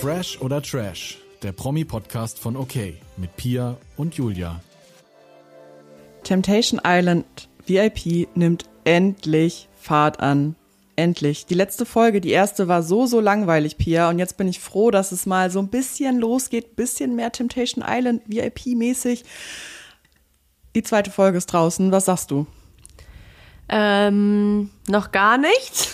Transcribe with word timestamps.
Fresh 0.00 0.40
oder 0.40 0.62
Trash, 0.62 1.18
der 1.42 1.50
Promi-Podcast 1.50 2.38
von 2.38 2.56
OK 2.56 2.76
mit 3.16 3.34
Pia 3.36 3.76
und 3.96 4.14
Julia. 4.14 4.60
Temptation 6.22 6.80
Island 6.86 7.48
VIP 7.66 8.28
nimmt 8.36 8.66
endlich 8.84 9.68
Fahrt 9.76 10.20
an. 10.20 10.54
Endlich. 10.94 11.46
Die 11.46 11.54
letzte 11.54 11.84
Folge, 11.84 12.20
die 12.20 12.30
erste, 12.30 12.68
war 12.68 12.84
so, 12.84 13.06
so 13.06 13.18
langweilig, 13.18 13.76
Pia. 13.76 14.08
Und 14.08 14.20
jetzt 14.20 14.36
bin 14.36 14.46
ich 14.46 14.60
froh, 14.60 14.92
dass 14.92 15.10
es 15.10 15.26
mal 15.26 15.50
so 15.50 15.58
ein 15.58 15.68
bisschen 15.68 16.20
losgeht, 16.20 16.76
bisschen 16.76 17.16
mehr 17.16 17.32
Temptation 17.32 17.84
Island 17.84 18.22
VIP-mäßig. 18.28 19.24
Die 20.76 20.82
zweite 20.84 21.10
Folge 21.10 21.38
ist 21.38 21.46
draußen. 21.46 21.90
Was 21.90 22.04
sagst 22.04 22.30
du? 22.30 22.46
Ähm, 23.68 24.70
noch 24.86 25.10
gar 25.10 25.38
nicht. 25.38 25.88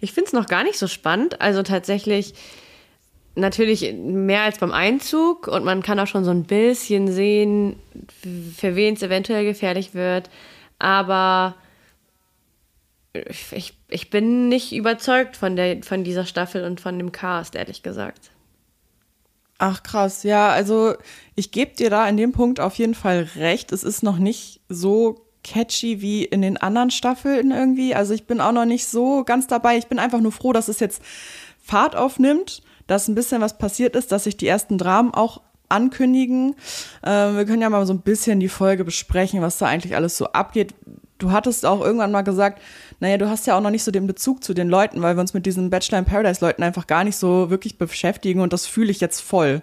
Ich 0.00 0.12
finde 0.12 0.28
es 0.28 0.32
noch 0.32 0.46
gar 0.46 0.62
nicht 0.62 0.78
so 0.78 0.86
spannend. 0.86 1.40
Also 1.40 1.62
tatsächlich 1.62 2.34
natürlich 3.34 3.92
mehr 3.94 4.42
als 4.42 4.58
beim 4.58 4.72
Einzug 4.72 5.48
und 5.48 5.64
man 5.64 5.82
kann 5.82 5.98
auch 5.98 6.06
schon 6.06 6.24
so 6.24 6.30
ein 6.30 6.44
bisschen 6.44 7.10
sehen, 7.10 7.76
für 8.56 8.76
wen 8.76 8.94
es 8.94 9.02
eventuell 9.02 9.44
gefährlich 9.44 9.94
wird. 9.94 10.30
Aber 10.78 11.54
ich, 13.12 13.74
ich 13.88 14.10
bin 14.10 14.48
nicht 14.48 14.72
überzeugt 14.72 15.36
von, 15.36 15.56
der, 15.56 15.82
von 15.82 16.04
dieser 16.04 16.26
Staffel 16.26 16.64
und 16.64 16.80
von 16.80 16.98
dem 16.98 17.12
Cast, 17.12 17.54
ehrlich 17.54 17.82
gesagt. 17.82 18.30
Ach 19.58 19.82
krass, 19.82 20.24
ja, 20.24 20.48
also 20.48 20.94
ich 21.36 21.52
gebe 21.52 21.76
dir 21.76 21.88
da 21.88 22.08
in 22.08 22.16
dem 22.16 22.32
Punkt 22.32 22.58
auf 22.58 22.74
jeden 22.76 22.94
Fall 22.94 23.28
recht. 23.36 23.70
Es 23.70 23.84
ist 23.84 24.02
noch 24.02 24.18
nicht 24.18 24.60
so 24.68 25.24
catchy 25.44 26.00
wie 26.00 26.24
in 26.24 26.42
den 26.42 26.56
anderen 26.56 26.90
Staffeln 26.90 27.50
irgendwie. 27.50 27.94
Also 27.94 28.14
ich 28.14 28.26
bin 28.26 28.40
auch 28.40 28.52
noch 28.52 28.64
nicht 28.64 28.86
so 28.86 29.24
ganz 29.24 29.46
dabei. 29.46 29.76
Ich 29.76 29.86
bin 29.86 29.98
einfach 29.98 30.20
nur 30.20 30.32
froh, 30.32 30.52
dass 30.52 30.68
es 30.68 30.80
jetzt 30.80 31.02
Fahrt 31.62 31.94
aufnimmt, 31.94 32.62
dass 32.92 33.08
ein 33.08 33.14
bisschen 33.14 33.40
was 33.40 33.58
passiert 33.58 33.96
ist, 33.96 34.12
dass 34.12 34.24
sich 34.24 34.36
die 34.36 34.46
ersten 34.46 34.78
Dramen 34.78 35.14
auch 35.14 35.40
ankündigen. 35.68 36.54
Äh, 37.02 37.08
wir 37.08 37.44
können 37.46 37.62
ja 37.62 37.70
mal 37.70 37.86
so 37.86 37.94
ein 37.94 38.02
bisschen 38.02 38.38
die 38.38 38.48
Folge 38.48 38.84
besprechen, 38.84 39.40
was 39.40 39.58
da 39.58 39.66
eigentlich 39.66 39.96
alles 39.96 40.18
so 40.18 40.26
abgeht. 40.26 40.74
Du 41.18 41.32
hattest 41.32 41.64
auch 41.64 41.80
irgendwann 41.80 42.12
mal 42.12 42.22
gesagt, 42.22 42.60
naja, 43.00 43.16
du 43.16 43.30
hast 43.30 43.46
ja 43.46 43.56
auch 43.56 43.62
noch 43.62 43.70
nicht 43.70 43.84
so 43.84 43.90
den 43.90 44.06
Bezug 44.06 44.44
zu 44.44 44.54
den 44.54 44.68
Leuten, 44.68 45.00
weil 45.00 45.16
wir 45.16 45.20
uns 45.20 45.34
mit 45.34 45.46
diesen 45.46 45.70
Bachelor 45.70 46.00
in 46.00 46.04
Paradise 46.04 46.44
Leuten 46.44 46.62
einfach 46.62 46.86
gar 46.86 47.04
nicht 47.04 47.16
so 47.16 47.48
wirklich 47.48 47.78
beschäftigen 47.78 48.40
und 48.40 48.52
das 48.52 48.66
fühle 48.66 48.90
ich 48.90 49.00
jetzt 49.00 49.20
voll. 49.20 49.62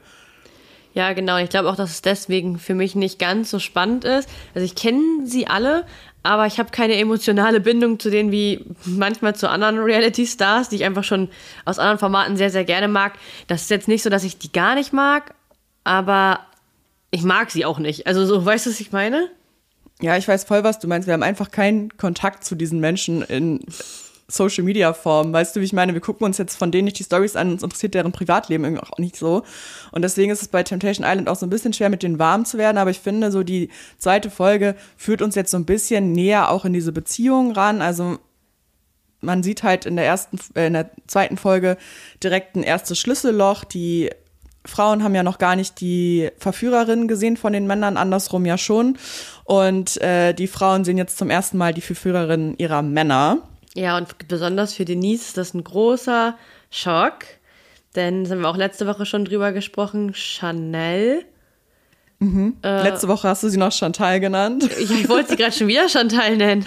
Ja, 0.93 1.13
genau. 1.13 1.37
Ich 1.37 1.49
glaube 1.49 1.69
auch, 1.69 1.75
dass 1.75 1.91
es 1.91 2.01
deswegen 2.01 2.57
für 2.57 2.73
mich 2.73 2.95
nicht 2.95 3.19
ganz 3.19 3.51
so 3.51 3.59
spannend 3.59 4.05
ist. 4.05 4.27
Also 4.55 4.65
ich 4.65 4.75
kenne 4.75 5.01
sie 5.23 5.45
alle, 5.45 5.85
aber 6.23 6.45
ich 6.47 6.59
habe 6.59 6.71
keine 6.71 6.97
emotionale 6.97 7.59
Bindung 7.59 7.99
zu 7.99 8.09
denen 8.09 8.31
wie 8.31 8.65
manchmal 8.85 9.35
zu 9.35 9.49
anderen 9.49 9.79
Reality-Stars, 9.79 10.69
die 10.69 10.77
ich 10.77 10.83
einfach 10.85 11.03
schon 11.03 11.29
aus 11.65 11.79
anderen 11.79 11.99
Formaten 11.99 12.35
sehr, 12.35 12.49
sehr 12.49 12.65
gerne 12.65 12.87
mag. 12.87 13.13
Das 13.47 13.61
ist 13.61 13.69
jetzt 13.69 13.87
nicht 13.87 14.03
so, 14.03 14.09
dass 14.09 14.23
ich 14.23 14.37
die 14.37 14.51
gar 14.51 14.75
nicht 14.75 14.91
mag, 14.91 15.33
aber 15.83 16.41
ich 17.11 17.23
mag 17.23 17.51
sie 17.51 17.65
auch 17.65 17.79
nicht. 17.79 18.05
Also 18.05 18.25
so, 18.25 18.45
weißt 18.45 18.65
du, 18.65 18.69
was 18.69 18.79
ich 18.79 18.91
meine? 18.91 19.29
Ja, 20.01 20.17
ich 20.17 20.27
weiß 20.27 20.43
voll, 20.43 20.63
was 20.63 20.79
du 20.79 20.87
meinst. 20.87 21.07
Wir 21.07 21.13
haben 21.13 21.23
einfach 21.23 21.51
keinen 21.51 21.95
Kontakt 21.97 22.43
zu 22.43 22.55
diesen 22.55 22.79
Menschen 22.79 23.21
in 23.21 23.59
Social 24.29 24.63
Media 24.63 24.93
Form. 24.93 25.33
Weißt 25.33 25.55
du, 25.55 25.59
wie 25.59 25.65
ich 25.65 25.73
meine? 25.73 25.93
Wir 25.93 26.01
gucken 26.01 26.25
uns 26.25 26.37
jetzt 26.37 26.55
von 26.55 26.71
denen 26.71 26.85
nicht 26.85 26.99
die 26.99 27.03
Stories 27.03 27.35
an, 27.35 27.51
uns 27.51 27.63
interessiert 27.63 27.93
deren 27.93 28.11
Privatleben 28.11 28.63
irgendwie 28.63 28.83
auch 28.83 28.97
nicht 28.97 29.15
so. 29.15 29.43
Und 29.91 30.03
deswegen 30.03 30.31
ist 30.31 30.41
es 30.41 30.47
bei 30.47 30.63
Temptation 30.63 31.05
Island 31.05 31.27
auch 31.27 31.35
so 31.35 31.45
ein 31.45 31.49
bisschen 31.49 31.73
schwer, 31.73 31.89
mit 31.89 32.03
denen 32.03 32.19
warm 32.19 32.45
zu 32.45 32.57
werden. 32.57 32.77
Aber 32.77 32.91
ich 32.91 32.99
finde, 32.99 33.31
so 33.31 33.43
die 33.43 33.69
zweite 33.97 34.29
Folge 34.29 34.75
führt 34.95 35.21
uns 35.21 35.35
jetzt 35.35 35.51
so 35.51 35.57
ein 35.57 35.65
bisschen 35.65 36.11
näher 36.11 36.51
auch 36.51 36.63
in 36.63 36.73
diese 36.73 36.91
Beziehung 36.91 37.51
ran. 37.51 37.81
Also 37.81 38.19
man 39.21 39.43
sieht 39.43 39.63
halt 39.63 39.85
in 39.85 39.95
der 39.95 40.05
ersten, 40.05 40.39
äh, 40.55 40.67
in 40.67 40.73
der 40.73 40.91
zweiten 41.07 41.37
Folge 41.37 41.77
direkt 42.23 42.55
ein 42.55 42.63
erstes 42.63 42.99
Schlüsselloch. 42.99 43.63
Die 43.63 44.09
Frauen 44.65 45.03
haben 45.03 45.15
ja 45.15 45.23
noch 45.23 45.37
gar 45.37 45.55
nicht 45.55 45.79
die 45.81 46.29
Verführerin 46.37 47.07
gesehen 47.07 47.37
von 47.37 47.53
den 47.53 47.67
Männern, 47.67 47.97
andersrum 47.97 48.45
ja 48.45 48.57
schon. 48.57 48.97
Und 49.43 49.99
äh, 50.01 50.33
die 50.33 50.47
Frauen 50.47 50.83
sehen 50.85 50.97
jetzt 50.97 51.17
zum 51.17 51.29
ersten 51.29 51.57
Mal 51.57 51.73
die 51.73 51.81
Verführerin 51.81 52.55
ihrer 52.57 52.81
Männer. 52.81 53.39
Ja, 53.79 53.95
und 53.95 54.27
besonders 54.27 54.73
für 54.73 54.83
Denise 54.83 55.21
ist 55.21 55.37
das 55.37 55.53
ein 55.53 55.63
großer 55.63 56.37
Schock. 56.69 57.19
Denn, 57.95 58.23
das 58.23 58.33
haben 58.33 58.41
wir 58.41 58.49
auch 58.49 58.57
letzte 58.57 58.85
Woche 58.87 59.05
schon 59.05 59.23
drüber 59.23 59.53
gesprochen, 59.53 60.13
Chanel. 60.13 61.23
Mhm. 62.19 62.57
Äh, 62.61 62.83
letzte 62.83 63.07
Woche 63.07 63.29
hast 63.29 63.43
du 63.43 63.47
sie 63.47 63.57
noch 63.57 63.71
Chantal 63.71 64.19
genannt. 64.19 64.63
Ja, 64.63 64.77
ich 64.79 65.07
wollte 65.07 65.29
sie 65.29 65.35
gerade 65.37 65.53
schon 65.53 65.69
wieder 65.69 65.87
Chantal 65.87 66.35
nennen. 66.35 66.65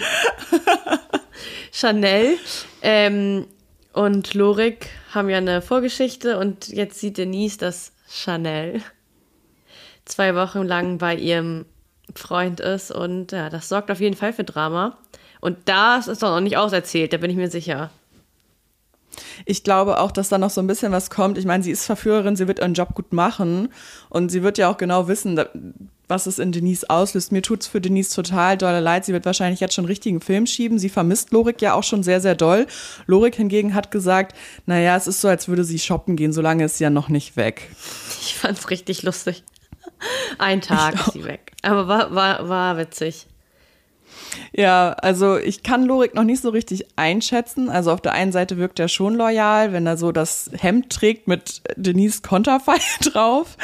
Chanel 1.71 2.35
ähm, 2.81 3.45
und 3.93 4.33
Lorik 4.33 4.89
haben 5.13 5.29
ja 5.29 5.37
eine 5.37 5.61
Vorgeschichte 5.61 6.39
und 6.39 6.69
jetzt 6.69 6.99
sieht 6.99 7.19
Denise, 7.19 7.59
dass 7.59 7.91
Chanel 8.09 8.81
zwei 10.05 10.33
Wochen 10.33 10.63
lang 10.63 10.97
bei 10.97 11.15
ihrem 11.15 11.65
Freund 12.15 12.59
ist 12.59 12.89
und 12.89 13.31
ja, 13.31 13.51
das 13.51 13.69
sorgt 13.69 13.91
auf 13.91 13.99
jeden 13.99 14.15
Fall 14.15 14.33
für 14.33 14.43
Drama. 14.43 14.97
Und 15.43 15.57
das 15.65 16.07
ist 16.07 16.23
doch 16.23 16.29
noch 16.29 16.39
nicht 16.39 16.55
auserzählt, 16.55 17.11
da 17.11 17.17
bin 17.17 17.29
ich 17.29 17.35
mir 17.35 17.49
sicher. 17.49 17.91
Ich 19.45 19.65
glaube 19.65 19.99
auch, 19.99 20.11
dass 20.11 20.29
da 20.29 20.37
noch 20.37 20.49
so 20.49 20.61
ein 20.61 20.67
bisschen 20.67 20.93
was 20.93 21.09
kommt. 21.09 21.37
Ich 21.37 21.43
meine, 21.43 21.61
sie 21.61 21.71
ist 21.71 21.85
Verführerin, 21.85 22.37
sie 22.37 22.47
wird 22.47 22.59
ihren 22.59 22.75
Job 22.75 22.95
gut 22.95 23.11
machen 23.11 23.67
und 24.07 24.29
sie 24.29 24.41
wird 24.41 24.57
ja 24.57 24.69
auch 24.69 24.77
genau 24.77 25.09
wissen, 25.09 25.37
was 26.07 26.27
es 26.27 26.39
in 26.39 26.53
Denise 26.53 26.89
auslöst. 26.89 27.33
Mir 27.33 27.41
tut 27.41 27.59
es 27.59 27.67
für 27.67 27.81
Denise 27.81 28.15
total 28.15 28.57
dolle 28.57 28.79
leid. 28.79 29.03
Sie 29.03 29.11
wird 29.11 29.25
wahrscheinlich 29.25 29.59
jetzt 29.59 29.73
schon 29.73 29.83
einen 29.83 29.89
richtigen 29.89 30.21
Film 30.21 30.45
schieben. 30.45 30.79
Sie 30.79 30.87
vermisst 30.87 31.31
Lorik 31.31 31.61
ja 31.61 31.73
auch 31.73 31.83
schon 31.83 32.03
sehr, 32.03 32.21
sehr 32.21 32.35
doll. 32.35 32.65
Lorik 33.05 33.35
hingegen 33.35 33.73
hat 33.73 33.91
gesagt, 33.91 34.37
naja, 34.65 34.95
es 34.95 35.07
ist 35.07 35.19
so, 35.19 35.27
als 35.27 35.49
würde 35.49 35.65
sie 35.65 35.77
shoppen 35.77 36.15
gehen, 36.15 36.31
solange 36.31 36.63
ist 36.63 36.77
sie 36.77 36.85
ja 36.85 36.89
noch 36.89 37.09
nicht 37.09 37.35
weg. 37.35 37.69
Ich 38.21 38.35
fand 38.35 38.57
es 38.57 38.69
richtig 38.69 39.03
lustig. 39.03 39.43
Ein 40.37 40.61
Tag 40.61 40.95
ist 40.95 41.11
sie 41.11 41.25
weg. 41.25 41.51
Aber 41.63 41.89
war, 41.89 42.15
war, 42.15 42.47
war 42.47 42.77
witzig. 42.77 43.27
Ja, 44.51 44.95
also 45.01 45.37
ich 45.37 45.63
kann 45.63 45.85
Lorik 45.85 46.15
noch 46.15 46.23
nicht 46.23 46.41
so 46.41 46.49
richtig 46.49 46.85
einschätzen. 46.95 47.69
Also 47.69 47.91
auf 47.91 48.01
der 48.01 48.13
einen 48.13 48.31
Seite 48.31 48.57
wirkt 48.57 48.79
er 48.79 48.87
schon 48.87 49.15
loyal, 49.15 49.73
wenn 49.73 49.87
er 49.87 49.97
so 49.97 50.11
das 50.11 50.49
Hemd 50.57 50.89
trägt 50.91 51.27
mit 51.27 51.61
Denise 51.75 52.21
Konterfei 52.21 52.77
drauf. 53.01 53.57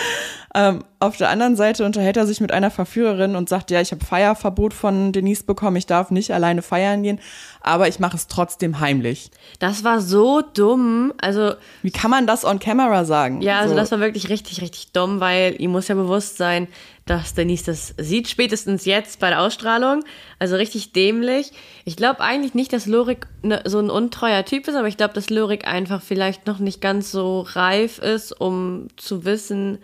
Ähm, 0.55 0.83
auf 0.99 1.15
der 1.15 1.29
anderen 1.29 1.55
Seite 1.55 1.85
unterhält 1.85 2.17
er 2.17 2.25
sich 2.25 2.41
mit 2.41 2.51
einer 2.51 2.71
Verführerin 2.71 3.35
und 3.35 3.47
sagt, 3.47 3.69
ja, 3.69 3.81
ich 3.81 3.91
habe 3.91 4.03
Feierverbot 4.03 4.73
von 4.73 5.11
Denise 5.11 5.43
bekommen, 5.43 5.77
ich 5.77 5.85
darf 5.85 6.09
nicht 6.09 6.33
alleine 6.33 6.61
feiern 6.61 7.03
gehen, 7.03 7.19
aber 7.61 7.87
ich 7.87 7.99
mache 7.99 8.17
es 8.17 8.27
trotzdem 8.27 8.79
heimlich. 8.79 9.29
Das 9.59 9.83
war 9.83 10.01
so 10.01 10.41
dumm. 10.41 11.13
Also 11.21 11.53
wie 11.83 11.91
kann 11.91 12.09
man 12.09 12.25
das 12.25 12.45
on 12.45 12.59
camera 12.59 13.05
sagen? 13.05 13.41
Ja, 13.41 13.59
also 13.59 13.73
so. 13.73 13.79
das 13.79 13.91
war 13.91 13.99
wirklich 13.99 14.29
richtig, 14.29 14.61
richtig 14.61 14.91
dumm, 14.91 15.19
weil 15.19 15.55
ihm 15.59 15.71
muss 15.71 15.87
ja 15.87 15.95
bewusst 15.95 16.37
sein, 16.37 16.67
dass 17.09 17.33
Denise 17.33 17.65
das 17.65 17.95
sieht, 17.97 18.27
spätestens 18.27 18.85
jetzt 18.85 19.19
bei 19.19 19.29
der 19.29 19.41
Ausstrahlung. 19.41 20.03
Also 20.37 20.55
richtig 20.55 20.93
dämlich. 20.93 21.51
Ich 21.83 21.95
glaube 21.95 22.19
eigentlich 22.19 22.53
nicht, 22.53 22.71
dass 22.71 22.85
Lorik 22.85 23.25
ne, 23.41 23.63
so 23.65 23.79
ein 23.79 23.89
untreuer 23.89 24.45
Typ 24.45 24.67
ist, 24.67 24.75
aber 24.75 24.87
ich 24.87 24.97
glaube, 24.97 25.15
dass 25.15 25.31
Lorik 25.31 25.67
einfach 25.67 26.03
vielleicht 26.03 26.45
noch 26.45 26.59
nicht 26.59 26.81
ganz 26.81 27.11
so 27.11 27.41
reif 27.41 27.97
ist, 27.97 28.39
um 28.39 28.89
zu 28.95 29.25
wissen, 29.25 29.79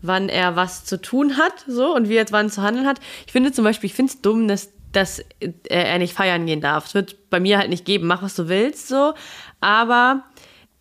wann 0.00 0.30
er 0.30 0.56
was 0.56 0.86
zu 0.86 0.98
tun 1.00 1.36
hat, 1.36 1.52
so 1.66 1.94
und 1.94 2.08
wie 2.08 2.16
er 2.16 2.24
wann 2.30 2.48
zu 2.48 2.62
handeln 2.62 2.86
hat. 2.86 2.98
Ich 3.26 3.32
finde 3.32 3.52
zum 3.52 3.64
Beispiel, 3.64 3.88
ich 3.88 3.94
finde 3.94 4.12
es 4.12 4.22
dumm, 4.22 4.48
dass, 4.48 4.70
dass 4.92 5.22
er 5.68 5.98
nicht 5.98 6.14
feiern 6.14 6.46
gehen 6.46 6.62
darf. 6.62 6.86
Es 6.86 6.94
wird 6.94 7.28
bei 7.28 7.40
mir 7.40 7.58
halt 7.58 7.68
nicht 7.68 7.84
geben, 7.84 8.06
mach 8.06 8.22
was 8.22 8.36
du 8.36 8.48
willst, 8.48 8.88
so. 8.88 9.12
Aber 9.60 10.24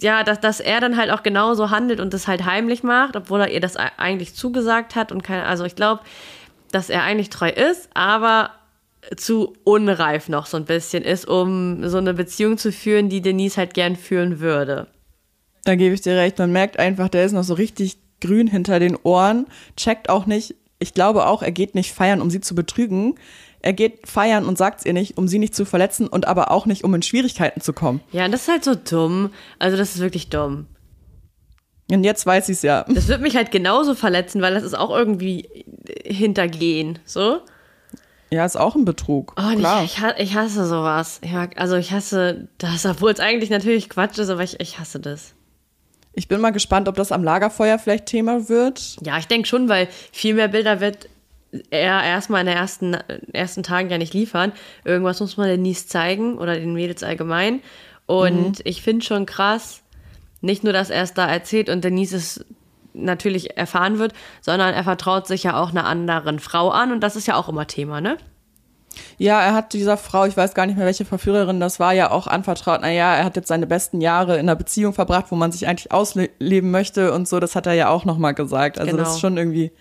ja, 0.01 0.23
dass, 0.23 0.39
dass 0.39 0.59
er 0.59 0.79
dann 0.79 0.97
halt 0.97 1.11
auch 1.11 1.23
genauso 1.23 1.69
handelt 1.69 1.99
und 1.99 2.13
das 2.13 2.27
halt 2.27 2.45
heimlich 2.45 2.83
macht, 2.83 3.15
obwohl 3.15 3.41
er 3.41 3.51
ihr 3.51 3.59
das 3.59 3.75
eigentlich 3.75 4.33
zugesagt 4.33 4.95
hat 4.95 5.11
und 5.11 5.23
keine, 5.23 5.45
also 5.45 5.65
ich 5.65 5.75
glaube, 5.75 6.01
dass 6.71 6.89
er 6.89 7.03
eigentlich 7.03 7.29
treu 7.29 7.49
ist, 7.49 7.89
aber 7.93 8.51
zu 9.15 9.53
unreif 9.63 10.29
noch 10.29 10.45
so 10.45 10.57
ein 10.57 10.65
bisschen 10.65 11.03
ist, 11.03 11.27
um 11.27 11.87
so 11.87 11.97
eine 11.97 12.13
Beziehung 12.13 12.57
zu 12.57 12.71
führen, 12.71 13.09
die 13.09 13.21
Denise 13.21 13.57
halt 13.57 13.73
gern 13.73 13.95
führen 13.95 14.39
würde. 14.39 14.87
Da 15.63 15.75
gebe 15.75 15.93
ich 15.93 16.01
dir 16.01 16.15
recht. 16.15 16.37
Man 16.37 16.51
merkt 16.51 16.79
einfach, 16.79 17.09
der 17.09 17.25
ist 17.25 17.31
noch 17.31 17.43
so 17.43 17.53
richtig 17.53 17.97
grün 18.21 18.47
hinter 18.47 18.79
den 18.79 18.97
Ohren, 19.03 19.47
checkt 19.77 20.09
auch 20.09 20.25
nicht, 20.25 20.55
ich 20.79 20.93
glaube 20.93 21.25
auch, 21.27 21.41
er 21.41 21.51
geht 21.51 21.75
nicht 21.75 21.93
feiern, 21.93 22.21
um 22.21 22.29
sie 22.29 22.41
zu 22.41 22.55
betrügen. 22.55 23.15
Er 23.61 23.73
geht 23.73 24.07
feiern 24.07 24.45
und 24.45 24.57
sagt 24.57 24.79
es 24.79 24.85
ihr 24.85 24.93
nicht, 24.93 25.17
um 25.17 25.27
sie 25.27 25.39
nicht 25.39 25.53
zu 25.53 25.65
verletzen 25.65 26.07
und 26.07 26.27
aber 26.27 26.51
auch 26.51 26.65
nicht, 26.65 26.83
um 26.83 26.93
in 26.95 27.01
Schwierigkeiten 27.01 27.61
zu 27.61 27.73
kommen. 27.73 28.01
Ja, 28.11 28.27
das 28.27 28.43
ist 28.43 28.47
halt 28.47 28.63
so 28.63 28.75
dumm. 28.75 29.31
Also, 29.59 29.75
das 29.75 29.95
ist 29.95 30.01
wirklich 30.01 30.29
dumm. 30.29 30.67
Und 31.91 32.03
jetzt 32.03 32.25
weiß 32.25 32.49
ich 32.49 32.57
es 32.57 32.61
ja. 32.61 32.85
Das 32.87 33.07
wird 33.07 33.21
mich 33.21 33.35
halt 33.35 33.51
genauso 33.51 33.95
verletzen, 33.95 34.41
weil 34.41 34.53
das 34.53 34.63
ist 34.63 34.75
auch 34.75 34.95
irgendwie 34.95 35.65
hintergehen, 36.05 36.99
so. 37.03 37.39
Ja, 38.31 38.45
ist 38.45 38.57
auch 38.57 38.75
ein 38.75 38.85
Betrug. 38.85 39.33
Oh, 39.37 39.55
klar. 39.55 39.83
Ich, 39.83 39.97
ich, 40.17 40.35
hasse 40.35 40.65
sowas. 40.65 41.19
Ich 41.23 41.31
mag, 41.31 41.59
also 41.59 41.75
ich 41.77 41.91
hasse 41.91 42.47
das, 42.59 42.85
obwohl 42.85 43.11
es 43.11 43.19
eigentlich 43.19 43.49
natürlich 43.49 43.89
Quatsch 43.89 44.19
ist, 44.19 44.29
aber 44.29 44.43
ich, 44.43 44.59
ich 44.59 44.77
hasse 44.77 44.99
das. 44.99 45.33
Ich 46.13 46.27
bin 46.27 46.39
mal 46.39 46.51
gespannt, 46.51 46.87
ob 46.87 46.95
das 46.95 47.11
am 47.11 47.23
Lagerfeuer 47.23 47.79
vielleicht 47.79 48.05
Thema 48.05 48.49
wird. 48.49 48.97
Ja, 49.03 49.17
ich 49.17 49.27
denke 49.27 49.47
schon, 49.47 49.67
weil 49.67 49.87
viel 50.11 50.35
mehr 50.35 50.47
Bilder 50.47 50.79
wird 50.79 51.09
er 51.69 52.03
erstmal 52.03 52.41
in 52.41 52.47
den 52.47 52.57
ersten, 52.57 52.93
ersten 53.33 53.63
Tagen 53.63 53.89
ja 53.89 53.97
nicht 53.97 54.13
liefern. 54.13 54.51
Irgendwas 54.85 55.19
muss 55.19 55.37
man 55.37 55.47
den 55.47 55.61
Nies 55.61 55.87
zeigen 55.87 56.37
oder 56.37 56.55
den 56.55 56.73
Mädels 56.73 57.03
allgemein. 57.03 57.61
Und 58.05 58.59
mhm. 58.59 58.63
ich 58.63 58.81
finde 58.81 59.05
schon 59.05 59.25
krass, 59.25 59.81
nicht 60.41 60.63
nur, 60.63 60.73
dass 60.73 60.89
er 60.89 61.03
es 61.03 61.13
da 61.13 61.27
erzählt 61.27 61.69
und 61.69 61.83
Denise 61.83 62.15
es 62.15 62.45
natürlich 62.93 63.57
erfahren 63.57 63.99
wird, 63.99 64.13
sondern 64.41 64.73
er 64.73 64.83
vertraut 64.83 65.27
sich 65.27 65.43
ja 65.43 65.59
auch 65.61 65.69
einer 65.69 65.85
anderen 65.85 66.39
Frau 66.39 66.69
an 66.69 66.91
und 66.91 67.01
das 67.01 67.15
ist 67.15 67.27
ja 67.27 67.35
auch 67.35 67.49
immer 67.49 67.67
Thema, 67.67 68.01
ne? 68.01 68.17
Ja, 69.17 69.41
er 69.41 69.53
hat 69.53 69.73
dieser 69.73 69.97
Frau, 69.97 70.25
ich 70.25 70.35
weiß 70.35 70.53
gar 70.53 70.65
nicht 70.65 70.75
mehr, 70.75 70.85
welche 70.85 71.05
Verführerin 71.05 71.59
das 71.59 71.79
war, 71.79 71.93
ja 71.93 72.09
auch 72.11 72.27
anvertraut, 72.27 72.81
naja, 72.81 73.15
er 73.15 73.25
hat 73.25 73.35
jetzt 73.35 73.47
seine 73.47 73.67
besten 73.67 74.01
Jahre 74.01 74.33
in 74.33 74.41
einer 74.41 74.55
Beziehung 74.55 74.93
verbracht, 74.93 75.27
wo 75.29 75.35
man 75.35 75.51
sich 75.51 75.67
eigentlich 75.67 75.91
ausleben 75.91 76.71
möchte 76.71 77.13
und 77.13 77.27
so, 77.27 77.39
das 77.39 77.55
hat 77.55 77.67
er 77.67 77.73
ja 77.73 77.89
auch 77.89 78.05
nochmal 78.05 78.33
gesagt. 78.33 78.79
Also 78.79 78.91
genau. 78.91 79.03
das 79.03 79.13
ist 79.13 79.19
schon 79.19 79.37
irgendwie 79.37 79.71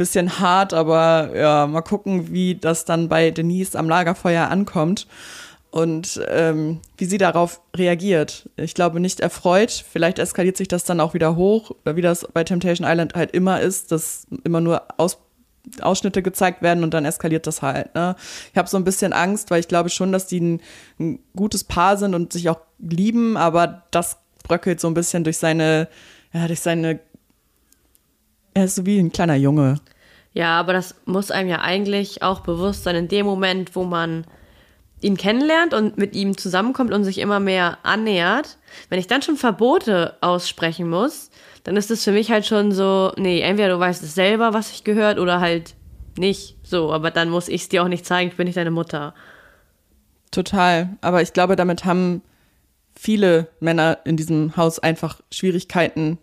bisschen 0.00 0.40
hart, 0.40 0.72
aber 0.72 1.30
ja, 1.36 1.66
mal 1.66 1.82
gucken, 1.82 2.32
wie 2.32 2.54
das 2.54 2.86
dann 2.86 3.10
bei 3.10 3.30
Denise 3.30 3.76
am 3.76 3.86
Lagerfeuer 3.86 4.48
ankommt 4.48 5.06
und 5.70 6.18
ähm, 6.28 6.80
wie 6.96 7.04
sie 7.04 7.18
darauf 7.18 7.60
reagiert. 7.76 8.48
Ich 8.56 8.74
glaube 8.74 8.98
nicht 8.98 9.20
erfreut. 9.20 9.70
Vielleicht 9.70 10.18
eskaliert 10.18 10.56
sich 10.56 10.68
das 10.68 10.84
dann 10.84 11.00
auch 11.00 11.12
wieder 11.12 11.36
hoch, 11.36 11.72
wie 11.84 12.00
das 12.00 12.26
bei 12.32 12.44
Temptation 12.44 12.88
Island 12.88 13.14
halt 13.14 13.32
immer 13.32 13.60
ist, 13.60 13.92
dass 13.92 14.26
immer 14.42 14.62
nur 14.62 14.82
aus 14.96 15.18
Ausschnitte 15.82 16.22
gezeigt 16.22 16.62
werden 16.62 16.82
und 16.82 16.94
dann 16.94 17.04
eskaliert 17.04 17.46
das 17.46 17.60
halt. 17.60 17.94
Ne? 17.94 18.16
Ich 18.52 18.56
habe 18.56 18.68
so 18.68 18.78
ein 18.78 18.84
bisschen 18.84 19.12
Angst, 19.12 19.50
weil 19.50 19.60
ich 19.60 19.68
glaube 19.68 19.90
schon, 19.90 20.12
dass 20.12 20.26
die 20.26 20.40
ein, 20.40 20.60
ein, 20.98 21.18
gutes 21.36 21.64
Paar 21.64 21.98
sind 21.98 22.14
und 22.14 22.32
sich 22.32 22.48
auch 22.48 22.60
lieben, 22.78 23.36
aber 23.36 23.82
das 23.90 24.16
bröckelt 24.42 24.80
so 24.80 24.88
ein 24.88 24.94
bisschen 24.94 25.24
durch 25.24 25.36
seine, 25.36 25.88
ja, 26.32 26.46
durch 26.46 26.60
seine, 26.60 27.00
er 28.54 28.64
ist 28.64 28.76
so 28.76 28.86
wie 28.86 28.98
ein 28.98 29.12
kleiner 29.12 29.36
Junge. 29.36 29.76
Ja, 30.32 30.58
aber 30.58 30.72
das 30.72 30.94
muss 31.06 31.30
einem 31.30 31.48
ja 31.48 31.60
eigentlich 31.60 32.22
auch 32.22 32.40
bewusst 32.40 32.84
sein, 32.84 32.96
in 32.96 33.08
dem 33.08 33.26
Moment, 33.26 33.74
wo 33.74 33.84
man 33.84 34.24
ihn 35.00 35.16
kennenlernt 35.16 35.74
und 35.74 35.96
mit 35.96 36.14
ihm 36.14 36.36
zusammenkommt 36.36 36.92
und 36.92 37.04
sich 37.04 37.18
immer 37.18 37.40
mehr 37.40 37.78
annähert, 37.82 38.58
wenn 38.88 38.98
ich 38.98 39.06
dann 39.06 39.22
schon 39.22 39.36
Verbote 39.36 40.16
aussprechen 40.20 40.88
muss, 40.88 41.30
dann 41.64 41.76
ist 41.76 41.90
es 41.90 42.04
für 42.04 42.12
mich 42.12 42.30
halt 42.30 42.46
schon 42.46 42.72
so, 42.72 43.12
nee, 43.16 43.40
entweder 43.40 43.70
du 43.70 43.78
weißt 43.78 44.02
es 44.02 44.14
selber, 44.14 44.52
was 44.52 44.70
ich 44.70 44.84
gehört, 44.84 45.18
oder 45.18 45.40
halt 45.40 45.74
nicht 46.18 46.56
so, 46.62 46.92
aber 46.92 47.10
dann 47.10 47.30
muss 47.30 47.48
ich 47.48 47.62
es 47.62 47.68
dir 47.68 47.82
auch 47.82 47.88
nicht 47.88 48.04
zeigen, 48.04 48.30
ich 48.30 48.36
bin 48.36 48.46
nicht 48.46 48.56
deine 48.56 48.70
Mutter. 48.70 49.14
Total, 50.30 50.90
aber 51.00 51.22
ich 51.22 51.32
glaube, 51.32 51.56
damit 51.56 51.84
haben 51.84 52.22
viele 52.94 53.48
Männer 53.60 53.98
in 54.04 54.16
diesem 54.16 54.56
Haus 54.56 54.78
einfach 54.78 55.20
Schwierigkeiten. 55.32 56.18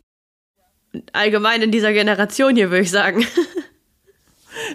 Allgemein 1.13 1.61
in 1.61 1.71
dieser 1.71 1.93
Generation 1.93 2.55
hier, 2.55 2.69
würde 2.69 2.83
ich 2.83 2.91
sagen. 2.91 3.25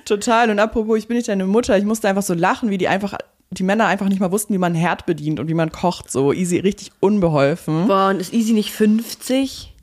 Total. 0.05 0.51
Und 0.51 0.59
apropos, 0.59 0.99
ich 0.99 1.09
bin 1.09 1.17
nicht 1.17 1.29
deine 1.29 1.47
Mutter, 1.47 1.77
ich 1.77 1.85
musste 1.85 2.09
einfach 2.09 2.23
so 2.23 2.35
lachen, 2.35 2.71
wie 2.71 2.79
die 2.79 2.89
einfach 2.89 3.17
die 3.51 3.63
Männer 3.63 3.87
einfach 3.87 4.09
nicht 4.09 4.21
mal 4.21 4.33
wussten, 4.33 4.55
wie 4.55 4.59
man 4.59 4.73
einen 4.73 4.81
Herd 4.81 5.05
bedient 5.07 5.39
und 5.39 5.49
wie 5.49 5.55
man 5.55 5.71
kocht. 5.71 6.11
So 6.11 6.33
easy, 6.33 6.59
richtig 6.59 6.91
unbeholfen. 7.01 7.87
Boah, 7.87 8.09
und 8.09 8.21
ist 8.21 8.33
easy 8.33 8.53
nicht 8.53 8.73
50? 8.73 9.75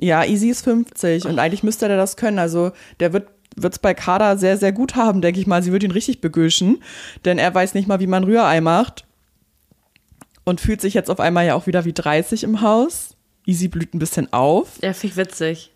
Ja, 0.00 0.24
easy 0.24 0.48
ist 0.48 0.64
50 0.64 1.26
und 1.26 1.38
eigentlich 1.38 1.62
müsste 1.62 1.86
der 1.86 1.96
das 1.96 2.16
können. 2.16 2.38
Also 2.40 2.72
der 2.98 3.12
wird 3.12 3.28
es 3.56 3.78
bei 3.78 3.94
Kader 3.94 4.36
sehr, 4.36 4.56
sehr 4.56 4.72
gut 4.72 4.96
haben, 4.96 5.20
denke 5.20 5.38
ich 5.38 5.46
mal. 5.46 5.62
Sie 5.62 5.70
wird 5.70 5.84
ihn 5.84 5.92
richtig 5.92 6.20
begüschen, 6.20 6.82
denn 7.24 7.38
er 7.38 7.54
weiß 7.54 7.74
nicht 7.74 7.86
mal, 7.86 8.00
wie 8.00 8.08
man 8.08 8.24
Rührei 8.24 8.60
macht 8.60 9.04
und 10.44 10.60
fühlt 10.60 10.80
sich 10.80 10.94
jetzt 10.94 11.10
auf 11.10 11.20
einmal 11.20 11.46
ja 11.46 11.54
auch 11.54 11.68
wieder 11.68 11.84
wie 11.84 11.92
30 11.92 12.42
im 12.42 12.60
Haus. 12.60 13.16
Easy 13.46 13.68
blüht 13.68 13.94
ein 13.94 13.98
bisschen 13.98 14.32
auf. 14.32 14.78
Ja, 14.82 14.92
finde 14.92 15.12
ich 15.12 15.16
witzig. 15.16 15.70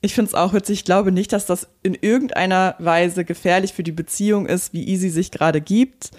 Ich 0.00 0.14
finde 0.14 0.28
es 0.28 0.34
auch 0.34 0.52
witzig. 0.52 0.80
Ich 0.80 0.84
glaube 0.84 1.10
nicht, 1.12 1.32
dass 1.32 1.46
das 1.46 1.68
in 1.82 1.94
irgendeiner 1.94 2.74
Weise 2.78 3.24
gefährlich 3.24 3.72
für 3.72 3.82
die 3.82 3.92
Beziehung 3.92 4.46
ist, 4.46 4.72
wie 4.72 4.86
Easy 4.86 5.10
sich 5.10 5.30
gerade 5.30 5.60
gibt. 5.60 6.10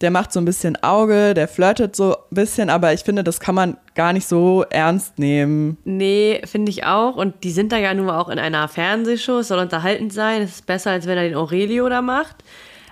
Der 0.00 0.12
macht 0.12 0.32
so 0.32 0.38
ein 0.38 0.44
bisschen 0.44 0.80
Auge, 0.84 1.34
der 1.34 1.48
flirtet 1.48 1.96
so 1.96 2.14
ein 2.14 2.22
bisschen, 2.30 2.70
aber 2.70 2.92
ich 2.92 3.00
finde, 3.00 3.24
das 3.24 3.40
kann 3.40 3.56
man 3.56 3.76
gar 3.96 4.12
nicht 4.12 4.28
so 4.28 4.64
ernst 4.70 5.18
nehmen. 5.18 5.76
Nee, 5.84 6.40
finde 6.44 6.70
ich 6.70 6.84
auch. 6.84 7.16
Und 7.16 7.42
die 7.42 7.50
sind 7.50 7.72
da 7.72 7.78
ja 7.78 7.92
nun 7.94 8.08
auch 8.08 8.28
in 8.28 8.38
einer 8.38 8.68
Fernsehshow, 8.68 9.38
es 9.38 9.48
soll 9.48 9.58
unterhaltend 9.58 10.12
sein. 10.12 10.42
Es 10.42 10.50
ist 10.50 10.66
besser, 10.66 10.92
als 10.92 11.06
wenn 11.06 11.18
er 11.18 11.24
den 11.24 11.34
Aurelio 11.34 11.88
da 11.88 12.00
macht. 12.00 12.36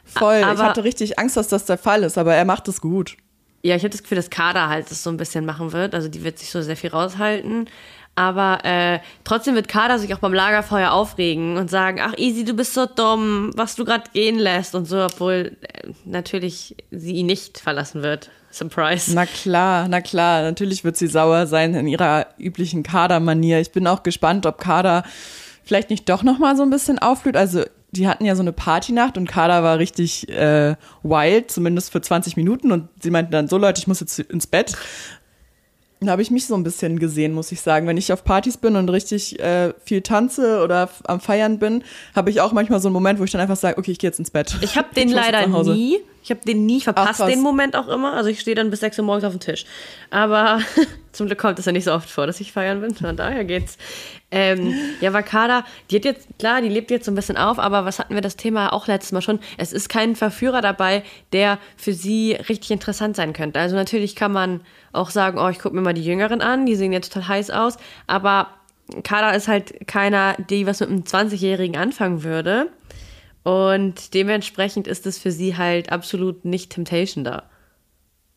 Voll, 0.05 0.43
aber, 0.43 0.55
ich 0.55 0.61
hatte 0.61 0.85
richtig 0.85 1.19
Angst, 1.19 1.37
dass 1.37 1.47
das 1.47 1.65
der 1.65 1.79
Fall 1.79 2.03
ist, 2.03 2.19
aber 2.19 2.35
er 2.35 2.45
macht 2.45 2.67
es 2.67 2.81
gut. 2.81 3.17
Ja, 3.63 3.75
ich 3.75 3.83
habe 3.83 3.91
das 3.91 4.03
Gefühl, 4.03 4.17
dass 4.17 4.31
Kader 4.31 4.69
halt 4.69 4.91
das 4.91 5.03
so 5.03 5.11
ein 5.11 5.17
bisschen 5.17 5.45
machen 5.45 5.73
wird. 5.73 5.95
Also 5.95 6.09
die 6.09 6.23
wird 6.25 6.39
sich 6.39 6.51
so 6.51 6.63
sehr 6.63 6.77
viel 6.77 6.91
raushalten. 6.91 7.69
Aber 8.17 8.65
äh, 8.65 9.01
trotzdem 9.25 9.55
wird 9.55 9.69
Kader 9.69 9.99
sich 9.99 10.13
auch 10.15 10.19
beim 10.19 10.33
Lagerfeuer 10.33 10.91
aufregen 10.91 11.59
und 11.59 11.71
sagen, 11.71 12.01
ach 12.03 12.15
Easy, 12.17 12.45
du 12.45 12.55
bist 12.55 12.73
so 12.73 12.87
dumm, 12.87 13.51
was 13.55 13.77
du 13.77 13.85
gerade 13.85 14.11
gehen 14.13 14.39
lässt 14.39 14.75
und 14.75 14.87
so, 14.87 15.05
obwohl 15.05 15.57
äh, 15.61 15.91
natürlich 16.07 16.77
sie 16.91 17.13
ihn 17.13 17.27
nicht 17.27 17.59
verlassen 17.59 18.03
wird. 18.03 18.31
Surprise. 18.51 19.15
Na 19.15 19.27
klar, 19.27 19.87
na 19.89 20.01
klar, 20.01 20.43
natürlich 20.43 20.83
wird 20.83 20.97
sie 20.97 21.09
sauer 21.09 21.47
sein 21.47 21.75
in 21.75 21.87
ihrer 21.87 22.29
üblichen 22.39 22.83
Kader-Manier. 22.83 23.61
Ich 23.61 23.73
bin 23.73 23.87
auch 23.87 24.03
gespannt, 24.03 24.47
ob 24.47 24.59
Kader 24.59 25.05
vielleicht 25.63 25.91
nicht 25.91 26.09
doch 26.09 26.23
noch 26.23 26.39
mal 26.39 26.57
so 26.57 26.63
ein 26.63 26.71
bisschen 26.71 26.99
aufblüht. 26.99 27.37
Also 27.37 27.65
die 27.91 28.09
hatten 28.09 28.25
ja 28.25 28.35
so 28.35 28.43
eine 28.43 28.53
Partynacht 28.53 29.19
und 29.19 29.29
Kader 29.29 29.63
war 29.63 29.79
richtig 29.79 30.29
äh, 30.31 30.77
wild, 31.03 31.51
zumindest 31.51 31.93
für 31.93 32.01
20 32.01 32.37
Minuten. 32.39 32.73
Und 32.73 32.89
sie 33.03 33.11
meinten 33.11 33.33
dann 33.33 33.49
so, 33.49 33.59
Leute, 33.59 33.81
ich 33.81 33.87
muss 33.87 34.01
jetzt 34.01 34.19
ins 34.19 34.47
Bett. 34.47 34.75
Da 36.01 36.13
habe 36.13 36.21
ich 36.21 36.31
mich 36.31 36.47
so 36.47 36.55
ein 36.55 36.63
bisschen 36.63 36.99
gesehen, 36.99 37.33
muss 37.33 37.51
ich 37.53 37.61
sagen. 37.61 37.87
Wenn 37.87 37.97
ich 37.97 38.13
auf 38.13 38.23
Partys 38.23 38.59
bin 38.59 38.77
und 38.77 38.91
richtig 38.91 39.41
äh, 39.41 39.73
viel 39.83 40.03
tanze 40.03 40.63
oder 40.63 40.91
am 41.05 41.21
Feiern 41.21 41.59
bin, 41.59 41.85
habe 42.15 42.29
ich 42.31 42.41
auch 42.43 42.53
manchmal 42.53 42.81
so 42.81 42.89
einen 42.89 42.93
Moment, 42.93 43.19
wo 43.19 43.25
ich 43.25 43.31
dann 43.31 43.41
einfach 43.41 43.57
sage, 43.57 43.79
okay, 43.79 43.93
ich 43.93 43.99
gehe 43.99 44.09
jetzt 44.09 44.19
ins 44.19 44.31
Bett. 44.31 44.57
Ich 44.61 44.77
habe 44.77 44.89
den 44.95 45.09
leider 45.09 45.47
nie. 45.47 45.99
Ich 46.27 46.31
habe 46.31 46.41
den 46.41 46.67
nie 46.67 46.81
verpasst, 46.81 47.21
den 47.21 47.41
Moment 47.41 47.77
auch 47.77 47.87
immer. 47.87 48.15
Also 48.15 48.31
ich 48.31 48.41
stehe 48.41 48.57
dann 48.57 48.69
bis 48.69 48.81
6 48.81 48.99
Uhr 48.99 49.05
morgens 49.05 49.23
auf 49.23 49.33
dem 49.33 49.39
Tisch. 49.39 49.65
Aber 50.11 50.59
zum 51.13 51.29
Glück 51.29 51.39
kommt 51.39 51.61
es 51.61 51.67
ja 51.67 51.71
nicht 51.71 51.85
so 51.85 51.93
oft 51.93 52.11
vor, 52.11 52.27
dass 52.27 52.41
ich 52.41 52.51
feiern 52.51 52.81
bin. 52.81 52.97
Von 52.97 53.17
daher 53.17 53.45
geht's. 53.45 53.79
Ähm, 54.33 54.75
ja, 55.01 55.13
Wakada, 55.13 55.65
die 55.89 55.97
hat 55.97 56.05
jetzt, 56.05 56.27
klar, 56.41 56.63
die 56.63 56.69
lebt 56.69 56.91
jetzt 56.91 57.05
so 57.05 57.13
ein 57.13 57.15
bisschen 57.15 57.37
auf, 57.37 57.61
aber 57.61 57.85
was 57.85 58.01
hatten 58.01 58.13
wir 58.13 58.23
das 58.23 58.35
Thema 58.35 58.73
auch 58.73 58.89
letztes 58.89 59.13
Mal 59.13 59.23
schon? 59.23 59.39
Es 59.57 59.73
ist 59.73 59.89
kein 59.89 60.17
Verführer 60.17 60.63
dabei, 60.63 61.05
der 61.33 61.61
für 61.77 61.93
sie 61.93 62.33
richtig 62.33 62.73
interessant 62.73 63.15
sein 63.15 63.33
könnte. 63.33 63.61
Also 63.61 63.77
natürlich 63.77 64.17
kann 64.17 64.33
man 64.33 64.63
auch 64.93 65.11
sagen, 65.11 65.39
oh, 65.39 65.49
ich 65.49 65.61
gucke 65.61 65.77
mir 65.77 65.83
mal 65.83 65.95
die 65.95 66.05
Jüngeren 66.05 66.41
an, 66.41 66.67
die 66.67 66.75
sehen 66.75 66.93
jetzt 66.93 67.13
total 67.13 67.29
heiß 67.29 67.51
aus, 67.51 67.77
aber 68.09 68.49
Kada 69.05 69.31
ist 69.31 69.47
halt 69.47 69.87
keiner, 69.87 70.35
die 70.51 70.67
was 70.67 70.81
mit 70.81 70.89
einem 70.89 71.03
20-Jährigen 71.03 71.77
anfangen 71.77 72.25
würde. 72.25 72.71
Und 73.47 74.13
dementsprechend 74.13 74.89
ist 74.89 75.07
es 75.07 75.19
für 75.19 75.31
sie 75.31 75.57
halt 75.57 75.93
absolut 75.93 76.45
nicht 76.45 76.73
Temptation 76.73 77.23
da. 77.23 77.45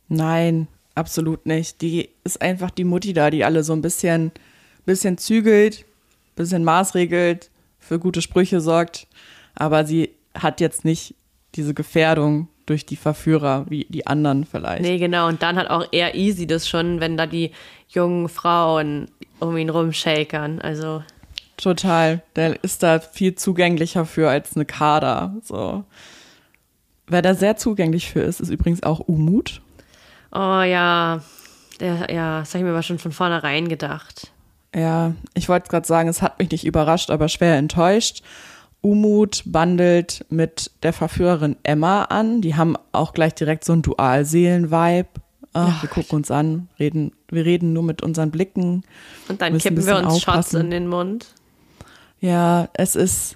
Nein, 0.08 0.68
absolut 0.94 1.48
nicht. 1.48 1.82
Die 1.82 2.10
ist 2.24 2.44
einfach 2.44 2.70
die 2.70 2.84
Mutti 2.84 3.14
da, 3.14 3.32
die 3.32 3.44
alle 3.44 3.64
so 3.64 3.74
ein 3.74 3.82
bisschen, 3.82 4.32
bisschen 4.86 5.18
zügelt, 5.18 5.86
bisschen 6.36 6.64
maßregelt, 6.64 7.50
für 7.80 7.98
gute 7.98 8.22
Sprüche 8.22 8.62
sorgt. 8.62 9.08
Aber 9.56 9.84
sie 9.84 10.12
hat 10.36 10.62
jetzt 10.62 10.86
nicht 10.86 11.16
diese 11.56 11.74
Gefährdung 11.74 12.48
durch 12.68 12.86
die 12.86 12.96
Verführer 12.96 13.66
wie 13.68 13.88
die 13.90 14.06
anderen 14.06 14.46
vielleicht. 14.46 14.84
Nee, 14.84 15.00
genau. 15.00 15.28
Und 15.28 15.42
dann 15.42 15.56
hat 15.56 15.72
auch 15.72 15.88
eher 15.92 16.14
easy 16.14 16.46
das 16.46 16.70
schon, 16.70 17.00
wenn 17.00 17.18
da 17.18 17.26
die 17.26 17.50
jungen 17.88 18.30
Frauen 18.30 19.10
um 19.40 19.58
ihn 19.58 19.72
rumshakern. 19.72 20.62
Also. 20.62 21.02
Total. 21.62 22.22
Der 22.36 22.64
ist 22.64 22.84
da 22.84 23.00
viel 23.00 23.36
zugänglicher 23.36 24.06
für 24.06 24.30
als 24.30 24.56
eine 24.56 24.66
Kader. 24.66 25.36
So. 25.44 25.84
Wer 27.08 27.22
da 27.22 27.34
sehr 27.34 27.58
zugänglich 27.58 28.10
für 28.10 28.22
ist, 28.22 28.40
ist 28.40 28.50
übrigens 28.50 28.84
auch 28.84 29.00
Umut. 29.00 29.62
Oh 30.32 30.62
ja. 30.62 31.22
Der, 31.80 32.12
ja, 32.12 32.40
das 32.40 32.50
habe 32.50 32.60
ich 32.60 32.64
mir 32.64 32.72
aber 32.72 32.84
schon 32.84 33.00
von 33.00 33.12
vornherein 33.12 33.68
gedacht. 33.68 34.32
Ja, 34.74 35.14
ich 35.34 35.50
wollte 35.50 35.70
gerade 35.70 35.88
sagen, 35.88 36.08
es 36.08 36.22
hat 36.22 36.40
mich 36.40 36.52
nicht 36.52 36.66
überrascht, 36.66 37.10
aber 37.10 37.28
schwer 37.28 37.58
enttäuscht. 37.58 38.24
Umut 38.82 39.44
bandelt 39.46 40.26
mit 40.30 40.72
der 40.84 40.94
Verführerin 40.94 41.58
Emma 41.64 42.04
an. 42.04 42.42
Die 42.42 42.56
haben 42.56 42.78
auch 42.94 43.14
gleich 43.14 43.34
direkt 43.34 43.66
so 43.66 43.74
ein 43.74 43.82
Dualseelen-Vibe. 43.82 45.10
Ach, 45.52 45.82
wir 45.82 45.90
gucken 45.90 46.18
uns 46.18 46.30
an, 46.30 46.70
reden, 46.80 47.12
wir 47.30 47.44
reden 47.44 47.74
nur 47.74 47.82
mit 47.82 48.04
unseren 48.04 48.30
Blicken. 48.30 48.84
Und 49.28 49.42
dann 49.42 49.58
kippen 49.58 49.86
wir 49.86 49.98
uns 49.98 50.22
Shots 50.22 50.54
in 50.54 50.70
den 50.70 50.88
Mund. 50.88 51.34
Ja, 52.20 52.70
es 52.74 52.96
ist 52.96 53.36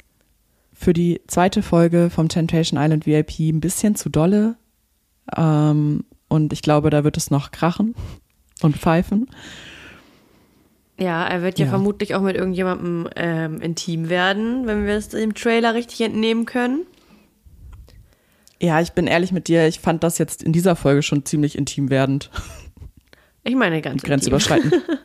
für 0.74 0.94
die 0.94 1.22
zweite 1.28 1.62
Folge 1.62 2.10
vom 2.10 2.28
Temptation 2.28 2.80
Island 2.82 3.06
VIP 3.06 3.40
ein 3.40 3.62
bisschen 3.62 3.96
zu 3.96 4.10
dolle. 4.10 4.58
Ähm, 5.36 6.04
und 6.28 6.52
ich 6.52 6.62
glaube, 6.62 6.90
da 6.90 7.04
wird 7.04 7.16
es 7.16 7.32
noch 7.32 7.52
krachen 7.52 7.96
und 8.62 8.78
pfeifen. 8.78 9.30
Ja, 11.00 11.26
er 11.26 11.42
wird 11.42 11.60
ja, 11.60 11.66
ja, 11.66 11.70
vermutlich 11.70 12.16
auch 12.16 12.22
mit 12.22 12.36
irgendjemandem 12.36 13.10
ähm, 13.16 13.62
intim 13.62 14.10
werden, 14.10 14.68
wenn 14.68 14.86
wir 14.86 14.96
es 14.96 15.14
im 15.14 15.34
Trailer 15.34 15.74
richtig 15.74 16.02
entnehmen 16.02 16.46
können. 16.46 16.86
Ja, 18.62 18.80
ich 18.80 18.94
bin 18.94 19.08
ehrlich 19.08 19.32
mit 19.32 19.48
dir, 19.48 19.68
ich 19.68 19.80
fand 19.80 20.04
das 20.04 20.18
jetzt 20.18 20.44
in 20.44 20.54
dieser 20.54 20.76
Folge 20.76 21.02
schon 21.02 21.26
ziemlich 21.26 21.58
intim 21.58 21.90
werdend. 21.90 22.30
Ich 23.44 23.56
meine 23.56 23.82
ganz 23.82 24.04
grenzüberschreitend. 24.04 24.74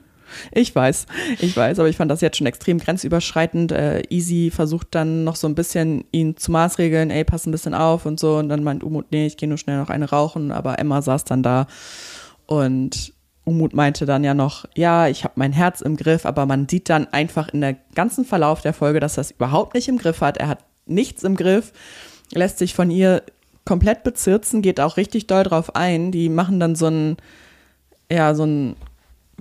ich 0.52 0.74
weiß, 0.74 1.06
ich 1.40 1.56
weiß, 1.56 1.78
aber 1.78 1.88
ich 1.88 1.96
fand 1.96 2.10
das 2.10 2.20
jetzt 2.20 2.36
schon 2.36 2.46
extrem 2.46 2.78
grenzüberschreitend. 2.78 3.72
Äh, 3.72 4.02
Easy 4.10 4.50
versucht 4.54 4.88
dann 4.92 5.24
noch 5.24 5.36
so 5.36 5.46
ein 5.46 5.54
bisschen 5.54 6.04
ihn 6.12 6.36
zu 6.36 6.50
maßregeln, 6.52 7.10
ey, 7.10 7.24
pass 7.24 7.46
ein 7.46 7.52
bisschen 7.52 7.74
auf 7.74 8.06
und 8.06 8.20
so. 8.20 8.36
Und 8.36 8.48
dann 8.48 8.62
meint 8.64 8.84
Umut, 8.84 9.06
nee, 9.10 9.26
ich 9.26 9.36
gehe 9.36 9.48
nur 9.48 9.58
schnell 9.58 9.78
noch 9.78 9.90
eine 9.90 10.10
rauchen. 10.10 10.52
Aber 10.52 10.78
Emma 10.78 11.02
saß 11.02 11.24
dann 11.24 11.42
da 11.42 11.66
und 12.46 13.12
Umut 13.48 13.72
meinte 13.72 14.04
dann 14.04 14.24
ja 14.24 14.34
noch, 14.34 14.66
ja, 14.76 15.08
ich 15.08 15.24
habe 15.24 15.34
mein 15.36 15.52
Herz 15.52 15.80
im 15.80 15.96
Griff, 15.96 16.26
aber 16.26 16.44
man 16.44 16.68
sieht 16.68 16.90
dann 16.90 17.06
einfach 17.12 17.48
in 17.48 17.62
der 17.62 17.76
ganzen 17.94 18.26
Verlauf 18.26 18.60
der 18.60 18.74
Folge, 18.74 19.00
dass 19.00 19.16
er 19.16 19.22
es 19.22 19.30
überhaupt 19.30 19.74
nicht 19.74 19.88
im 19.88 19.96
Griff 19.96 20.20
hat. 20.20 20.36
Er 20.36 20.48
hat 20.48 20.58
nichts 20.84 21.24
im 21.24 21.34
Griff, 21.34 21.72
lässt 22.32 22.58
sich 22.58 22.74
von 22.74 22.90
ihr 22.90 23.22
komplett 23.64 24.02
bezirzen, 24.02 24.62
geht 24.62 24.80
auch 24.80 24.96
richtig 24.96 25.26
doll 25.26 25.44
drauf 25.44 25.74
ein. 25.74 26.12
Die 26.12 26.28
machen 26.28 26.60
dann 26.60 26.74
so 26.74 26.86
ein, 26.86 27.16
ja, 28.10 28.34
so 28.34 28.44
ein, 28.44 28.76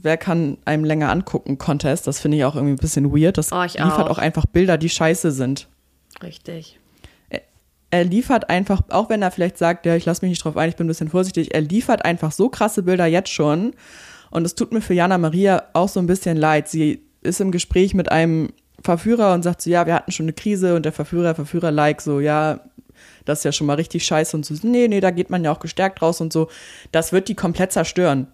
wer 0.02 0.18
kann 0.18 0.58
einem 0.66 0.84
länger 0.84 1.10
angucken, 1.12 1.58
Contest. 1.58 2.08
Das 2.08 2.20
finde 2.20 2.38
ich 2.38 2.46
auch 2.46 2.56
irgendwie 2.56 2.74
ein 2.74 2.78
bisschen 2.78 3.12
weird. 3.16 3.38
Das 3.38 3.52
Oh, 3.52 3.64
ich 3.64 3.74
liefert 3.74 4.08
auch. 4.08 4.12
auch 4.12 4.18
einfach 4.18 4.46
Bilder, 4.46 4.78
die 4.78 4.90
scheiße 4.90 5.32
sind. 5.32 5.68
Richtig. 6.24 6.80
er 7.90 8.04
liefert 8.04 8.50
einfach, 8.50 8.82
auch 8.90 9.10
wenn 9.10 9.22
er 9.22 9.32
vielleicht 9.32 9.58
sagt, 9.58 9.86
ja, 9.86 9.96
ich 9.96 10.06
lasse 10.06 10.24
mich 10.26 10.32
nicht 10.32 10.44
drauf 10.44 10.58
ein, 10.58 10.68
ich 10.70 10.76
bin 10.76 10.86
ein 10.86 10.90
bisschen 10.90 11.08
vorsichtig, 11.10 11.54
er 11.54 11.62
liefert 11.62 12.04
einfach 12.04 12.32
so 12.34 12.50
krasse 12.50 12.84
Bilder 12.84 13.06
jetzt 13.06 13.30
schon. 13.30 13.74
Und 14.30 14.46
es 14.46 14.56
tut 14.56 14.74
mir 14.74 14.82
für 14.82 14.94
Jana 14.94 15.18
Maria 15.18 15.64
auch 15.74 15.88
so 15.88 16.00
ein 16.02 16.06
bisschen 16.08 16.36
leid. 16.36 16.68
Sie 16.68 17.02
ist 17.22 17.40
im 17.40 17.52
Gespräch 17.52 17.94
mit 17.94 18.12
einem 18.12 18.50
Verführer 18.84 19.34
und 19.34 19.44
sagt 19.44 19.62
so, 19.62 19.70
ja, 19.70 19.86
wir 19.86 19.94
hatten 19.96 20.12
schon 20.12 20.26
eine 20.26 20.34
Krise 20.34 20.76
und 20.76 20.84
der 20.84 20.92
Verführer, 20.92 21.34
Verführer 21.34 21.72
like 21.72 22.02
so, 22.02 22.20
ja, 22.20 22.60
das 23.26 23.40
ist 23.40 23.44
ja 23.46 23.52
schon 23.52 23.68
mal 23.68 23.76
richtig 23.76 24.06
scheiße 24.06 24.36
und 24.36 24.46
so, 24.46 24.54
nee, 24.64 24.88
nee, 24.88 25.00
da 25.00 25.12
geht 25.12 25.30
man 25.30 25.44
ja 25.44 25.52
auch 25.52 25.60
gestärkt 25.60 26.02
raus 26.02 26.20
und 26.20 26.34
so. 26.34 26.50
Das 26.92 27.14
wird 27.14 27.30
die 27.30 27.36
komplett 27.36 27.72
zerstören. 27.72 28.28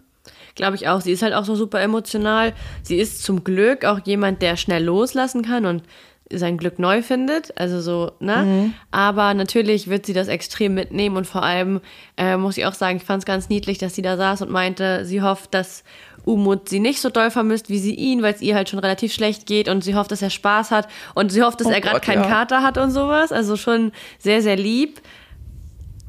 Glaube 0.55 0.75
ich 0.75 0.87
auch. 0.87 1.01
Sie 1.01 1.11
ist 1.11 1.23
halt 1.23 1.33
auch 1.33 1.45
so 1.45 1.55
super 1.55 1.81
emotional. 1.81 2.53
Sie 2.83 2.97
ist 2.97 3.23
zum 3.23 3.43
Glück 3.43 3.85
auch 3.85 3.99
jemand, 4.05 4.41
der 4.41 4.55
schnell 4.55 4.83
loslassen 4.83 5.41
kann 5.41 5.65
und 5.65 5.83
sein 6.31 6.57
Glück 6.57 6.79
neu 6.79 7.01
findet. 7.01 7.57
Also 7.59 7.81
so, 7.81 8.11
ne? 8.19 8.73
Aber 8.91 9.33
natürlich 9.33 9.89
wird 9.89 10.05
sie 10.05 10.13
das 10.13 10.27
extrem 10.27 10.73
mitnehmen 10.73 11.17
und 11.17 11.27
vor 11.27 11.43
allem 11.43 11.81
äh, 12.17 12.37
muss 12.37 12.57
ich 12.57 12.65
auch 12.65 12.73
sagen, 12.73 12.97
ich 12.97 13.03
fand 13.03 13.23
es 13.23 13.25
ganz 13.25 13.49
niedlich, 13.49 13.77
dass 13.77 13.95
sie 13.95 14.01
da 14.01 14.17
saß 14.17 14.41
und 14.41 14.51
meinte, 14.51 15.05
sie 15.05 15.21
hofft, 15.21 15.53
dass 15.53 15.83
Umut 16.25 16.69
sie 16.69 16.79
nicht 16.79 17.01
so 17.01 17.09
doll 17.09 17.31
vermisst 17.31 17.69
wie 17.69 17.79
sie 17.79 17.93
ihn, 17.95 18.21
weil 18.21 18.33
es 18.33 18.41
ihr 18.41 18.55
halt 18.55 18.69
schon 18.69 18.79
relativ 18.79 19.13
schlecht 19.13 19.45
geht 19.45 19.67
und 19.67 19.83
sie 19.83 19.95
hofft, 19.95 20.11
dass 20.11 20.21
er 20.21 20.29
Spaß 20.29 20.71
hat 20.71 20.87
und 21.15 21.31
sie 21.31 21.43
hofft, 21.43 21.59
dass 21.59 21.67
Oh 21.67 21.71
er 21.71 21.81
gerade 21.81 21.99
keinen 21.99 22.23
ja. 22.23 22.29
Kater 22.29 22.63
hat 22.63 22.77
und 22.77 22.91
sowas. 22.91 23.31
Also 23.31 23.57
schon 23.57 23.91
sehr, 24.19 24.41
sehr 24.41 24.55
lieb. 24.55 25.01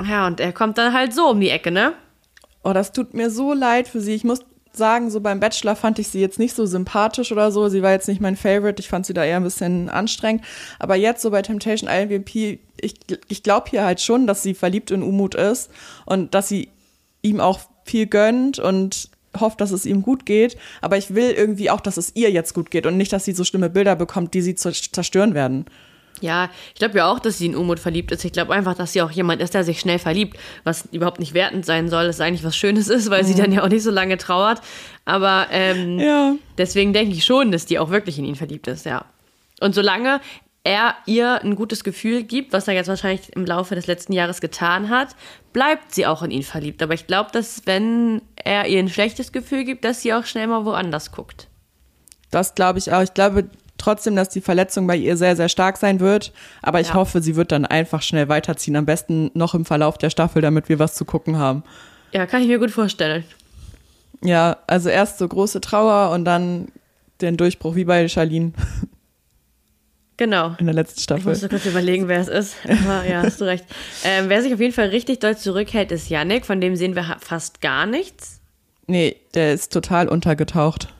Ja, 0.09 0.27
und 0.27 0.41
er 0.41 0.53
kommt 0.53 0.79
dann 0.79 0.93
halt 0.93 1.13
so 1.13 1.29
um 1.31 1.41
die 1.41 1.51
Ecke, 1.51 1.71
ne? 1.71 1.95
Oh, 2.65 2.73
das 2.73 2.93
tut 2.93 3.15
mir 3.15 3.31
so 3.31 3.53
leid 3.53 3.89
für 3.89 4.01
sie. 4.01 4.15
Ich 4.15 4.25
muss 4.25 4.41
sagen, 4.73 5.11
so 5.11 5.21
beim 5.21 5.39
Bachelor 5.39 5.77
fand 5.77 5.99
ich 6.01 6.09
sie 6.09 6.21
jetzt 6.21 6.39
nicht 6.39 6.57
so 6.57 6.67
sympathisch 6.67 7.31
oder 7.31 7.53
so. 7.53 7.69
Sie 7.69 7.83
war 7.83 7.93
jetzt 7.93 8.09
nicht 8.09 8.21
mein 8.21 8.37
Favorite. 8.37 8.81
Ich 8.81 8.89
fand 8.89 9.07
sie 9.07 9.15
da 9.15 9.25
eher 9.25 9.37
ein 9.37 9.45
bisschen 9.45 9.89
anstrengend. 9.89 10.43
Aber 10.81 10.97
jetzt 10.97 11.23
so 11.23 11.31
bei 11.31 11.43
Temptation 11.43 11.89
Island 11.89 12.29
VP, 12.29 12.59
ich, 12.81 12.95
ich 13.29 13.43
glaube 13.43 13.71
hier 13.71 13.85
halt 13.85 14.01
schon, 14.01 14.27
dass 14.27 14.43
sie 14.43 14.55
verliebt 14.55 14.91
in 14.91 15.03
Umut 15.03 15.35
ist 15.37 15.71
und 16.07 16.35
dass 16.35 16.49
sie 16.49 16.69
ihm 17.23 17.39
auch 17.41 17.61
viel 17.85 18.07
gönnt 18.07 18.59
und 18.59 19.11
hofft, 19.39 19.61
dass 19.61 19.71
es 19.71 19.87
ihm 19.87 20.03
gut 20.03 20.27
geht. 20.27 20.57
Aber 20.81 20.97
ich 20.97 21.15
will 21.15 21.31
irgendwie 21.31 21.71
auch, 21.71 21.81
dass 21.81 21.97
es 21.97 22.13
ihr 22.15 22.31
jetzt 22.31 22.55
gut 22.55 22.71
geht 22.71 22.87
und 22.87 22.97
nicht, 22.97 23.13
dass 23.13 23.25
sie 23.25 23.33
so 23.33 23.45
schlimme 23.45 23.71
Bilder 23.71 23.95
bekommt, 23.97 24.35
die 24.35 24.43
sie 24.43 24.55
zer- 24.55 24.93
zerstören 24.93 25.35
werden. 25.35 25.67
Ja, 26.21 26.49
ich 26.73 26.79
glaube 26.79 26.99
ja 26.99 27.11
auch, 27.11 27.19
dass 27.19 27.39
sie 27.39 27.47
in 27.47 27.57
Umut 27.57 27.81
verliebt 27.81 28.13
ist. 28.13 28.25
Ich 28.25 28.33
glaube 28.33 28.55
einfach, 28.55 28.75
dass 28.75 28.93
sie 28.93 29.03
auch 29.03 29.11
jemand 29.11 29.43
ist, 29.43 29.53
der 29.55 29.65
sich 29.65 29.81
schnell 29.81 29.99
verliebt, 29.99 30.39
was 30.63 30.89
überhaupt 30.93 31.19
nicht 31.21 31.35
wertend 31.35 31.67
sein 31.67 31.89
soll, 31.89 32.07
dass 32.07 32.17
es 32.17 32.21
eigentlich 32.21 32.45
was 32.45 32.57
Schönes 32.57 32.89
ist, 32.89 33.11
weil 33.11 33.25
sie 33.25 33.35
dann 33.35 33.51
ja 33.53 33.63
auch 33.65 33.69
nicht 33.69 33.83
so 33.83 33.91
lange 33.91 34.17
trauert. 34.17 34.61
Aber 35.05 35.49
ähm, 35.51 35.99
Ja. 35.99 36.35
deswegen 36.57 36.93
denke 36.93 37.15
ich 37.15 37.25
schon, 37.25 37.51
dass 37.53 37.67
die 37.67 37.79
auch 37.79 37.91
wirklich 37.91 38.19
in 38.19 38.25
ihn 38.25 38.37
verliebt 38.37 38.69
ist, 38.69 38.87
ja. 38.87 39.05
Und 39.61 39.75
solange 39.75 40.21
er 40.63 40.95
ihr 41.05 41.43
ein 41.43 41.57
gutes 41.57 41.85
Gefühl 41.85 42.23
gibt, 42.23 42.53
was 42.55 42.69
er 42.69 42.75
jetzt 42.75 42.89
wahrscheinlich 42.89 43.35
im 43.37 43.45
Laufe 43.45 43.75
des 43.75 43.87
letzten 43.87 44.15
Jahres 44.15 44.41
getan 44.41 44.89
hat, 44.89 45.09
bleibt 45.53 45.95
sie 45.95 46.07
auch 46.07 46.23
in 46.23 46.31
ihn 46.31 46.43
verliebt. 46.43 46.83
Aber 46.83 46.95
ich 46.95 47.07
glaube, 47.07 47.31
dass 47.33 47.63
wenn 47.67 48.23
er 48.37 48.67
ihr 48.67 48.79
ein 48.79 48.89
schlechtes 48.89 49.31
Gefühl 49.31 49.65
gibt, 49.65 49.85
dass 49.85 50.01
sie 50.01 50.15
auch 50.15 50.25
schnell 50.25 50.47
mal 50.47 50.65
woanders 50.65 51.13
guckt. 51.13 51.49
Das 52.31 52.55
glaube 52.55 52.79
ich 52.79 52.91
auch. 52.93 53.03
Ich 53.03 53.13
glaube 53.13 53.45
trotzdem, 53.79 54.17
dass 54.17 54.29
die 54.29 54.41
Verletzung 54.41 54.87
bei 54.87 54.97
ihr 54.97 55.17
sehr, 55.17 55.37
sehr 55.37 55.49
stark 55.49 55.77
sein 55.79 56.01
wird. 56.01 56.33
Aber 56.63 56.81
ich 56.81 56.89
Ja. 56.89 56.95
hoffe, 56.95 57.21
sie 57.23 57.37
wird 57.37 57.53
dann 57.53 57.65
einfach 57.67 58.03
schnell 58.03 58.29
weiterziehen. 58.29 58.77
Am 58.77 58.87
besten 58.87 59.31
noch 59.35 59.55
im 59.55 59.65
Verlauf 59.65 59.99
der 59.99 60.11
Staffel, 60.11 60.43
damit 60.43 60.69
wir 60.69 60.79
was 60.79 60.95
zu 60.95 61.05
gucken 61.05 61.39
haben. 61.39 61.63
Ja, 62.13 62.27
kann 62.27 62.43
ich 62.43 62.49
mir 62.49 62.59
gut 62.59 62.71
vorstellen. 62.71 63.25
Ja, 64.23 64.57
also 64.67 64.89
erst 64.89 65.19
so 65.19 65.27
große 65.29 65.61
Trauer 65.61 66.11
und 66.13 66.25
dann 66.25 66.69
den 67.21 67.37
Durchbruch, 67.37 67.75
wie 67.75 67.85
bei 67.85 68.09
Charlene 68.09 68.53
Genau. 70.17 70.55
in 70.59 70.67
der 70.67 70.75
letzten 70.75 70.99
Ich 71.01 71.05
Staffel. 71.05 71.27
musste 71.31 71.49
kurz 71.49 71.67
überlegen, 71.67 72.07
wer 72.07 72.21
es 72.21 72.29
ist. 72.29 72.55
Aber 72.65 73.05
ja, 73.05 73.23
hast 73.23 73.41
du 73.41 73.45
recht. 73.47 73.65
Ähm, 74.05 74.29
wer 74.29 74.43
sich 74.43 74.55
auf 74.55 74.61
jeden 74.61 74.73
Fall 74.73 74.89
richtig 74.91 75.19
doll 75.19 75.37
zurückhält, 75.37 75.91
ist 75.91 76.09
Yannick. 76.09 76.47
Von 76.47 76.61
dem 76.61 76.77
sehen 76.77 76.95
wir 76.95 77.17
fast 77.21 77.61
gar 77.61 77.85
nichts. 77.85 78.41
Nee, 78.87 79.17
der 79.35 79.53
ist 79.55 79.73
total 79.73 80.09
untergetaucht. 80.09 80.94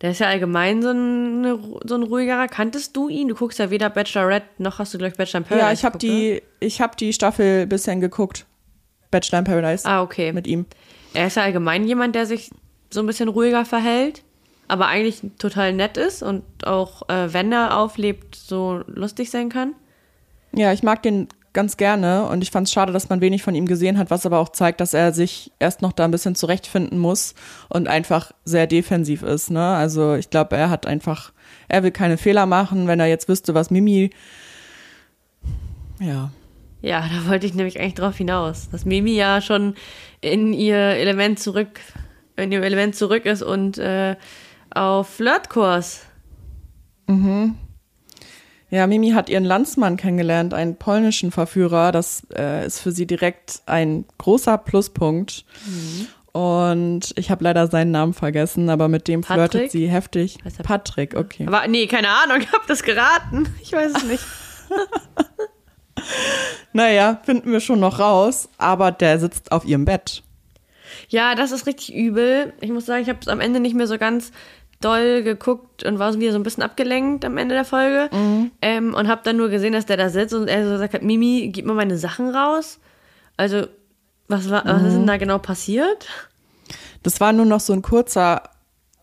Der 0.00 0.12
ist 0.12 0.20
ja 0.20 0.28
allgemein 0.28 0.80
so 0.82 0.90
ein, 0.90 1.44
so 1.84 1.94
ein 1.94 2.02
ruhigerer. 2.02 2.48
Kanntest 2.48 2.96
du 2.96 3.08
ihn? 3.08 3.28
Du 3.28 3.34
guckst 3.34 3.58
ja 3.58 3.70
weder 3.70 3.90
Bachelorette 3.90 4.46
noch 4.58 4.78
hast 4.78 4.94
du, 4.94 4.98
glaube 4.98 5.10
ich, 5.12 5.18
Bachelor 5.18 5.38
in 5.40 5.44
Paradise. 5.44 5.66
Ja, 5.66 5.72
ich 5.72 5.84
habe 5.84 5.98
die, 5.98 6.42
ich 6.58 6.80
hab 6.80 6.96
die 6.96 7.12
Staffel 7.12 7.66
bisher 7.66 7.96
geguckt. 7.96 8.46
Bachelor 9.10 9.40
in 9.40 9.44
Paradise 9.44 9.86
Ah, 9.86 10.02
okay. 10.02 10.32
mit 10.32 10.46
ihm. 10.46 10.64
Er 11.12 11.26
ist 11.26 11.36
ja 11.36 11.42
allgemein 11.42 11.86
jemand, 11.86 12.14
der 12.14 12.24
sich 12.24 12.50
so 12.90 13.00
ein 13.00 13.06
bisschen 13.06 13.28
ruhiger 13.28 13.64
verhält, 13.64 14.22
aber 14.68 14.86
eigentlich 14.86 15.20
total 15.38 15.72
nett 15.72 15.96
ist 15.96 16.22
und 16.22 16.44
auch, 16.64 17.08
äh, 17.08 17.32
wenn 17.32 17.52
er 17.52 17.76
auflebt, 17.76 18.36
so 18.36 18.82
lustig 18.86 19.30
sein 19.30 19.48
kann. 19.48 19.74
Ja, 20.52 20.72
ich 20.72 20.82
mag 20.82 21.02
den 21.02 21.28
ganz 21.52 21.76
gerne 21.76 22.26
und 22.26 22.42
ich 22.42 22.50
fand 22.50 22.66
es 22.66 22.72
schade, 22.72 22.92
dass 22.92 23.08
man 23.08 23.20
wenig 23.20 23.42
von 23.42 23.54
ihm 23.54 23.66
gesehen 23.66 23.98
hat, 23.98 24.10
was 24.10 24.26
aber 24.26 24.38
auch 24.38 24.50
zeigt, 24.50 24.80
dass 24.80 24.94
er 24.94 25.12
sich 25.12 25.52
erst 25.58 25.82
noch 25.82 25.92
da 25.92 26.04
ein 26.04 26.10
bisschen 26.10 26.34
zurechtfinden 26.34 26.98
muss 26.98 27.34
und 27.68 27.88
einfach 27.88 28.32
sehr 28.44 28.66
defensiv 28.66 29.22
ist. 29.22 29.50
Ne? 29.50 29.64
Also 29.64 30.14
ich 30.14 30.30
glaube, 30.30 30.56
er 30.56 30.70
hat 30.70 30.86
einfach, 30.86 31.32
er 31.68 31.82
will 31.82 31.90
keine 31.90 32.18
Fehler 32.18 32.46
machen, 32.46 32.86
wenn 32.86 33.00
er 33.00 33.06
jetzt 33.06 33.28
wüsste, 33.28 33.54
was 33.54 33.70
Mimi, 33.70 34.10
ja, 36.00 36.30
Ja, 36.82 37.06
da 37.12 37.28
wollte 37.28 37.46
ich 37.46 37.54
nämlich 37.54 37.78
eigentlich 37.78 37.94
drauf 37.94 38.16
hinaus, 38.16 38.70
dass 38.70 38.86
Mimi 38.86 39.12
ja 39.12 39.40
schon 39.42 39.74
in 40.22 40.54
ihr 40.54 40.76
Element 40.76 41.38
zurück, 41.38 41.80
in 42.36 42.50
ihrem 42.52 42.64
Element 42.64 42.96
zurück 42.96 43.26
ist 43.26 43.42
und 43.42 43.76
äh, 43.76 44.16
auf 44.70 45.08
Flirtkurs. 45.08 46.06
Ja, 48.70 48.86
Mimi 48.86 49.10
hat 49.10 49.28
ihren 49.28 49.44
Landsmann 49.44 49.96
kennengelernt, 49.96 50.54
einen 50.54 50.76
polnischen 50.76 51.32
Verführer. 51.32 51.90
Das 51.92 52.22
äh, 52.36 52.66
ist 52.66 52.80
für 52.80 52.92
sie 52.92 53.06
direkt 53.06 53.62
ein 53.66 54.04
großer 54.18 54.58
Pluspunkt. 54.58 55.44
Und 56.32 57.12
ich 57.16 57.32
habe 57.32 57.42
leider 57.42 57.66
seinen 57.66 57.90
Namen 57.90 58.14
vergessen, 58.14 58.70
aber 58.70 58.86
mit 58.86 59.08
dem 59.08 59.24
flirtet 59.24 59.52
Patrick? 59.52 59.70
sie 59.72 59.88
heftig. 59.88 60.38
Patrick, 60.62 61.16
okay. 61.16 61.46
Aber 61.48 61.66
nee, 61.66 61.88
keine 61.88 62.08
Ahnung, 62.08 62.38
ich 62.40 62.52
hab 62.52 62.66
das 62.68 62.84
geraten. 62.84 63.52
Ich 63.60 63.72
weiß 63.72 63.92
es 63.96 64.04
nicht. 64.04 64.24
Naja, 66.72 67.20
finden 67.24 67.50
wir 67.52 67.60
schon 67.60 67.80
noch 67.80 67.98
raus, 67.98 68.48
aber 68.58 68.92
der 68.92 69.18
sitzt 69.18 69.52
auf 69.52 69.64
ihrem 69.64 69.84
Bett. 69.84 70.22
Ja, 71.08 71.34
das 71.34 71.52
ist 71.52 71.66
richtig 71.66 71.94
übel. 71.94 72.52
Ich 72.60 72.70
muss 72.70 72.86
sagen, 72.86 73.02
ich 73.02 73.08
habe 73.08 73.18
es 73.20 73.28
am 73.28 73.40
Ende 73.40 73.60
nicht 73.60 73.74
mehr 73.74 73.86
so 73.86 73.98
ganz 73.98 74.32
doll 74.80 75.22
geguckt 75.22 75.84
und 75.84 75.98
war 75.98 76.12
so 76.12 76.20
wieder 76.20 76.32
so 76.32 76.38
ein 76.38 76.42
bisschen 76.42 76.62
abgelenkt 76.62 77.24
am 77.24 77.36
Ende 77.36 77.54
der 77.54 77.64
Folge. 77.64 78.08
Ähm, 78.62 78.94
und 78.94 79.08
habe 79.08 79.20
dann 79.24 79.36
nur 79.36 79.50
gesehen, 79.50 79.72
dass 79.72 79.86
der 79.86 79.96
da 79.96 80.08
sitzt 80.08 80.34
und 80.34 80.48
er 80.48 80.64
so 80.64 80.72
gesagt 80.72 80.94
hat, 80.94 81.02
Mimi, 81.02 81.50
gib 81.52 81.66
mir 81.66 81.74
meine 81.74 81.98
Sachen 81.98 82.34
raus. 82.34 82.78
Also, 83.36 83.66
was, 84.28 84.48
war, 84.50 84.64
was 84.64 84.82
ist 84.82 84.94
denn 84.94 85.06
da 85.06 85.16
genau 85.16 85.38
passiert? 85.38 86.06
Das 87.02 87.20
war 87.20 87.32
nur 87.32 87.46
noch 87.46 87.60
so 87.60 87.72
ein 87.72 87.82
kurzer 87.82 88.42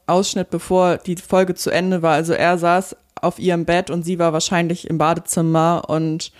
Ausschnitt, 0.08 0.50
bevor 0.50 0.98
die 0.98 1.18
Folge 1.18 1.54
zu 1.54 1.70
Ende 1.70 2.02
war. 2.02 2.14
Also 2.14 2.34
er 2.34 2.58
saß 2.58 2.96
auf 3.22 3.40
ihrem 3.40 3.66
Bett 3.66 3.90
und 3.90 4.04
sie 4.04 4.20
war 4.20 4.34
wahrscheinlich 4.34 4.90
im 4.90 4.98
Badezimmer 4.98 5.84
und 5.88 6.32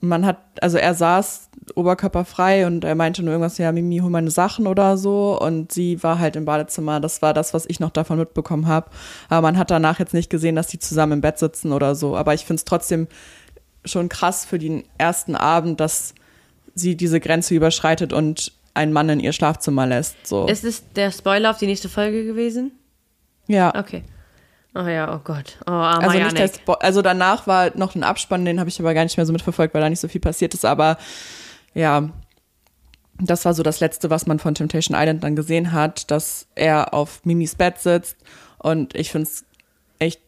man 0.00 0.26
hat, 0.26 0.38
also 0.60 0.78
er 0.78 0.94
saß 0.94 1.50
oberkörperfrei 1.74 2.66
und 2.66 2.84
er 2.84 2.94
meinte 2.94 3.22
nur 3.22 3.32
irgendwas, 3.32 3.58
ja, 3.58 3.72
Mimi, 3.72 3.98
hol 3.98 4.10
meine 4.10 4.30
Sachen 4.30 4.66
oder 4.66 4.96
so 4.96 5.38
und 5.40 5.72
sie 5.72 6.02
war 6.02 6.18
halt 6.18 6.36
im 6.36 6.44
Badezimmer. 6.44 7.00
Das 7.00 7.22
war 7.22 7.34
das, 7.34 7.54
was 7.54 7.66
ich 7.66 7.80
noch 7.80 7.90
davon 7.90 8.18
mitbekommen 8.18 8.66
habe. 8.66 8.90
Aber 9.28 9.42
man 9.42 9.58
hat 9.58 9.70
danach 9.70 9.98
jetzt 9.98 10.14
nicht 10.14 10.30
gesehen, 10.30 10.56
dass 10.56 10.68
die 10.68 10.78
zusammen 10.78 11.14
im 11.14 11.20
Bett 11.20 11.38
sitzen 11.38 11.72
oder 11.72 11.94
so. 11.94 12.16
Aber 12.16 12.34
ich 12.34 12.44
finde 12.44 12.60
es 12.60 12.64
trotzdem 12.64 13.08
schon 13.84 14.08
krass 14.08 14.44
für 14.44 14.58
den 14.58 14.84
ersten 14.98 15.36
Abend, 15.36 15.80
dass 15.80 16.14
sie 16.74 16.96
diese 16.96 17.20
Grenze 17.20 17.54
überschreitet 17.54 18.12
und 18.12 18.52
einen 18.74 18.92
Mann 18.92 19.08
in 19.08 19.20
ihr 19.20 19.32
Schlafzimmer 19.32 19.86
lässt. 19.86 20.26
So. 20.26 20.46
Ist 20.46 20.64
es 20.64 20.84
der 20.94 21.10
Spoiler 21.10 21.50
auf 21.50 21.58
die 21.58 21.66
nächste 21.66 21.88
Folge 21.88 22.24
gewesen? 22.24 22.72
ja. 23.48 23.74
Okay. 23.74 24.02
Oh 24.78 24.86
ja, 24.86 25.14
oh 25.14 25.20
Gott. 25.24 25.56
Oh, 25.66 25.70
armer 25.70 26.08
Also, 26.10 26.18
nicht 26.18 26.38
Janik. 26.38 26.60
Also 26.80 27.00
danach 27.00 27.46
war 27.46 27.70
noch 27.76 27.94
ein 27.94 28.02
Abspann, 28.04 28.44
den 28.44 28.60
habe 28.60 28.68
ich 28.68 28.78
aber 28.78 28.92
gar 28.92 29.04
nicht 29.04 29.16
mehr 29.16 29.24
so 29.24 29.32
mitverfolgt, 29.32 29.72
weil 29.72 29.80
da 29.80 29.88
nicht 29.88 30.00
so 30.00 30.08
viel 30.08 30.20
passiert 30.20 30.52
ist. 30.52 30.66
Aber 30.66 30.98
ja, 31.72 32.10
das 33.18 33.46
war 33.46 33.54
so 33.54 33.62
das 33.62 33.80
Letzte, 33.80 34.10
was 34.10 34.26
man 34.26 34.38
von 34.38 34.54
Temptation 34.54 34.94
Island 34.98 35.24
dann 35.24 35.34
gesehen 35.34 35.72
hat, 35.72 36.10
dass 36.10 36.46
er 36.54 36.92
auf 36.92 37.24
Mimis 37.24 37.54
Bett 37.54 37.78
sitzt. 37.78 38.18
Und 38.58 38.94
ich 38.94 39.10
finde 39.10 39.28
es 39.28 39.44
echt 39.98 40.20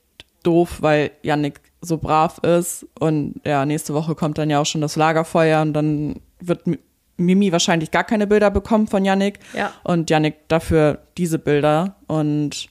doof, 0.43 0.79
weil 0.81 1.11
Yannick 1.23 1.61
so 1.83 1.99
brav 1.99 2.39
ist. 2.39 2.87
Und 2.99 3.41
ja, 3.45 3.67
nächste 3.67 3.93
Woche 3.93 4.15
kommt 4.15 4.39
dann 4.39 4.49
ja 4.49 4.61
auch 4.61 4.67
schon 4.67 4.81
das 4.81 4.97
Lagerfeuer 4.97 5.61
und 5.61 5.75
dann 5.75 6.21
wird 6.41 6.67
Mi- 6.67 6.79
Mimi 7.19 7.53
wahrscheinlich 7.53 7.91
gar 7.91 8.05
keine 8.05 8.27
Bilder 8.27 8.51
bekommen 8.51 8.87
von 8.87 9.05
Yannick. 9.05 9.41
Ja. 9.53 9.73
Und 9.85 10.09
Yannick 10.09 10.49
dafür 10.49 11.03
diese 11.19 11.39
Bilder. 11.39 11.97
Und 12.07 12.69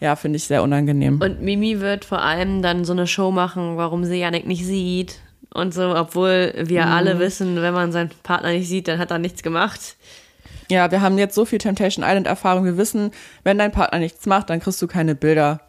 ja, 0.00 0.16
finde 0.16 0.36
ich 0.38 0.44
sehr 0.44 0.62
unangenehm. 0.62 1.20
Und 1.20 1.40
Mimi 1.42 1.80
wird 1.80 2.04
vor 2.04 2.22
allem 2.22 2.62
dann 2.62 2.84
so 2.84 2.92
eine 2.92 3.06
Show 3.06 3.30
machen, 3.30 3.76
warum 3.76 4.04
sie 4.04 4.16
Yannick 4.18 4.46
nicht 4.46 4.64
sieht. 4.66 5.20
Und 5.52 5.74
so, 5.74 5.94
obwohl 5.96 6.52
wir 6.56 6.86
Mhm. 6.86 6.92
alle 6.92 7.18
wissen, 7.18 7.60
wenn 7.60 7.74
man 7.74 7.92
seinen 7.92 8.10
Partner 8.22 8.50
nicht 8.52 8.68
sieht, 8.68 8.86
dann 8.88 8.98
hat 8.98 9.10
er 9.10 9.18
nichts 9.18 9.42
gemacht. 9.42 9.96
Ja, 10.70 10.90
wir 10.92 11.00
haben 11.00 11.18
jetzt 11.18 11.34
so 11.34 11.44
viel 11.44 11.58
Temptation 11.58 12.04
Island 12.06 12.28
Erfahrung. 12.28 12.64
Wir 12.64 12.76
wissen, 12.76 13.10
wenn 13.42 13.58
dein 13.58 13.72
Partner 13.72 13.98
nichts 13.98 14.24
macht, 14.26 14.48
dann 14.50 14.60
kriegst 14.60 14.80
du 14.80 14.86
keine 14.86 15.16
Bilder. 15.16 15.60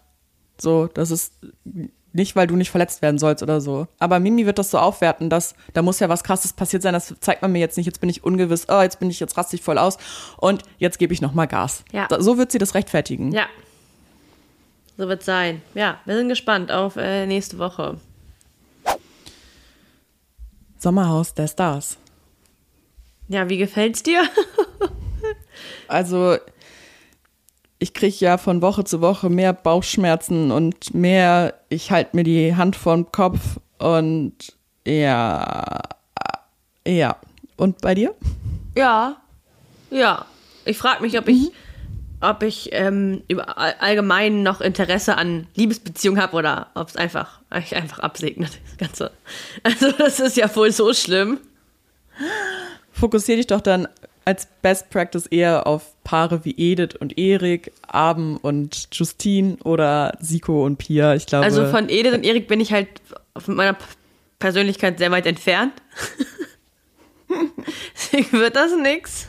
So, 0.60 0.86
das 0.86 1.10
ist 1.10 1.34
nicht, 2.14 2.36
weil 2.36 2.46
du 2.46 2.56
nicht 2.56 2.70
verletzt 2.70 3.02
werden 3.02 3.18
sollst 3.18 3.42
oder 3.42 3.60
so. 3.62 3.88
Aber 3.98 4.20
Mimi 4.20 4.46
wird 4.46 4.60
das 4.60 4.70
so 4.70 4.78
aufwerten, 4.78 5.30
dass 5.32 5.56
da 5.74 5.82
muss 5.82 6.00
ja 6.00 6.10
was 6.10 6.24
krasses 6.24 6.54
passiert 6.54 6.84
sein. 6.84 6.94
Das 6.94 7.16
zeigt 7.20 7.42
man 7.42 7.52
mir 7.52 7.60
jetzt 7.60 7.78
nicht. 7.78 7.88
Jetzt 7.88 8.00
bin 8.02 8.10
ich 8.10 8.24
ungewiss. 8.24 8.68
Oh, 8.70 8.82
jetzt 8.82 9.00
bin 9.00 9.10
ich 9.10 9.20
jetzt 9.20 9.36
raste 9.38 9.56
ich 9.56 9.64
voll 9.64 9.80
aus 9.80 9.98
und 10.38 10.62
jetzt 10.78 11.00
gebe 11.00 11.14
ich 11.14 11.22
noch 11.22 11.34
mal 11.34 11.48
Gas. 11.48 11.84
Ja. 11.92 12.08
So 12.20 12.38
wird 12.38 12.52
sie 12.52 12.60
das 12.60 12.76
rechtfertigen. 12.76 13.32
Ja. 13.32 13.48
So 14.98 15.08
wird 15.08 15.24
sein. 15.24 15.62
Ja, 15.74 16.00
wir 16.06 16.16
sind 16.16 16.30
gespannt 16.30 16.72
auf 16.72 16.96
äh, 16.98 17.26
nächste 17.26 17.58
Woche. 17.58 17.98
Sommerhaus 20.78 21.34
der 21.34 21.48
Stars. 21.48 21.98
Ja, 23.28 23.50
wie 23.50 23.58
gefällt's 23.58 24.04
dir? 24.04 24.24
Also 25.88 26.38
ich 27.80 27.94
kriege 27.94 28.16
ja 28.20 28.38
von 28.38 28.62
Woche 28.62 28.84
zu 28.84 29.02
Woche 29.02 29.30
mehr 29.30 29.54
Bauchschmerzen 29.54 30.52
und 30.52 30.94
mehr, 30.94 31.56
ich 31.68 31.92
halte 31.92 32.16
mir 32.16 32.24
die 32.24 32.56
Hand 32.56 32.76
vorm 32.76 33.12
Kopf 33.12 33.60
und 33.78 34.34
ja, 34.88 35.82
ja. 36.88 37.18
Und 37.58 37.82
bei 37.82 37.94
dir? 37.94 38.16
Ja. 38.76 39.18
Ja. 39.90 40.26
Ich 40.66 40.78
frage 40.78 41.02
mich, 41.02 41.18
ob 41.20 41.28
ich, 41.28 41.52
ob 42.22 42.44
ich 42.44 42.70
ähm, 42.72 43.24
allgemein 43.80 44.44
noch 44.44 44.62
Interesse 44.62 45.18
an 45.18 45.48
Liebesbeziehungen 45.56 46.22
habe 46.22 46.38
oder 46.38 46.68
ob 46.76 46.90
es 46.90 46.96
einfach, 46.96 47.40
einfach 47.50 48.00
absegnet, 48.00 48.60
das 48.66 48.78
Ganze. 48.78 49.12
Also, 49.64 49.92
das 49.92 50.20
ist 50.20 50.38
ja 50.38 50.54
wohl 50.56 50.72
so 50.72 50.94
schlimm. 50.94 51.40
Fokussier 52.92 53.36
dich 53.38 53.48
doch 53.48 53.62
dann 53.62 53.88
als 54.26 54.48
Best 54.62 54.90
Practice 54.90 55.26
eher 55.26 55.66
auf 55.66 55.96
Paare 56.04 56.46
wie 56.46 56.54
Edith 56.58 56.96
und 57.00 57.18
Erik, 57.18 57.72
Abend 57.88 58.44
und 58.44 58.88
Justine 58.92 59.58
oder 59.64 60.18
Siko 60.20 60.66
und 60.66 60.78
Pia. 60.78 61.16
Ich 61.16 61.26
glaube. 61.26 61.46
Also 61.46 61.66
von 61.68 61.90
Edith 61.90 62.14
und 62.14 62.24
Erik 62.24 62.48
bin 62.48 62.60
ich 62.60 62.72
halt 62.72 62.88
von 63.38 63.56
meiner 63.56 63.76
Persönlichkeit 64.40 65.00
sehr 65.00 65.12
weit 65.12 65.26
entfernt. 65.26 65.74
Deswegen 67.96 68.32
wird 68.34 68.56
das 68.56 68.76
nix. 68.76 69.28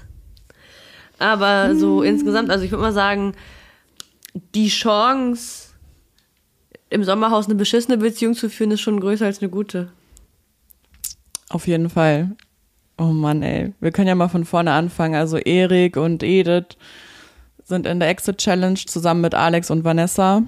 Aber 1.22 1.76
so 1.76 2.02
insgesamt, 2.02 2.50
also 2.50 2.64
ich 2.64 2.72
würde 2.72 2.82
mal 2.82 2.92
sagen, 2.92 3.34
die 4.54 4.68
Chance, 4.68 5.68
im 6.90 7.04
Sommerhaus 7.04 7.46
eine 7.46 7.54
beschissene 7.54 7.96
Beziehung 7.96 8.34
zu 8.34 8.50
führen, 8.50 8.72
ist 8.72 8.80
schon 8.80 8.98
größer 8.98 9.26
als 9.26 9.40
eine 9.40 9.48
gute. 9.48 9.92
Auf 11.48 11.68
jeden 11.68 11.90
Fall. 11.90 12.32
Oh 12.98 13.12
Mann, 13.12 13.42
ey. 13.42 13.72
Wir 13.78 13.92
können 13.92 14.08
ja 14.08 14.16
mal 14.16 14.28
von 14.28 14.44
vorne 14.44 14.72
anfangen. 14.72 15.14
Also 15.14 15.38
Erik 15.38 15.96
und 15.96 16.24
Edith 16.24 16.76
sind 17.62 17.86
in 17.86 18.00
der 18.00 18.08
Exit 18.08 18.38
Challenge 18.38 18.74
zusammen 18.74 19.20
mit 19.20 19.34
Alex 19.34 19.70
und 19.70 19.84
Vanessa. 19.84 20.42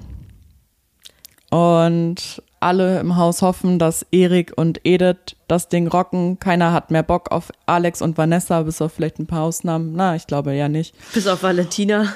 Und 1.51 2.43
alle 2.65 2.99
im 2.99 3.17
Haus 3.17 3.43
hoffen, 3.43 3.79
dass 3.79 4.07
Erik 4.11 4.53
und 4.57 4.81
Edith 4.85 5.37
das 5.47 5.69
Ding 5.69 5.87
rocken. 5.87 6.39
Keiner 6.41 6.73
hat 6.73 6.91
mehr 6.91 7.03
Bock 7.03 7.31
auf 7.31 7.53
Alex 7.67 8.01
und 8.01 8.17
Vanessa, 8.17 8.63
bis 8.63 8.81
auf 8.81 8.93
vielleicht 8.93 9.19
ein 9.19 9.27
paar 9.27 9.43
Ausnahmen. 9.43 9.93
Na, 9.95 10.17
ich 10.17 10.27
glaube 10.27 10.55
ja 10.55 10.69
nicht. 10.69 10.95
Bis 11.13 11.27
auf 11.27 11.43
Valentina. 11.43 12.13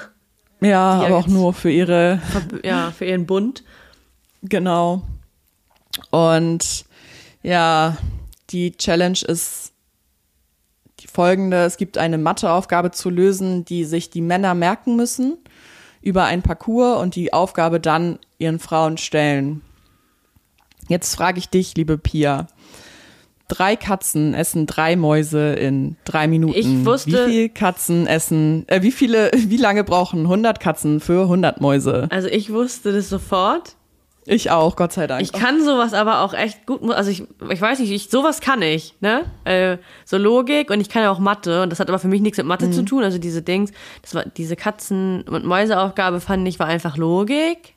Ja, 0.61 1.03
aber 1.03 1.19
auch 1.19 1.27
nur 1.27 1.53
für 1.53 1.71
ihre 1.71 2.21
Ja, 2.65 2.91
für 2.91 3.05
ihren 3.05 3.27
Bund. 3.27 3.63
Genau. 4.43 5.03
Und 6.11 6.87
ja, 7.43 7.97
die 8.51 8.73
Challenge 8.73 9.19
ist 9.27 9.73
die 11.01 11.09
folgende. 11.09 11.65
Es 11.65 11.77
gibt 11.77 11.99
eine 11.99 12.19
Matheaufgabe 12.19 12.91
zu 12.91 13.11
lösen, 13.11 13.65
die 13.65 13.85
sich 13.85 14.11
die 14.11 14.23
Männer 14.23 14.55
merken 14.55 14.97
müssen 14.97 15.37
über 16.01 16.25
ein 16.25 16.43
Parcours 16.43 17.01
und 17.03 17.17
die 17.17 17.33
Aufgabe 17.33 17.81
dann 17.81 18.19
ihren 18.39 18.59
Frauen 18.59 18.97
stellen. 18.99 19.63
Jetzt 20.89 21.15
frage 21.15 21.39
ich 21.39 21.49
dich, 21.49 21.75
liebe 21.77 21.99
Pia. 21.99 22.47
Drei 23.49 23.77
Katzen 23.77 24.35
essen 24.35 24.67
drei 24.67 24.95
Mäuse 24.97 25.55
in 25.55 25.97
drei 26.05 26.27
Minuten. 26.29 26.55
Ich 26.59 26.85
wusste- 26.85 27.11
wie 27.27 27.31
viele 27.31 27.49
Katzen 27.49 28.07
essen, 28.07 28.65
äh, 28.69 28.83
wie 28.83 28.93
viele, 28.93 29.31
wie 29.35 29.57
lange 29.57 29.85
brauchen 29.85 30.27
100 30.29 30.61
Katzen 30.61 31.01
für 31.01 31.29
100 31.29 31.61
Mäuse? 31.61 32.09
Also 32.11 32.29
ich 32.29 32.53
wusste 32.53 32.93
das 32.93 33.09
sofort. 33.09 33.75
Ich 34.31 34.51
auch, 34.51 34.77
Gott 34.77 34.93
sei 34.93 35.07
Dank. 35.07 35.23
Ich 35.23 35.33
kann 35.33 35.65
sowas 35.65 35.95
aber 35.95 36.21
auch 36.21 36.35
echt 36.35 36.67
gut. 36.67 36.83
Also 36.91 37.11
ich, 37.11 37.23
ich 37.51 37.61
weiß 37.63 37.79
nicht, 37.79 37.91
ich, 37.91 38.11
sowas 38.11 38.43
kann 38.43 38.61
ich, 38.61 38.95
ne? 39.01 39.23
Äh, 39.45 39.79
so 40.05 40.19
Logik 40.19 40.69
und 40.71 40.83
ich 40.83 40.91
kann 40.91 41.03
ja 41.03 41.11
auch 41.11 41.19
Mathe 41.19 41.63
und 41.63 41.71
das 41.71 41.81
hat 41.81 41.89
aber 41.89 41.99
für 41.99 42.09
mich 42.09 42.21
nichts 42.21 42.37
mit 42.37 42.47
Mathe 42.47 42.71
zu 42.71 42.85
tun. 42.85 43.03
Also 43.03 43.17
diese 43.17 43.41
Dings, 43.41 43.73
das 44.03 44.15
war 44.15 44.27
diese 44.27 44.55
Katzen- 44.57 45.23
und 45.27 45.47
Mäuseaufgabe 45.47 46.21
fand 46.21 46.47
ich 46.47 46.59
war 46.59 46.67
einfach 46.67 46.99
Logik. 46.99 47.75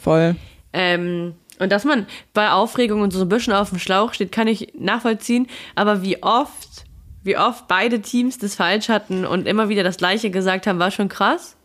Voll. 0.00 0.36
Ähm, 0.72 1.34
und 1.58 1.70
dass 1.70 1.84
man 1.84 2.06
bei 2.32 2.50
Aufregung 2.50 3.00
und 3.00 3.12
so 3.12 3.20
ein 3.20 3.28
bisschen 3.28 3.52
auf 3.52 3.70
dem 3.70 3.78
Schlauch 3.78 4.14
steht, 4.14 4.32
kann 4.32 4.48
ich 4.48 4.72
nachvollziehen. 4.78 5.46
Aber 5.74 6.02
wie 6.02 6.22
oft, 6.22 6.84
wie 7.22 7.36
oft 7.36 7.68
beide 7.68 8.00
Teams 8.00 8.38
das 8.38 8.54
falsch 8.54 8.88
hatten 8.88 9.24
und 9.24 9.46
immer 9.46 9.68
wieder 9.68 9.84
das 9.84 9.96
Gleiche 9.96 10.30
gesagt 10.30 10.66
haben, 10.66 10.78
war 10.78 10.90
schon 10.90 11.08
krass. 11.08 11.56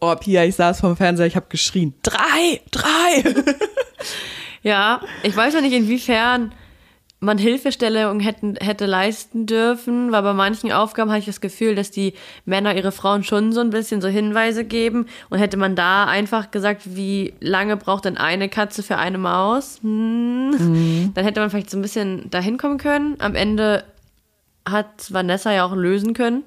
Oh, 0.00 0.14
Pia, 0.14 0.44
ich 0.44 0.54
saß 0.54 0.80
vorm 0.80 0.96
Fernseher, 0.96 1.26
ich 1.26 1.36
habe 1.36 1.46
geschrien. 1.48 1.94
Drei, 2.02 2.60
drei. 2.70 3.34
Ja, 4.62 5.00
ich 5.22 5.36
weiß 5.36 5.54
noch 5.54 5.60
nicht, 5.60 5.72
inwiefern 5.72 6.52
man 7.20 7.36
Hilfestellung 7.36 8.20
hätten, 8.20 8.54
hätte 8.60 8.86
leisten 8.86 9.46
dürfen, 9.46 10.12
weil 10.12 10.22
bei 10.22 10.34
manchen 10.34 10.70
Aufgaben 10.70 11.10
hatte 11.10 11.20
ich 11.20 11.26
das 11.26 11.40
Gefühl, 11.40 11.74
dass 11.74 11.90
die 11.90 12.14
Männer 12.44 12.76
ihre 12.76 12.92
Frauen 12.92 13.24
schon 13.24 13.52
so 13.52 13.60
ein 13.60 13.70
bisschen 13.70 14.00
so 14.00 14.08
Hinweise 14.08 14.64
geben. 14.64 15.06
Und 15.28 15.38
hätte 15.38 15.56
man 15.56 15.74
da 15.74 16.04
einfach 16.04 16.50
gesagt, 16.52 16.96
wie 16.96 17.34
lange 17.40 17.76
braucht 17.76 18.04
denn 18.04 18.18
eine 18.18 18.48
Katze 18.48 18.82
für 18.84 18.98
eine 18.98 19.18
Maus, 19.18 19.80
hm, 19.82 21.12
dann 21.14 21.24
hätte 21.24 21.40
man 21.40 21.50
vielleicht 21.50 21.70
so 21.70 21.78
ein 21.78 21.82
bisschen 21.82 22.30
dahin 22.30 22.56
kommen 22.56 22.78
können. 22.78 23.16
Am 23.18 23.34
Ende 23.34 23.84
hat 24.68 25.12
Vanessa 25.12 25.52
ja 25.52 25.64
auch 25.64 25.74
lösen 25.74 26.14
können. 26.14 26.44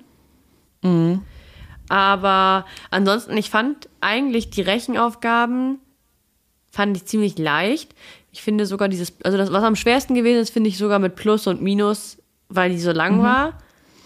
Aber 1.89 2.65
ansonsten, 2.91 3.35
ich 3.35 3.49
fand 3.49 3.89
eigentlich 3.99 4.49
die 4.51 4.61
Rechenaufgaben 4.61 5.79
fand 6.71 6.97
ich 6.97 7.05
ziemlich 7.05 7.37
leicht. 7.37 7.93
Ich 8.31 8.41
finde 8.41 8.65
sogar 8.65 8.87
dieses, 8.87 9.13
also 9.23 9.37
das, 9.37 9.51
was 9.51 9.63
am 9.63 9.75
schwersten 9.75 10.15
gewesen 10.15 10.39
ist, 10.39 10.51
finde 10.51 10.69
ich 10.69 10.77
sogar 10.77 10.99
mit 10.99 11.15
Plus 11.15 11.47
und 11.47 11.61
Minus, 11.61 12.17
weil 12.49 12.71
die 12.71 12.79
so 12.79 12.91
lang 12.91 13.21
war. 13.21 13.59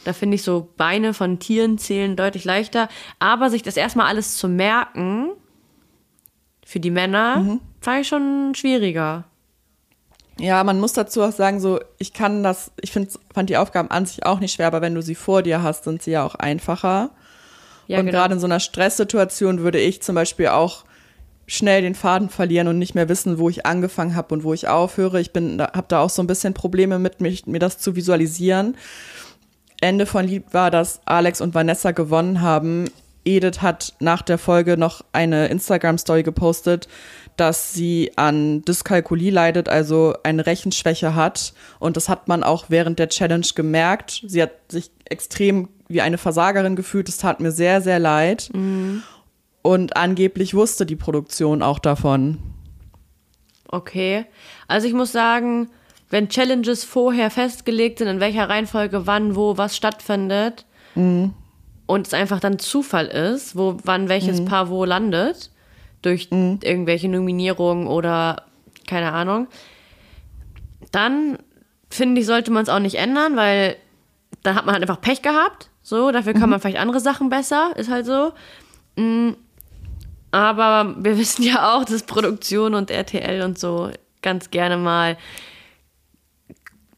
Da 0.03 0.13
finde 0.13 0.35
ich 0.35 0.43
so 0.43 0.71
Beine 0.77 1.13
von 1.13 1.39
Tieren 1.39 1.77
zählen 1.77 2.15
deutlich 2.15 2.43
leichter. 2.43 2.89
Aber 3.19 3.49
sich 3.49 3.63
das 3.63 3.77
erstmal 3.77 4.07
alles 4.07 4.37
zu 4.37 4.47
merken, 4.47 5.31
für 6.65 6.79
die 6.79 6.91
Männer, 6.91 7.59
fand 7.81 8.01
ich 8.01 8.07
schon 8.07 8.53
schwieriger. 8.55 9.25
Ja, 10.39 10.63
man 10.63 10.79
muss 10.79 10.93
dazu 10.93 11.21
auch 11.21 11.31
sagen, 11.31 11.59
so, 11.59 11.79
ich 11.97 12.11
kann 12.11 12.43
das, 12.43 12.71
ich 12.81 12.91
find, 12.91 13.11
fand 13.33 13.49
die 13.49 13.57
Aufgaben 13.57 13.89
an 13.89 14.05
sich 14.05 14.25
auch 14.25 14.39
nicht 14.39 14.53
schwer, 14.53 14.67
aber 14.67 14.81
wenn 14.81 14.95
du 14.95 15.01
sie 15.01 15.15
vor 15.15 15.43
dir 15.43 15.63
hast, 15.63 15.85
sind 15.85 16.01
sie 16.01 16.11
ja 16.11 16.25
auch 16.25 16.35
einfacher. 16.35 17.11
Ja, 17.87 17.99
und 17.99 18.07
genau. 18.07 18.17
gerade 18.17 18.33
in 18.33 18.39
so 18.39 18.47
einer 18.47 18.59
Stresssituation 18.59 19.59
würde 19.59 19.79
ich 19.79 20.01
zum 20.01 20.15
Beispiel 20.15 20.47
auch 20.47 20.83
schnell 21.47 21.81
den 21.81 21.95
Faden 21.95 22.29
verlieren 22.29 22.67
und 22.67 22.79
nicht 22.79 22.95
mehr 22.95 23.09
wissen, 23.09 23.37
wo 23.37 23.49
ich 23.49 23.65
angefangen 23.65 24.15
habe 24.15 24.33
und 24.33 24.43
wo 24.43 24.53
ich 24.53 24.67
aufhöre. 24.67 25.21
Ich 25.21 25.31
bin, 25.31 25.61
habe 25.61 25.85
da 25.87 26.01
auch 26.01 26.09
so 26.09 26.23
ein 26.23 26.27
bisschen 26.27 26.53
Probleme 26.53 26.99
mit, 26.99 27.21
mich, 27.21 27.45
mir 27.45 27.59
das 27.59 27.77
zu 27.77 27.95
visualisieren. 27.95 28.75
Ende 29.81 30.05
von 30.05 30.25
Lied 30.25 30.53
war, 30.53 30.71
dass 30.71 31.01
Alex 31.05 31.41
und 31.41 31.53
Vanessa 31.53 31.91
gewonnen 31.91 32.41
haben. 32.41 32.85
Edith 33.25 33.61
hat 33.61 33.93
nach 33.99 34.21
der 34.21 34.37
Folge 34.37 34.77
noch 34.77 35.03
eine 35.11 35.47
Instagram-Story 35.47 36.23
gepostet, 36.23 36.87
dass 37.37 37.73
sie 37.73 38.11
an 38.15 38.61
Dyskalkulie 38.61 39.31
leidet, 39.31 39.67
also 39.67 40.13
eine 40.23 40.45
Rechenschwäche 40.45 41.15
hat. 41.15 41.53
Und 41.79 41.97
das 41.97 42.07
hat 42.07 42.27
man 42.27 42.43
auch 42.43 42.65
während 42.69 42.99
der 42.99 43.09
Challenge 43.09 43.47
gemerkt. 43.55 44.23
Sie 44.25 44.41
hat 44.41 44.51
sich 44.69 44.91
extrem 45.05 45.69
wie 45.87 46.01
eine 46.01 46.17
Versagerin 46.17 46.75
gefühlt. 46.75 47.09
Es 47.09 47.17
tat 47.17 47.39
mir 47.39 47.51
sehr, 47.51 47.81
sehr 47.81 47.99
leid. 47.99 48.49
Und 49.65 49.97
angeblich 49.97 50.53
wusste 50.53 50.85
die 50.85 50.95
Produktion 50.95 51.63
auch 51.63 51.79
davon. 51.79 52.37
Okay. 53.67 54.25
Also 54.67 54.87
ich 54.87 54.93
muss 54.93 55.11
sagen, 55.11 55.71
wenn 56.11 56.29
Challenges 56.29 56.83
vorher 56.83 57.31
festgelegt 57.31 57.97
sind, 57.97 58.07
in 58.07 58.19
welcher 58.19 58.47
Reihenfolge 58.47 59.07
wann, 59.07 59.35
wo, 59.35 59.57
was 59.57 59.75
stattfindet 59.75 60.67
und 60.93 61.33
es 62.05 62.13
einfach 62.13 62.39
dann 62.39 62.59
Zufall 62.59 63.07
ist, 63.07 63.55
wo 63.55 63.79
wann 63.83 64.07
welches 64.07 64.45
Paar 64.45 64.69
wo 64.69 64.85
landet, 64.85 65.49
durch 66.03 66.29
irgendwelche 66.31 67.09
Nominierungen 67.09 67.87
oder 67.87 68.43
keine 68.85 69.13
Ahnung, 69.13 69.47
dann 70.91 71.39
finde 71.89 72.21
ich, 72.21 72.27
sollte 72.27 72.51
man 72.51 72.61
es 72.61 72.69
auch 72.69 72.77
nicht 72.77 72.99
ändern, 72.99 73.35
weil 73.35 73.77
dann 74.43 74.55
hat 74.55 74.67
man 74.67 74.73
halt 74.73 74.83
einfach 74.83 75.01
Pech 75.01 75.23
gehabt. 75.23 75.71
So, 75.81 76.11
dafür 76.11 76.35
kann 76.35 76.51
man 76.51 76.59
vielleicht 76.59 76.77
andere 76.77 76.99
Sachen 76.99 77.29
besser, 77.29 77.71
ist 77.77 77.89
halt 77.89 78.05
so. 78.05 78.31
Aber 80.31 80.95
wir 80.97 81.17
wissen 81.17 81.43
ja 81.43 81.75
auch, 81.75 81.85
dass 81.85 82.03
Produktion 82.03 82.73
und 82.73 82.91
RTL 82.91 83.41
und 83.41 83.59
so 83.59 83.91
ganz 84.21 84.51
gerne 84.51 84.77
mal 84.77 85.17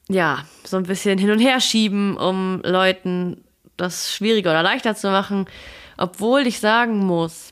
ja, 0.10 0.46
so 0.64 0.78
ein 0.78 0.84
bisschen 0.84 1.18
hin 1.18 1.32
und 1.32 1.40
her 1.40 1.60
schieben, 1.60 2.16
um 2.18 2.62
Leuten 2.64 3.44
das 3.76 4.14
schwieriger 4.14 4.52
oder 4.52 4.64
leichter 4.64 4.96
zu 4.96 5.10
machen. 5.10 5.46
Obwohl 5.98 6.48
ich 6.48 6.60
sagen 6.60 7.00
muss, 7.00 7.52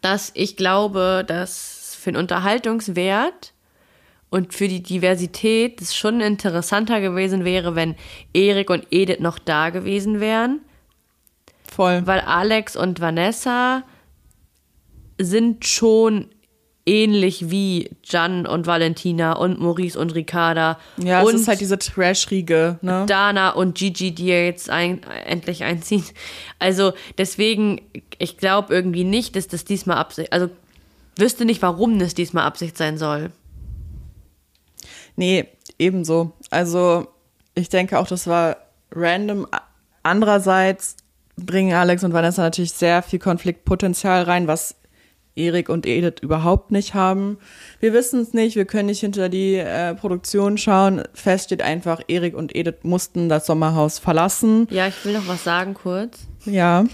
dass 0.00 0.30
ich 0.34 0.56
glaube, 0.56 1.24
dass 1.26 1.96
für 2.00 2.12
den 2.12 2.20
Unterhaltungswert 2.20 3.52
und 4.30 4.52
für 4.52 4.68
die 4.68 4.82
Diversität 4.82 5.80
es 5.80 5.94
schon 5.94 6.20
interessanter 6.20 7.00
gewesen 7.00 7.44
wäre, 7.44 7.76
wenn 7.76 7.94
Erik 8.32 8.70
und 8.70 8.86
Edith 8.90 9.20
noch 9.20 9.38
da 9.38 9.70
gewesen 9.70 10.20
wären. 10.20 10.60
Voll. 11.70 12.06
Weil 12.06 12.20
Alex 12.20 12.76
und 12.76 13.00
Vanessa 13.00 13.84
sind 15.18 15.66
schon 15.66 16.28
ähnlich 16.86 17.50
wie 17.50 17.90
Jan 18.04 18.46
und 18.46 18.66
Valentina 18.66 19.32
und 19.32 19.58
Maurice 19.58 19.98
und 19.98 20.14
Ricarda. 20.14 20.78
Ja, 20.98 21.22
und 21.22 21.34
es 21.34 21.42
ist 21.42 21.48
halt 21.48 21.60
diese 21.60 21.78
Trash-Riege, 21.78 22.78
ne? 22.82 23.04
Dana 23.06 23.50
und 23.50 23.76
Gigi, 23.76 24.14
die 24.14 24.26
ja 24.26 24.40
jetzt 24.40 24.68
ein, 24.68 25.02
endlich 25.24 25.64
einziehen. 25.64 26.04
Also 26.58 26.92
deswegen, 27.16 27.80
ich 28.18 28.36
glaube 28.36 28.74
irgendwie 28.74 29.04
nicht, 29.04 29.36
dass 29.36 29.48
das 29.48 29.64
diesmal 29.64 29.96
Absicht, 29.96 30.32
also 30.32 30.50
wüsste 31.16 31.44
nicht, 31.44 31.62
warum 31.62 31.98
das 31.98 32.14
diesmal 32.14 32.44
Absicht 32.44 32.76
sein 32.76 32.98
soll. 32.98 33.30
Nee, 35.16 35.46
ebenso. 35.78 36.32
Also 36.50 37.06
ich 37.54 37.68
denke 37.68 37.98
auch, 37.98 38.06
das 38.06 38.26
war 38.26 38.56
random. 38.90 39.46
Andererseits 40.02 40.96
bringen 41.36 41.72
Alex 41.72 42.04
und 42.04 42.12
Vanessa 42.12 42.42
natürlich 42.42 42.72
sehr 42.72 43.02
viel 43.02 43.18
Konfliktpotenzial 43.18 44.24
rein, 44.24 44.46
was 44.48 44.76
Erik 45.36 45.68
und 45.68 45.86
Edith 45.86 46.22
überhaupt 46.22 46.70
nicht 46.70 46.94
haben. 46.94 47.38
Wir 47.80 47.92
wissen 47.92 48.20
es 48.20 48.32
nicht, 48.34 48.56
wir 48.56 48.64
können 48.64 48.86
nicht 48.86 49.00
hinter 49.00 49.28
die 49.28 49.56
äh, 49.56 49.94
Produktion 49.94 50.58
schauen. 50.58 51.02
Fest 51.12 51.46
steht 51.46 51.62
einfach, 51.62 52.00
Erik 52.08 52.36
und 52.36 52.54
Edith 52.54 52.82
mussten 52.82 53.28
das 53.28 53.46
Sommerhaus 53.46 53.98
verlassen. 53.98 54.68
Ja, 54.70 54.86
ich 54.86 55.04
will 55.04 55.14
noch 55.14 55.26
was 55.26 55.44
sagen 55.44 55.74
kurz. 55.74 56.26
Ja. 56.44 56.84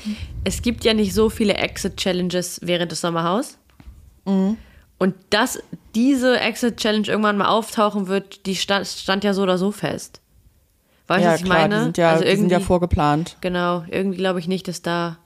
Es 0.44 0.62
gibt 0.62 0.84
ja 0.84 0.94
nicht 0.94 1.12
so 1.12 1.28
viele 1.28 1.54
Exit-Challenges 1.54 2.60
während 2.62 2.92
des 2.92 3.00
Sommerhaus. 3.00 3.58
Und 4.98 5.14
dass 5.30 5.62
diese 5.94 6.38
Exit-Challenge 6.38 7.08
irgendwann 7.08 7.38
mal 7.38 7.48
auftauchen 7.48 8.06
wird, 8.08 8.46
die 8.46 8.54
stand, 8.54 8.86
stand 8.86 9.24
ja 9.24 9.34
so 9.34 9.42
oder 9.42 9.58
so 9.58 9.72
fest. 9.72 10.20
Weißt 11.06 11.20
du, 11.20 11.24
ja, 11.24 11.32
was 11.32 11.40
ich 11.40 11.46
klar, 11.46 11.58
meine? 11.58 11.74
die 11.76 11.82
sind 11.84 11.98
ja, 11.98 12.10
also 12.12 12.24
die 12.24 12.36
sind 12.36 12.52
ja 12.52 12.60
vorgeplant. 12.60 13.36
Genau, 13.40 13.84
irgendwie 13.90 14.18
glaube 14.18 14.38
ich 14.38 14.46
nicht, 14.46 14.68
dass 14.68 14.82
da. 14.82 15.18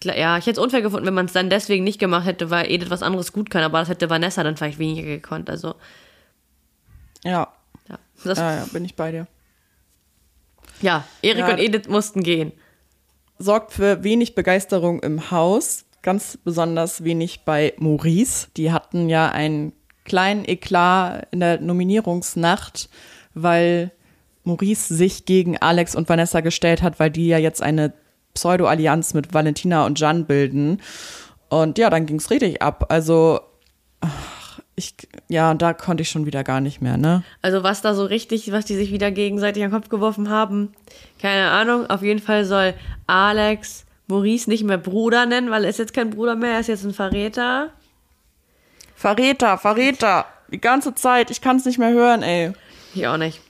Ich, 0.00 0.04
ja, 0.04 0.38
ich 0.38 0.46
hätte 0.46 0.52
es 0.60 0.64
unfair 0.64 0.82
gefunden, 0.82 1.06
wenn 1.06 1.14
man 1.14 1.26
es 1.26 1.32
dann 1.32 1.50
deswegen 1.50 1.84
nicht 1.84 1.98
gemacht 1.98 2.26
hätte, 2.26 2.50
weil 2.50 2.70
Edith 2.70 2.90
was 2.90 3.02
anderes 3.02 3.32
gut 3.32 3.50
kann, 3.50 3.62
aber 3.64 3.80
das 3.80 3.88
hätte 3.88 4.08
Vanessa 4.10 4.42
dann 4.44 4.56
vielleicht 4.56 4.78
weniger 4.78 5.06
gekonnt. 5.08 5.50
Also, 5.50 5.74
Ja, 7.24 7.48
ja. 7.88 7.98
Das, 8.24 8.38
ja, 8.38 8.56
ja, 8.56 8.66
bin 8.72 8.84
ich 8.84 8.94
bei 8.94 9.10
dir. 9.10 9.26
ja, 10.80 11.04
Erik 11.22 11.40
Ja. 11.40 11.50
und 11.52 11.58
Edith 11.58 11.88
mussten 11.88 12.22
gehen. 12.22 12.52
sorgt 13.38 13.72
für 13.72 14.02
wenig 14.04 14.34
Begeisterung 14.34 15.00
im 15.00 15.30
Haus, 15.30 15.84
ganz 16.02 16.36
besonders 16.36 17.04
wenig 17.04 17.44
bei 17.44 17.72
Maurice. 17.78 18.48
Die 18.56 18.72
hatten 18.72 19.08
ja 19.08 19.30
einen 19.30 19.72
kleinen 20.04 20.44
Eklat 20.44 21.28
in 21.30 21.40
der 21.40 21.60
Nominierungsnacht, 21.60 22.88
weil 23.34 23.92
Maurice 24.42 24.92
sich 24.94 25.24
gegen 25.24 25.56
Alex 25.58 25.94
und 25.94 26.08
Vanessa 26.08 26.40
gestellt 26.40 26.82
hat, 26.82 26.98
weil 26.98 27.10
die 27.10 27.28
ja 27.28 27.38
jetzt 27.38 27.62
eine 27.62 27.92
Pseudo-Allianz 28.38 29.14
mit 29.14 29.34
Valentina 29.34 29.84
und 29.84 29.98
Jan 29.98 30.26
bilden. 30.26 30.80
Und 31.48 31.76
ja, 31.76 31.90
dann 31.90 32.06
ging's 32.06 32.30
richtig 32.30 32.62
ab. 32.62 32.86
Also, 32.88 33.40
ach, 34.00 34.60
ich, 34.76 34.94
ja, 35.28 35.52
da 35.54 35.72
konnte 35.72 36.02
ich 36.02 36.10
schon 36.10 36.24
wieder 36.24 36.44
gar 36.44 36.60
nicht 36.60 36.80
mehr, 36.80 36.96
ne? 36.96 37.24
Also 37.42 37.64
was 37.64 37.82
da 37.82 37.94
so 37.94 38.04
richtig, 38.04 38.52
was 38.52 38.64
die 38.64 38.76
sich 38.76 38.92
wieder 38.92 39.10
gegenseitig 39.10 39.64
an 39.64 39.70
den 39.70 39.74
Kopf 39.74 39.88
geworfen 39.88 40.30
haben, 40.30 40.72
keine 41.20 41.50
Ahnung. 41.50 41.90
Auf 41.90 42.02
jeden 42.02 42.20
Fall 42.20 42.44
soll 42.44 42.74
Alex 43.08 43.86
Maurice 44.06 44.48
nicht 44.48 44.62
mehr 44.62 44.78
Bruder 44.78 45.26
nennen, 45.26 45.50
weil 45.50 45.64
er 45.64 45.70
ist 45.70 45.80
jetzt 45.80 45.94
kein 45.94 46.10
Bruder 46.10 46.36
mehr, 46.36 46.52
er 46.52 46.60
ist 46.60 46.68
jetzt 46.68 46.84
ein 46.84 46.94
Verräter. 46.94 47.70
Verräter, 48.94 49.58
Verräter. 49.58 50.26
Die 50.52 50.60
ganze 50.60 50.94
Zeit. 50.94 51.30
Ich 51.30 51.40
kann's 51.40 51.64
nicht 51.64 51.78
mehr 51.78 51.90
hören, 51.90 52.22
ey. 52.22 52.52
Ich 52.94 53.06
auch 53.06 53.16
nicht. 53.16 53.40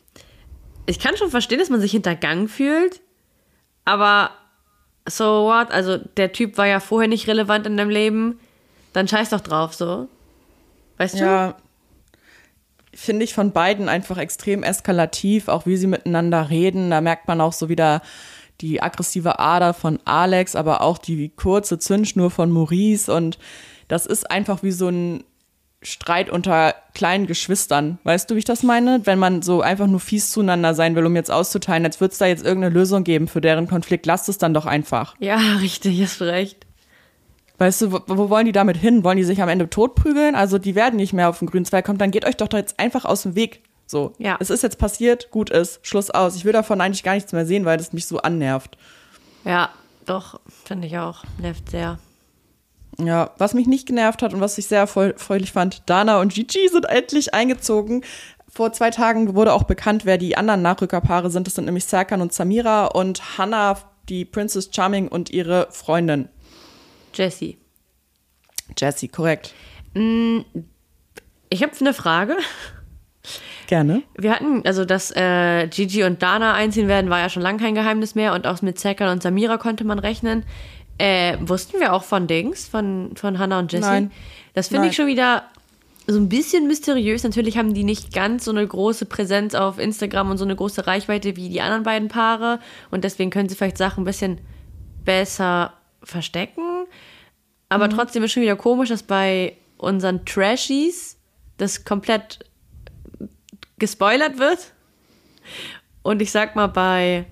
Ich 0.86 0.98
kann 0.98 1.16
schon 1.18 1.30
verstehen, 1.30 1.58
dass 1.58 1.68
man 1.68 1.82
sich 1.82 1.92
hintergangen 1.92 2.48
fühlt, 2.48 3.02
aber 3.84 4.30
so 5.08 5.46
what? 5.46 5.70
Also 5.70 5.98
der 6.16 6.32
Typ 6.32 6.58
war 6.58 6.66
ja 6.66 6.80
vorher 6.80 7.08
nicht 7.08 7.28
relevant 7.28 7.66
in 7.66 7.76
deinem 7.76 7.90
Leben, 7.90 8.38
dann 8.92 9.08
scheiß 9.08 9.30
doch 9.30 9.40
drauf, 9.40 9.74
so. 9.74 10.08
Weißt 10.96 11.14
du? 11.14 11.24
Ja, 11.24 11.56
finde 12.94 13.24
ich 13.24 13.34
von 13.34 13.52
beiden 13.52 13.88
einfach 13.88 14.18
extrem 14.18 14.62
eskalativ, 14.62 15.48
auch 15.48 15.66
wie 15.66 15.76
sie 15.76 15.86
miteinander 15.86 16.50
reden. 16.50 16.90
Da 16.90 17.00
merkt 17.00 17.28
man 17.28 17.40
auch 17.40 17.52
so 17.52 17.68
wieder 17.68 18.02
die 18.60 18.82
aggressive 18.82 19.38
Ader 19.38 19.72
von 19.72 20.00
Alex, 20.04 20.56
aber 20.56 20.80
auch 20.80 20.98
die 20.98 21.28
kurze 21.28 21.78
Zündschnur 21.78 22.30
von 22.30 22.50
Maurice. 22.50 23.12
Und 23.14 23.38
das 23.86 24.04
ist 24.04 24.30
einfach 24.30 24.62
wie 24.64 24.72
so 24.72 24.88
ein 24.88 25.24
Streit 25.82 26.28
unter 26.28 26.74
kleinen 26.94 27.26
Geschwistern. 27.26 27.98
Weißt 28.02 28.28
du, 28.28 28.34
wie 28.34 28.40
ich 28.40 28.44
das 28.44 28.62
meine? 28.64 29.00
Wenn 29.04 29.18
man 29.18 29.42
so 29.42 29.60
einfach 29.62 29.86
nur 29.86 30.00
fies 30.00 30.30
zueinander 30.32 30.74
sein 30.74 30.96
will, 30.96 31.06
um 31.06 31.14
jetzt 31.14 31.30
auszuteilen, 31.30 31.84
als 31.84 32.00
würde 32.00 32.12
es 32.12 32.18
da 32.18 32.26
jetzt 32.26 32.44
irgendeine 32.44 32.74
Lösung 32.74 33.04
geben 33.04 33.28
für 33.28 33.40
deren 33.40 33.68
Konflikt, 33.68 34.04
lasst 34.06 34.28
es 34.28 34.38
dann 34.38 34.54
doch 34.54 34.66
einfach. 34.66 35.14
Ja, 35.20 35.36
richtig, 35.60 36.02
hast 36.02 36.20
recht. 36.22 36.66
Weißt 37.58 37.82
du, 37.82 37.92
wo, 37.92 38.00
wo 38.06 38.28
wollen 38.30 38.46
die 38.46 38.52
damit 38.52 38.76
hin? 38.76 39.04
Wollen 39.04 39.16
die 39.18 39.24
sich 39.24 39.40
am 39.42 39.48
Ende 39.48 39.68
totprügeln? 39.70 40.34
Also 40.34 40.58
die 40.58 40.74
werden 40.74 40.96
nicht 40.96 41.12
mehr 41.12 41.28
auf 41.28 41.38
den 41.40 41.48
grünen 41.48 41.64
Zweig 41.64 41.84
kommen, 41.84 41.98
dann 41.98 42.10
geht 42.10 42.24
euch 42.24 42.36
doch 42.36 42.48
da 42.48 42.56
jetzt 42.58 42.78
einfach 42.78 43.04
aus 43.04 43.22
dem 43.22 43.34
Weg. 43.36 43.62
So, 43.86 44.12
Ja. 44.18 44.36
es 44.38 44.50
ist 44.50 44.62
jetzt 44.62 44.78
passiert, 44.78 45.30
gut 45.30 45.48
ist, 45.50 45.80
Schluss 45.86 46.10
aus. 46.10 46.36
Ich 46.36 46.44
will 46.44 46.52
davon 46.52 46.80
eigentlich 46.80 47.02
gar 47.04 47.14
nichts 47.14 47.32
mehr 47.32 47.46
sehen, 47.46 47.64
weil 47.64 47.78
das 47.78 47.92
mich 47.92 48.06
so 48.06 48.18
annervt. 48.18 48.76
Ja, 49.44 49.70
doch, 50.06 50.40
finde 50.64 50.86
ich 50.88 50.98
auch. 50.98 51.24
Nervt 51.40 51.70
sehr. 51.70 51.98
Ja, 53.00 53.30
was 53.38 53.54
mich 53.54 53.68
nicht 53.68 53.86
genervt 53.86 54.22
hat 54.22 54.34
und 54.34 54.40
was 54.40 54.58
ich 54.58 54.66
sehr 54.66 54.84
erfreu- 54.84 55.12
erfreulich 55.12 55.52
fand, 55.52 55.88
Dana 55.88 56.20
und 56.20 56.34
Gigi 56.34 56.68
sind 56.68 56.84
endlich 56.86 57.32
eingezogen. 57.32 58.04
Vor 58.48 58.72
zwei 58.72 58.90
Tagen 58.90 59.36
wurde 59.36 59.52
auch 59.52 59.62
bekannt, 59.64 60.04
wer 60.04 60.18
die 60.18 60.36
anderen 60.36 60.62
Nachrückerpaare 60.62 61.30
sind. 61.30 61.46
Das 61.46 61.54
sind 61.54 61.66
nämlich 61.66 61.84
Serkan 61.84 62.20
und 62.20 62.32
Samira 62.32 62.86
und 62.86 63.38
Hannah, 63.38 63.78
die 64.08 64.24
Princess 64.24 64.70
Charming 64.72 65.06
und 65.06 65.30
ihre 65.30 65.68
Freundin. 65.70 66.28
Jessie. 67.14 67.58
Jessie, 68.76 69.08
korrekt. 69.08 69.54
Ich 69.94 71.62
habe 71.62 71.72
eine 71.80 71.94
Frage. 71.94 72.36
Gerne. 73.66 74.02
Wir 74.16 74.32
hatten, 74.32 74.62
also 74.64 74.86
dass 74.86 75.14
äh, 75.14 75.68
Gigi 75.68 76.02
und 76.04 76.22
Dana 76.22 76.54
einziehen 76.54 76.88
werden, 76.88 77.10
war 77.10 77.20
ja 77.20 77.28
schon 77.28 77.42
lange 77.42 77.58
kein 77.58 77.74
Geheimnis 77.74 78.14
mehr 78.14 78.32
und 78.32 78.46
auch 78.46 78.62
mit 78.62 78.78
Serkan 78.78 79.10
und 79.10 79.22
Samira 79.22 79.58
konnte 79.58 79.84
man 79.84 79.98
rechnen. 79.98 80.44
Äh, 80.98 81.36
wussten 81.40 81.78
wir 81.80 81.92
auch 81.92 82.02
von 82.02 82.26
Dings, 82.26 82.66
von, 82.66 83.12
von 83.14 83.38
Hannah 83.38 83.60
und 83.60 83.72
Jessie? 83.72 83.86
Nein. 83.86 84.10
Das 84.54 84.68
finde 84.68 84.88
ich 84.88 84.96
schon 84.96 85.06
wieder 85.06 85.44
so 86.08 86.18
ein 86.18 86.28
bisschen 86.28 86.66
mysteriös. 86.66 87.22
Natürlich 87.22 87.56
haben 87.56 87.74
die 87.74 87.84
nicht 87.84 88.12
ganz 88.12 88.46
so 88.46 88.50
eine 88.50 88.66
große 88.66 89.06
Präsenz 89.06 89.54
auf 89.54 89.78
Instagram 89.78 90.30
und 90.30 90.38
so 90.38 90.44
eine 90.44 90.56
große 90.56 90.86
Reichweite 90.86 91.36
wie 91.36 91.48
die 91.48 91.60
anderen 91.60 91.84
beiden 91.84 92.08
Paare 92.08 92.60
und 92.90 93.04
deswegen 93.04 93.30
können 93.30 93.48
sie 93.48 93.54
vielleicht 93.54 93.78
Sachen 93.78 94.02
ein 94.02 94.06
bisschen 94.06 94.40
besser 95.04 95.74
verstecken. 96.02 96.86
Aber 97.68 97.90
trotzdem 97.90 98.22
ist 98.24 98.32
schon 98.32 98.42
wieder 98.42 98.56
komisch, 98.56 98.88
dass 98.88 99.02
bei 99.02 99.56
unseren 99.76 100.24
Trashies 100.24 101.18
das 101.58 101.84
komplett 101.84 102.40
gespoilert 103.78 104.38
wird. 104.38 104.72
Und 106.02 106.22
ich 106.22 106.30
sag 106.30 106.56
mal, 106.56 106.68
bei 106.68 107.26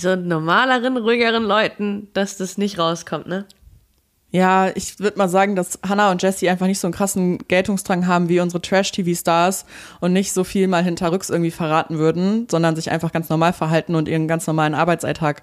so 0.00 0.16
normaleren, 0.16 0.96
ruhigeren 0.96 1.44
Leuten, 1.44 2.08
dass 2.12 2.36
das 2.36 2.58
nicht 2.58 2.78
rauskommt, 2.78 3.26
ne? 3.26 3.46
Ja, 4.30 4.70
ich 4.74 4.98
würde 5.00 5.16
mal 5.16 5.28
sagen, 5.30 5.56
dass 5.56 5.78
Hannah 5.88 6.10
und 6.10 6.22
Jessie 6.22 6.50
einfach 6.50 6.66
nicht 6.66 6.78
so 6.78 6.86
einen 6.86 6.92
krassen 6.92 7.38
Geltungsdrang 7.48 8.06
haben 8.06 8.28
wie 8.28 8.40
unsere 8.40 8.60
Trash-TV-Stars 8.60 9.64
und 10.00 10.12
nicht 10.12 10.34
so 10.34 10.44
viel 10.44 10.68
mal 10.68 10.84
hinterrücks 10.84 11.30
irgendwie 11.30 11.50
verraten 11.50 11.98
würden, 11.98 12.46
sondern 12.50 12.76
sich 12.76 12.90
einfach 12.90 13.10
ganz 13.10 13.30
normal 13.30 13.54
verhalten 13.54 13.94
und 13.94 14.06
ihren 14.06 14.28
ganz 14.28 14.46
normalen 14.46 14.74
Arbeitsalltag 14.74 15.42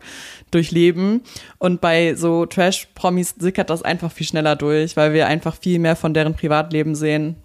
durchleben. 0.52 1.22
Und 1.58 1.82
bei 1.82 2.14
so 2.14 2.46
Trash-Promis 2.46 3.34
sickert 3.40 3.72
das 3.72 3.82
einfach 3.82 4.12
viel 4.12 4.28
schneller 4.28 4.56
durch, 4.56 4.96
weil 4.96 5.14
wir 5.14 5.26
einfach 5.26 5.56
viel 5.56 5.80
mehr 5.80 5.96
von 5.96 6.14
deren 6.14 6.36
Privatleben 6.36 6.94
sehen. 6.94 7.38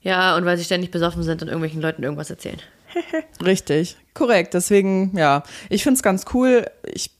Ja, 0.00 0.36
und 0.36 0.44
weil 0.44 0.58
sie 0.58 0.64
ständig 0.64 0.92
besoffen 0.92 1.24
sind 1.24 1.42
und 1.42 1.48
irgendwelchen 1.48 1.82
Leuten 1.82 2.04
irgendwas 2.04 2.30
erzählen. 2.30 2.60
Richtig, 3.44 3.96
korrekt. 4.14 4.54
Deswegen, 4.54 5.16
ja, 5.16 5.42
ich 5.68 5.82
find's 5.82 6.02
ganz 6.02 6.24
cool. 6.34 6.66
Ich 6.92 7.10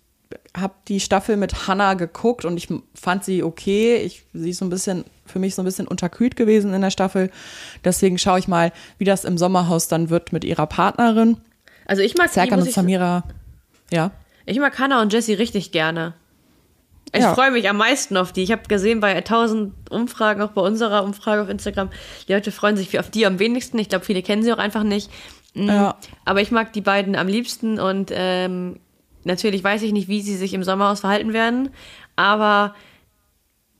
habe 0.57 0.75
die 0.89 1.01
Staffel 1.01 1.37
mit 1.37 1.67
Hannah 1.67 1.95
geguckt 1.95 2.45
und 2.45 2.57
ich 2.57 2.69
fand 2.95 3.25
sie 3.25 3.43
okay. 3.43 3.97
Ich, 3.97 4.25
sie 4.35 4.51
ist 4.51 4.59
so 4.59 4.65
ein 4.65 4.71
bisschen, 4.71 5.05
für 5.27 5.39
mich 5.39 5.55
so 5.55 5.63
ein 5.63 5.65
bisschen 5.65 5.87
unterkühlt 5.89 6.37
gewesen 6.37 6.75
in 6.75 6.83
der 6.83 6.91
Staffel. 6.91 7.31
Deswegen 7.85 8.19
schaue 8.19 8.39
ich 8.39 8.49
mal, 8.49 8.73
wie 8.99 9.05
das 9.05 9.25
im 9.25 9.39
Sommerhaus 9.39 9.89
dann 9.89 10.11
wird 10.11 10.33
mit 10.33 10.45
ihrer 10.45 10.67
Partnerin. 10.67 11.39
Also 11.87 12.03
ich 12.03 12.17
mag 12.17 12.31
Serkan 12.31 12.61
und 12.61 12.69
ich, 12.69 12.75
Samira. 12.75 13.25
Ja. 13.91 14.11
ich 14.47 14.59
mag 14.59 14.79
Hannah 14.79 15.03
und 15.03 15.13
Jessie 15.13 15.35
richtig 15.35 15.73
gerne. 15.73 16.15
Ich 17.15 17.21
Ja. 17.21 17.35
freue 17.35 17.51
mich 17.51 17.69
am 17.69 17.77
meisten 17.77 18.17
auf 18.17 18.33
die. 18.33 18.43
Ich 18.43 18.53
habe 18.53 18.63
gesehen 18.69 19.01
bei 19.01 19.15
1000 19.15 19.91
Umfragen, 19.91 20.41
auch 20.41 20.53
bei 20.53 20.63
unserer 20.63 21.05
Umfrage 21.05 21.43
auf 21.43 21.49
Instagram, 21.51 21.91
die 22.27 22.33
Leute 22.33 22.53
freuen 22.53 22.77
sich 22.79 22.99
auf 22.99 23.11
die 23.11 23.27
am 23.27 23.39
wenigsten. 23.39 23.79
Ich 23.79 23.91
glaube, 23.91 24.05
viele 24.05 24.23
kennen 24.23 24.43
sie 24.43 24.53
auch 24.53 24.59
einfach 24.59 24.83
nicht. 24.83 25.11
Mhm. 25.55 25.69
Ja. 25.69 25.97
Aber 26.25 26.41
ich 26.41 26.51
mag 26.51 26.73
die 26.73 26.81
beiden 26.81 27.17
am 27.17 27.29
liebsten 27.29 27.79
und 27.79 28.11
ähm, 28.13 28.79
natürlich 29.25 29.63
weiß 29.63 29.83
ich 29.83 29.93
nicht, 29.93 30.09
wie 30.09 30.23
sie 30.23 30.37
sich 30.37 30.55
im 30.55 30.65
Sommerhaus 30.65 31.01
verhalten 31.01 31.33
werden. 31.33 31.71
Aber 32.17 32.75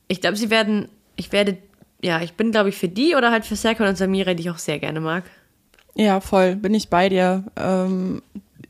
ich 0.07 0.21
glaube, 0.21 0.37
sie 0.37 0.49
werden, 0.49 0.89
ich 1.15 1.31
werde, 1.31 1.57
ja, 2.01 2.21
ich 2.21 2.33
bin, 2.33 2.51
glaube 2.51 2.69
ich, 2.69 2.77
für 2.77 2.89
die 2.89 3.15
oder 3.15 3.31
halt 3.31 3.45
für 3.45 3.55
Serkan 3.55 3.87
und 3.87 3.97
Samira, 3.97 4.33
die 4.33 4.43
ich 4.43 4.49
auch 4.49 4.57
sehr 4.57 4.79
gerne 4.79 4.99
mag. 4.99 5.23
Ja, 5.95 6.19
voll, 6.19 6.55
bin 6.55 6.73
ich 6.73 6.89
bei 6.89 7.09
dir. 7.09 7.43
Ähm, 7.55 8.21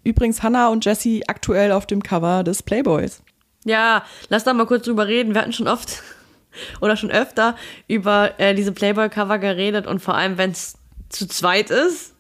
übrigens 0.04 0.44
Hannah 0.44 0.70
und 0.70 0.84
Jessie 0.86 1.24
aktuell 1.28 1.72
auf 1.72 1.86
dem 1.88 2.04
Cover 2.04 2.44
des 2.44 2.64
Playboys. 2.64 3.24
Ja, 3.66 4.04
lass 4.30 4.44
da 4.44 4.54
mal 4.54 4.66
kurz 4.66 4.86
drüber 4.86 5.08
reden. 5.08 5.34
Wir 5.34 5.42
hatten 5.42 5.54
schon 5.54 5.68
oft 5.68 6.04
oder 6.82 6.98
schon 6.98 7.12
öfter 7.12 7.56
über 7.88 8.40
äh, 8.40 8.54
diese 8.54 8.72
Playboy-Cover 8.72 9.40
geredet 9.40 9.88
und 9.88 10.00
vor 10.00 10.16
allem, 10.16 10.38
wenn 10.38 10.52
es 10.52 10.76
zu 11.10 11.28
zweit 11.28 11.70
ist. 11.70 12.13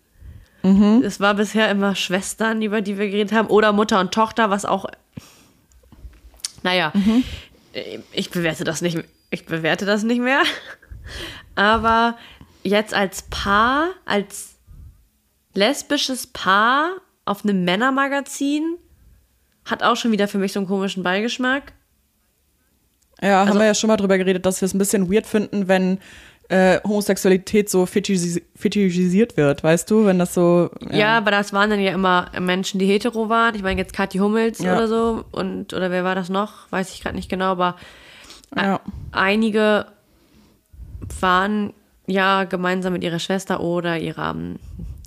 Es 1.04 1.20
war 1.20 1.34
bisher 1.34 1.70
immer 1.70 1.94
Schwestern, 1.96 2.62
über 2.62 2.82
die 2.82 2.98
wir 2.98 3.10
geredet 3.10 3.34
haben, 3.34 3.50
oder 3.50 3.74
Mutter 3.74 4.00
und 4.00 4.14
Tochter, 4.14 4.50
was 4.50 4.66
auch. 4.66 4.86
Naja, 6.64 6.94
äh, 7.74 8.00
ich 8.14 8.30
bewerte 8.32 8.64
das 8.64 8.82
nicht. 8.82 8.98
Ich 9.30 9.46
bewerte 9.46 9.86
das 9.86 10.04
nicht 10.04 10.22
mehr. 10.22 10.42
Aber 11.56 12.18
jetzt 12.64 12.94
als 12.94 13.24
Paar, 13.24 13.90
als 14.06 14.56
lesbisches 15.54 16.28
Paar 16.28 16.92
auf 17.26 17.44
einem 17.44 17.64
Männermagazin 17.66 18.78
hat 19.66 19.84
auch 19.84 19.96
schon 19.96 20.12
wieder 20.12 20.28
für 20.28 20.38
mich 20.38 20.54
so 20.54 20.60
einen 20.60 20.68
komischen 20.68 21.04
Beigeschmack. 21.04 21.74
Ja, 23.22 23.42
Also 23.42 23.54
haben 23.54 23.60
wir 23.60 23.66
ja 23.68 23.74
schon 23.74 23.88
mal 23.88 23.98
drüber 23.98 24.18
geredet, 24.18 24.46
dass 24.46 24.62
wir 24.62 24.66
es 24.66 24.74
ein 24.74 24.80
bisschen 24.80 25.12
weird 25.12 25.26
finden, 25.26 25.68
wenn 25.68 26.00
äh, 26.50 26.80
Homosexualität 26.84 27.70
so 27.70 27.86
fetischis 27.86 28.42
fetischisiert 28.56 29.38
wird, 29.38 29.64
weißt 29.64 29.90
du, 29.90 30.06
wenn 30.06 30.20
das 30.20 30.34
so. 30.34 30.70
Ja. 30.92 31.18
aber 31.18 31.32
das 31.32 31.54
waren 31.54 31.70
dann 31.70 31.80
ja 31.80 31.94
immer 31.94 32.30
Menschen, 32.40 32.80
die 32.80 32.86
hetero 32.86 33.30
waren. 33.30 33.56
Ich 33.56 33.64
meine 33.64 33.80
jetzt 33.80 33.94
Kathi 33.94 34.18
Hummels 34.20 34.60
Ja. 34.60 34.76
oder 34.76 34.88
so 34.88 35.26
und 35.32 35.74
oder 35.74 35.90
wer 35.90 36.04
war 36.04 36.16
das 36.16 36.30
noch? 36.30 36.72
Weiß 36.72 36.94
ich 36.94 37.02
gerade 37.02 37.16
nicht 37.16 37.30
genau, 37.30 37.52
aber 37.52 37.76
ja. 38.56 38.80
einige 39.12 39.86
waren 41.20 41.74
ja 42.08 42.44
gemeinsam 42.44 42.94
mit 42.94 43.04
ihrer 43.04 43.20
Schwester 43.20 43.62
oder 43.62 43.98
ihrer, 43.98 44.36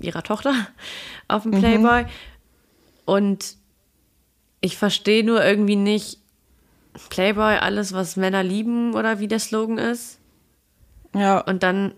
ihrer 0.01 0.23
Tochter 0.23 0.53
auf 1.27 1.43
dem 1.43 1.51
Playboy. 1.51 2.05
Und 3.05 3.55
ich 4.59 4.77
verstehe 4.77 5.23
nur 5.23 5.43
irgendwie 5.43 5.75
nicht 5.75 6.19
Playboy, 7.09 7.57
alles, 7.57 7.93
was 7.93 8.15
Männer 8.15 8.43
lieben 8.43 8.93
oder 8.95 9.19
wie 9.19 9.27
der 9.27 9.39
Slogan 9.39 9.77
ist. 9.77 10.19
Ja. 11.13 11.39
Und 11.39 11.63
dann 11.63 11.93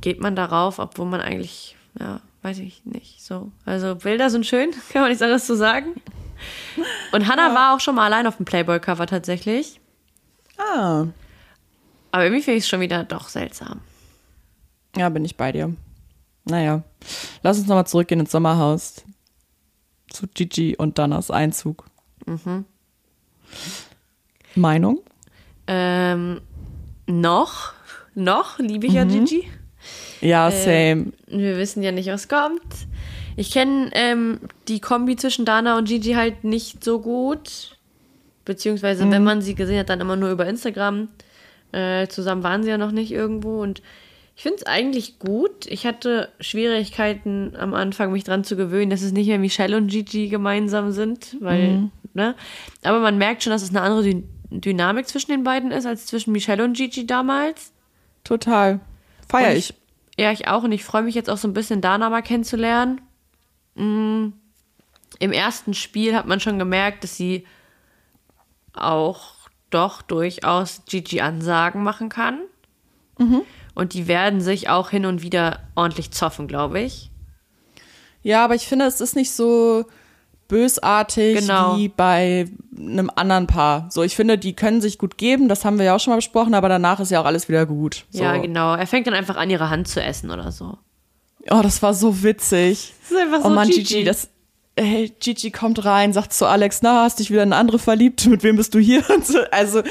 geht 0.00 0.20
man 0.20 0.36
darauf, 0.36 0.78
obwohl 0.78 1.06
man 1.06 1.20
eigentlich, 1.20 1.76
ja, 1.98 2.20
weiß 2.42 2.58
ich 2.58 2.84
nicht, 2.84 3.22
so. 3.22 3.50
Also 3.64 3.96
Bilder 3.96 4.30
sind 4.30 4.46
schön, 4.46 4.70
kann 4.92 5.02
man 5.02 5.10
nichts 5.10 5.22
anderes 5.22 5.46
zu 5.46 5.56
sagen. 5.56 6.00
Und 7.12 7.28
Hannah 7.28 7.54
war 7.54 7.74
auch 7.74 7.80
schon 7.80 7.96
mal 7.96 8.06
allein 8.06 8.26
auf 8.26 8.36
dem 8.36 8.44
Playboy-Cover 8.44 9.06
tatsächlich. 9.06 9.80
Ah. 10.56 11.06
Aber 12.12 12.24
irgendwie 12.24 12.42
finde 12.42 12.58
ich 12.58 12.64
es 12.64 12.68
schon 12.68 12.80
wieder 12.80 13.04
doch 13.04 13.28
seltsam. 13.28 13.80
Ja, 14.96 15.08
bin 15.08 15.24
ich 15.24 15.36
bei 15.36 15.52
dir. 15.52 15.74
Naja. 16.44 16.82
Lass 17.42 17.58
uns 17.58 17.66
nochmal 17.66 17.86
zurückgehen 17.86 18.20
ins 18.20 18.30
Sommerhaus. 18.30 19.04
Zu 20.10 20.26
Gigi 20.28 20.76
und 20.76 20.98
Danas 20.98 21.30
Einzug. 21.30 21.84
Mhm. 22.26 22.64
Meinung? 24.54 25.00
Ähm, 25.66 26.40
noch, 27.06 27.72
noch 28.18 28.58
liebe 28.58 28.86
ich 28.86 28.92
ja 28.94 29.04
Mhm. 29.04 29.24
Gigi. 29.24 29.48
Ja, 30.20 30.48
Äh, 30.48 30.52
same. 30.96 31.12
Wir 31.28 31.56
wissen 31.56 31.82
ja 31.82 31.92
nicht, 31.92 32.08
was 32.08 32.28
kommt. 32.28 32.62
Ich 33.36 33.52
kenne 33.52 33.90
ähm, 33.92 34.40
die 34.66 34.80
Kombi 34.80 35.14
zwischen 35.16 35.44
Dana 35.44 35.78
und 35.78 35.86
Gigi 35.88 36.12
halt 36.14 36.42
nicht 36.44 36.82
so 36.82 37.00
gut. 37.00 37.76
Beziehungsweise, 38.44 39.08
wenn 39.10 39.22
man 39.24 39.42
sie 39.42 39.54
gesehen 39.54 39.78
hat, 39.78 39.90
dann 39.90 40.00
immer 40.00 40.16
nur 40.16 40.30
über 40.30 40.46
Instagram. 40.46 41.08
Äh, 41.70 42.08
zusammen 42.08 42.42
waren 42.42 42.62
sie 42.62 42.70
ja 42.70 42.78
noch 42.78 42.90
nicht 42.92 43.12
irgendwo. 43.12 43.60
Und 43.60 43.82
ich 44.34 44.42
finde 44.42 44.56
es 44.58 44.66
eigentlich 44.66 45.18
gut. 45.18 45.66
Ich 45.66 45.86
hatte 45.86 46.30
Schwierigkeiten 46.40 47.52
am 47.58 47.74
Anfang, 47.74 48.10
mich 48.10 48.24
dran 48.24 48.44
zu 48.44 48.56
gewöhnen, 48.56 48.90
dass 48.90 49.02
es 49.02 49.12
nicht 49.12 49.26
mehr 49.28 49.38
Michelle 49.38 49.76
und 49.76 49.88
Gigi 49.88 50.28
gemeinsam 50.28 50.92
sind. 50.92 51.36
Weil, 51.40 51.90
ne? 52.14 52.34
Aber 52.82 53.00
man 53.00 53.18
merkt 53.18 53.42
schon, 53.42 53.52
dass 53.52 53.62
es 53.62 53.70
eine 53.70 53.82
andere 53.82 54.02
Dyn 54.02 54.24
Dynamik 54.50 55.06
zwischen 55.06 55.30
den 55.30 55.44
beiden 55.44 55.70
ist, 55.70 55.84
als 55.84 56.06
zwischen 56.06 56.32
Michelle 56.32 56.64
und 56.64 56.74
Gigi 56.74 57.06
damals. 57.06 57.70
Total. 58.24 58.80
Feier 59.28 59.50
Und 59.50 59.56
ich. 59.56 59.74
Ja, 60.18 60.32
ich 60.32 60.48
auch. 60.48 60.64
Und 60.64 60.72
ich 60.72 60.84
freue 60.84 61.02
mich 61.02 61.14
jetzt 61.14 61.30
auch 61.30 61.36
so 61.36 61.48
ein 61.48 61.54
bisschen 61.54 61.80
Dana 61.80 62.10
mal 62.10 62.22
kennenzulernen. 62.22 63.00
Mm. 63.74 64.28
Im 65.20 65.32
ersten 65.32 65.74
Spiel 65.74 66.14
hat 66.14 66.26
man 66.26 66.38
schon 66.38 66.58
gemerkt, 66.58 67.02
dass 67.02 67.16
sie 67.16 67.46
auch 68.72 69.32
doch 69.70 70.02
durchaus 70.02 70.82
Gigi 70.86 71.20
Ansagen 71.20 71.82
machen 71.82 72.08
kann. 72.08 72.40
Und 73.74 73.94
die 73.94 74.06
werden 74.06 74.40
sich 74.40 74.68
auch 74.68 74.90
hin 74.90 75.06
und 75.06 75.22
wieder 75.22 75.60
ordentlich 75.74 76.10
zoffen, 76.10 76.46
glaube 76.46 76.80
ich. 76.80 77.10
Ja, 78.22 78.44
aber 78.44 78.54
ich 78.54 78.66
finde, 78.66 78.86
es 78.86 79.00
ist 79.00 79.16
nicht 79.16 79.32
so 79.32 79.86
bösartig 80.48 81.38
Genau. 81.40 81.76
wie 81.76 81.88
bei 81.88 82.48
einem 82.76 83.10
anderen 83.14 83.46
Paar. 83.46 83.88
So, 83.90 84.02
ich 84.02 84.16
finde, 84.16 84.38
die 84.38 84.54
können 84.54 84.80
sich 84.80 84.98
gut 84.98 85.18
geben, 85.18 85.48
das 85.48 85.64
haben 85.64 85.78
wir 85.78 85.84
ja 85.84 85.94
auch 85.94 86.00
schon 86.00 86.12
mal 86.12 86.16
besprochen, 86.16 86.54
aber 86.54 86.68
danach 86.68 87.00
ist 87.00 87.10
ja 87.10 87.20
auch 87.20 87.26
alles 87.26 87.48
wieder 87.48 87.66
gut. 87.66 88.06
So. 88.10 88.22
Ja, 88.22 88.36
genau. 88.38 88.74
Er 88.74 88.86
fängt 88.86 89.06
dann 89.06 89.14
einfach 89.14 89.36
an, 89.36 89.50
ihre 89.50 89.70
Hand 89.70 89.88
zu 89.88 90.02
essen 90.02 90.30
oder 90.30 90.50
so. 90.50 90.78
Oh, 91.50 91.60
das 91.62 91.82
war 91.82 91.94
so 91.94 92.22
witzig. 92.22 92.94
Das 93.02 93.10
ist 93.12 93.16
einfach 93.16 93.40
oh 93.40 93.48
so 93.48 93.54
Mann, 93.54 93.68
Gigi. 93.68 93.82
Gigi, 93.82 94.04
das. 94.04 94.28
Hey, 94.78 95.12
Gigi 95.18 95.50
kommt 95.50 95.84
rein, 95.84 96.12
sagt 96.12 96.32
zu 96.32 96.46
Alex, 96.46 96.82
na, 96.82 97.02
hast 97.02 97.18
dich 97.18 97.30
wieder 97.30 97.42
in 97.42 97.52
eine 97.52 97.60
andere 97.60 97.78
verliebt, 97.78 98.26
mit 98.26 98.42
wem 98.42 98.56
bist 98.56 98.74
du 98.74 98.78
hier? 98.78 99.02
So. 99.24 99.40
Also 99.50 99.82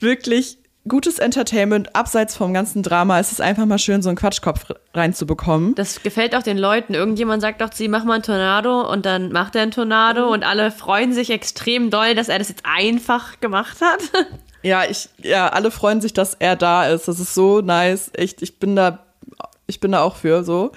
wirklich 0.00 0.58
gutes 0.88 1.18
Entertainment, 1.18 1.94
abseits 1.94 2.36
vom 2.36 2.54
ganzen 2.54 2.82
Drama. 2.82 3.18
Es 3.18 3.32
ist 3.32 3.40
einfach 3.40 3.66
mal 3.66 3.78
schön, 3.78 4.02
so 4.02 4.08
einen 4.08 4.16
Quatschkopf 4.16 4.72
reinzubekommen. 4.94 5.74
Das 5.74 6.02
gefällt 6.02 6.34
auch 6.36 6.42
den 6.42 6.58
Leuten. 6.58 6.94
Irgendjemand 6.94 7.42
sagt 7.42 7.60
doch 7.60 7.70
ihm, 7.78 7.90
mach 7.90 8.04
mal 8.04 8.14
einen 8.14 8.22
Tornado 8.22 8.90
und 8.90 9.06
dann 9.06 9.32
macht 9.32 9.56
er 9.56 9.62
einen 9.62 9.70
Tornado 9.70 10.32
und 10.32 10.44
alle 10.44 10.70
freuen 10.70 11.12
sich 11.12 11.30
extrem 11.30 11.90
doll, 11.90 12.14
dass 12.14 12.28
er 12.28 12.38
das 12.38 12.48
jetzt 12.48 12.64
einfach 12.64 13.40
gemacht 13.40 13.78
hat. 13.80 14.00
Ja, 14.62 14.82
ich, 14.84 15.08
ja, 15.22 15.48
alle 15.48 15.70
freuen 15.70 16.00
sich, 16.00 16.12
dass 16.12 16.34
er 16.34 16.56
da 16.56 16.88
ist. 16.88 17.06
Das 17.06 17.20
ist 17.20 17.34
so 17.34 17.60
nice. 17.60 18.10
Echt, 18.14 18.42
ich 18.42 18.58
bin 18.58 18.74
da, 18.74 19.06
ich 19.68 19.78
bin 19.78 19.92
da 19.92 20.02
auch 20.02 20.16
für 20.16 20.42
so. 20.42 20.72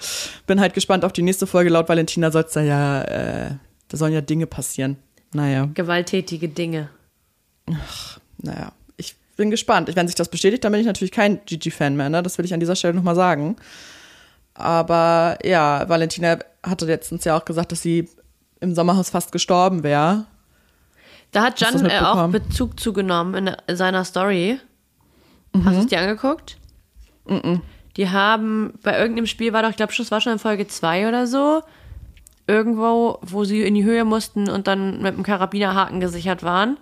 Bin 0.46 0.60
halt 0.60 0.74
gespannt 0.74 1.04
auf 1.04 1.12
die 1.12 1.22
nächste 1.22 1.48
Folge. 1.48 1.70
Laut 1.70 1.88
Valentina 1.88 2.30
soll 2.30 2.44
es 2.44 2.52
da 2.52 2.60
ja, 2.60 3.02
äh, 3.02 3.50
da 3.88 3.96
sollen 3.96 4.12
ja 4.12 4.20
Dinge 4.20 4.46
passieren. 4.46 4.96
Naja, 5.32 5.68
Gewalttätige 5.74 6.48
Dinge. 6.48 6.88
naja. 8.38 8.70
Ich 9.40 9.42
bin 9.42 9.50
gespannt. 9.50 9.90
Wenn 9.96 10.06
sich 10.06 10.16
das 10.16 10.28
bestätigt, 10.28 10.62
dann 10.64 10.72
bin 10.72 10.82
ich 10.82 10.86
natürlich 10.86 11.12
kein 11.12 11.40
Gigi-Fan 11.46 11.96
mehr, 11.96 12.10
ne? 12.10 12.22
Das 12.22 12.36
will 12.36 12.44
ich 12.44 12.52
an 12.52 12.60
dieser 12.60 12.76
Stelle 12.76 12.92
nochmal 12.92 13.14
sagen. 13.14 13.56
Aber 14.52 15.38
ja, 15.42 15.88
Valentina 15.88 16.40
hatte 16.62 16.84
letztens 16.84 17.24
ja 17.24 17.38
auch 17.38 17.46
gesagt, 17.46 17.72
dass 17.72 17.80
sie 17.80 18.06
im 18.60 18.74
Sommerhaus 18.74 19.08
fast 19.08 19.32
gestorben 19.32 19.82
wäre. 19.82 20.26
Da 21.32 21.44
hat 21.44 21.58
Hast 21.62 21.72
Jan 21.74 21.86
äh, 21.88 22.00
auch? 22.00 22.28
Bezug 22.28 22.78
zugenommen 22.78 23.34
in, 23.46 23.56
in 23.66 23.76
seiner 23.76 24.04
Story. 24.04 24.60
Hast 25.54 25.64
Mhm. 25.64 25.72
du 25.72 25.78
es 25.78 25.86
dir 25.86 26.00
angeguckt? 26.00 26.58
Die 27.96 28.10
haben 28.10 28.74
bei 28.82 28.98
irgendeinem 28.98 29.26
Spiel 29.26 29.54
war 29.54 29.62
doch, 29.62 29.70
ich 29.70 29.76
glaube, 29.76 29.94
das 29.96 30.10
war 30.10 30.20
schon 30.20 30.34
in 30.34 30.38
Folge 30.38 30.66
2 30.68 31.08
oder 31.08 31.26
so, 31.26 31.62
irgendwo, 32.46 33.18
wo 33.22 33.44
sie 33.44 33.62
in 33.62 33.74
die 33.74 33.84
Höhe 33.84 34.04
mussten 34.04 34.50
und 34.50 34.66
dann 34.66 35.00
mit 35.00 35.14
einem 35.14 35.22
Karabinerhaken 35.22 35.98
gesichert 35.98 36.42
waren. 36.42 36.76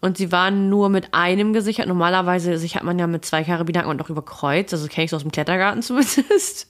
Und 0.00 0.16
sie 0.18 0.30
waren 0.30 0.68
nur 0.68 0.88
mit 0.88 1.14
einem 1.14 1.52
gesichert. 1.52 1.88
Normalerweise 1.88 2.58
sichert 2.58 2.82
man 2.84 2.98
ja 2.98 3.06
mit 3.06 3.24
zwei 3.24 3.44
Karabinerhaken 3.44 3.90
und 3.90 4.02
auch 4.02 4.10
über 4.10 4.22
Kreuz. 4.24 4.72
Also 4.72 4.88
kenne 4.88 5.04
ich 5.04 5.10
so 5.10 5.16
aus 5.16 5.22
dem 5.22 5.32
Klettergarten 5.32 5.82
zumindest. 5.82 6.68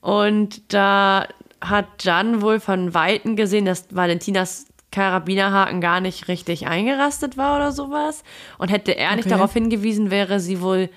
Und 0.00 0.72
da 0.72 1.26
hat 1.60 2.04
Jan 2.04 2.40
wohl 2.40 2.60
von 2.60 2.94
Weitem 2.94 3.36
gesehen, 3.36 3.64
dass 3.64 3.86
Valentinas 3.90 4.66
Karabinerhaken 4.90 5.80
gar 5.80 6.00
nicht 6.00 6.28
richtig 6.28 6.66
eingerastet 6.66 7.36
war 7.36 7.56
oder 7.56 7.72
sowas. 7.72 8.22
Und 8.56 8.70
hätte 8.70 8.96
er 8.96 9.14
nicht 9.16 9.26
Okay. 9.26 9.34
darauf 9.34 9.52
hingewiesen, 9.52 10.10
wäre 10.10 10.40
sie 10.40 10.62
wohl, 10.62 10.88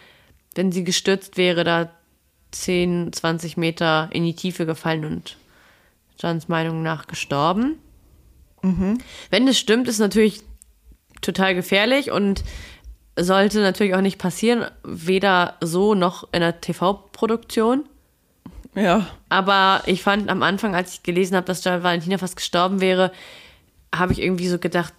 wenn 0.55 0.71
sie 0.71 0.83
gestürzt 0.83 1.35
wäre, 1.37 1.63
da 1.63 1.89
10, 2.51 3.11
20 3.11 3.57
Meter 3.57 4.09
in 4.11 4.23
die 4.23 4.35
Tiefe 4.35 4.65
gefallen 4.65 5.05
und 5.05 5.37
Jans 6.19 6.47
Meinung 6.47 6.83
nach 6.83 7.07
gestorben. 7.07 7.79
Wenn 9.29 9.45
das 9.45 9.57
stimmt, 9.57 9.87
ist 9.87 9.99
natürlich 9.99 10.41
total 11.21 11.55
gefährlich 11.55 12.11
und 12.11 12.43
sollte 13.17 13.61
natürlich 13.61 13.95
auch 13.95 14.01
nicht 14.01 14.17
passieren, 14.17 14.65
weder 14.83 15.55
so 15.61 15.95
noch 15.95 16.27
in 16.31 16.41
der 16.41 16.61
TV-Produktion. 16.61 17.85
Ja. 18.75 19.07
Aber 19.29 19.83
ich 19.85 20.01
fand 20.01 20.29
am 20.29 20.43
Anfang, 20.43 20.75
als 20.75 20.95
ich 20.95 21.03
gelesen 21.03 21.35
habe, 21.35 21.45
dass 21.45 21.61
da 21.61 21.83
Valentina 21.83 22.17
fast 22.17 22.37
gestorben 22.37 22.79
wäre, 22.81 23.11
habe 23.93 24.13
ich 24.13 24.21
irgendwie 24.21 24.47
so 24.47 24.57
gedacht, 24.59 24.93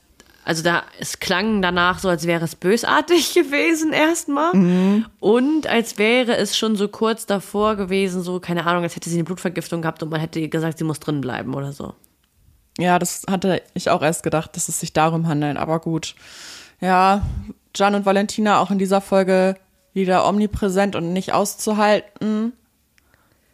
also 0.44 0.62
da, 0.62 0.82
es 0.98 1.20
klang 1.20 1.62
danach 1.62 2.00
so, 2.00 2.08
als 2.08 2.26
wäre 2.26 2.44
es 2.44 2.56
bösartig 2.56 3.32
gewesen 3.34 3.92
erstmal. 3.92 4.54
Mhm. 4.54 5.06
Und 5.20 5.66
als 5.66 5.98
wäre 5.98 6.36
es 6.36 6.56
schon 6.56 6.76
so 6.76 6.88
kurz 6.88 7.26
davor 7.26 7.76
gewesen, 7.76 8.22
so, 8.22 8.40
keine 8.40 8.66
Ahnung, 8.66 8.82
als 8.82 8.96
hätte 8.96 9.08
sie 9.08 9.16
eine 9.16 9.24
Blutvergiftung 9.24 9.82
gehabt 9.82 10.02
und 10.02 10.10
man 10.10 10.20
hätte 10.20 10.40
ihr 10.40 10.48
gesagt, 10.48 10.78
sie 10.78 10.84
muss 10.84 11.00
drin 11.00 11.20
bleiben 11.20 11.54
oder 11.54 11.72
so. 11.72 11.94
Ja, 12.78 12.98
das 12.98 13.22
hatte 13.30 13.62
ich 13.74 13.90
auch 13.90 14.02
erst 14.02 14.22
gedacht, 14.22 14.56
dass 14.56 14.68
es 14.68 14.80
sich 14.80 14.92
darum 14.92 15.26
handelt, 15.26 15.56
aber 15.56 15.80
gut. 15.80 16.14
Ja, 16.80 17.22
Gian 17.72 17.94
und 17.94 18.06
Valentina 18.06 18.60
auch 18.60 18.70
in 18.70 18.78
dieser 18.78 19.00
Folge 19.00 19.56
wieder 19.94 20.26
omnipräsent 20.26 20.96
und 20.96 21.12
nicht 21.12 21.32
auszuhalten. 21.32 22.52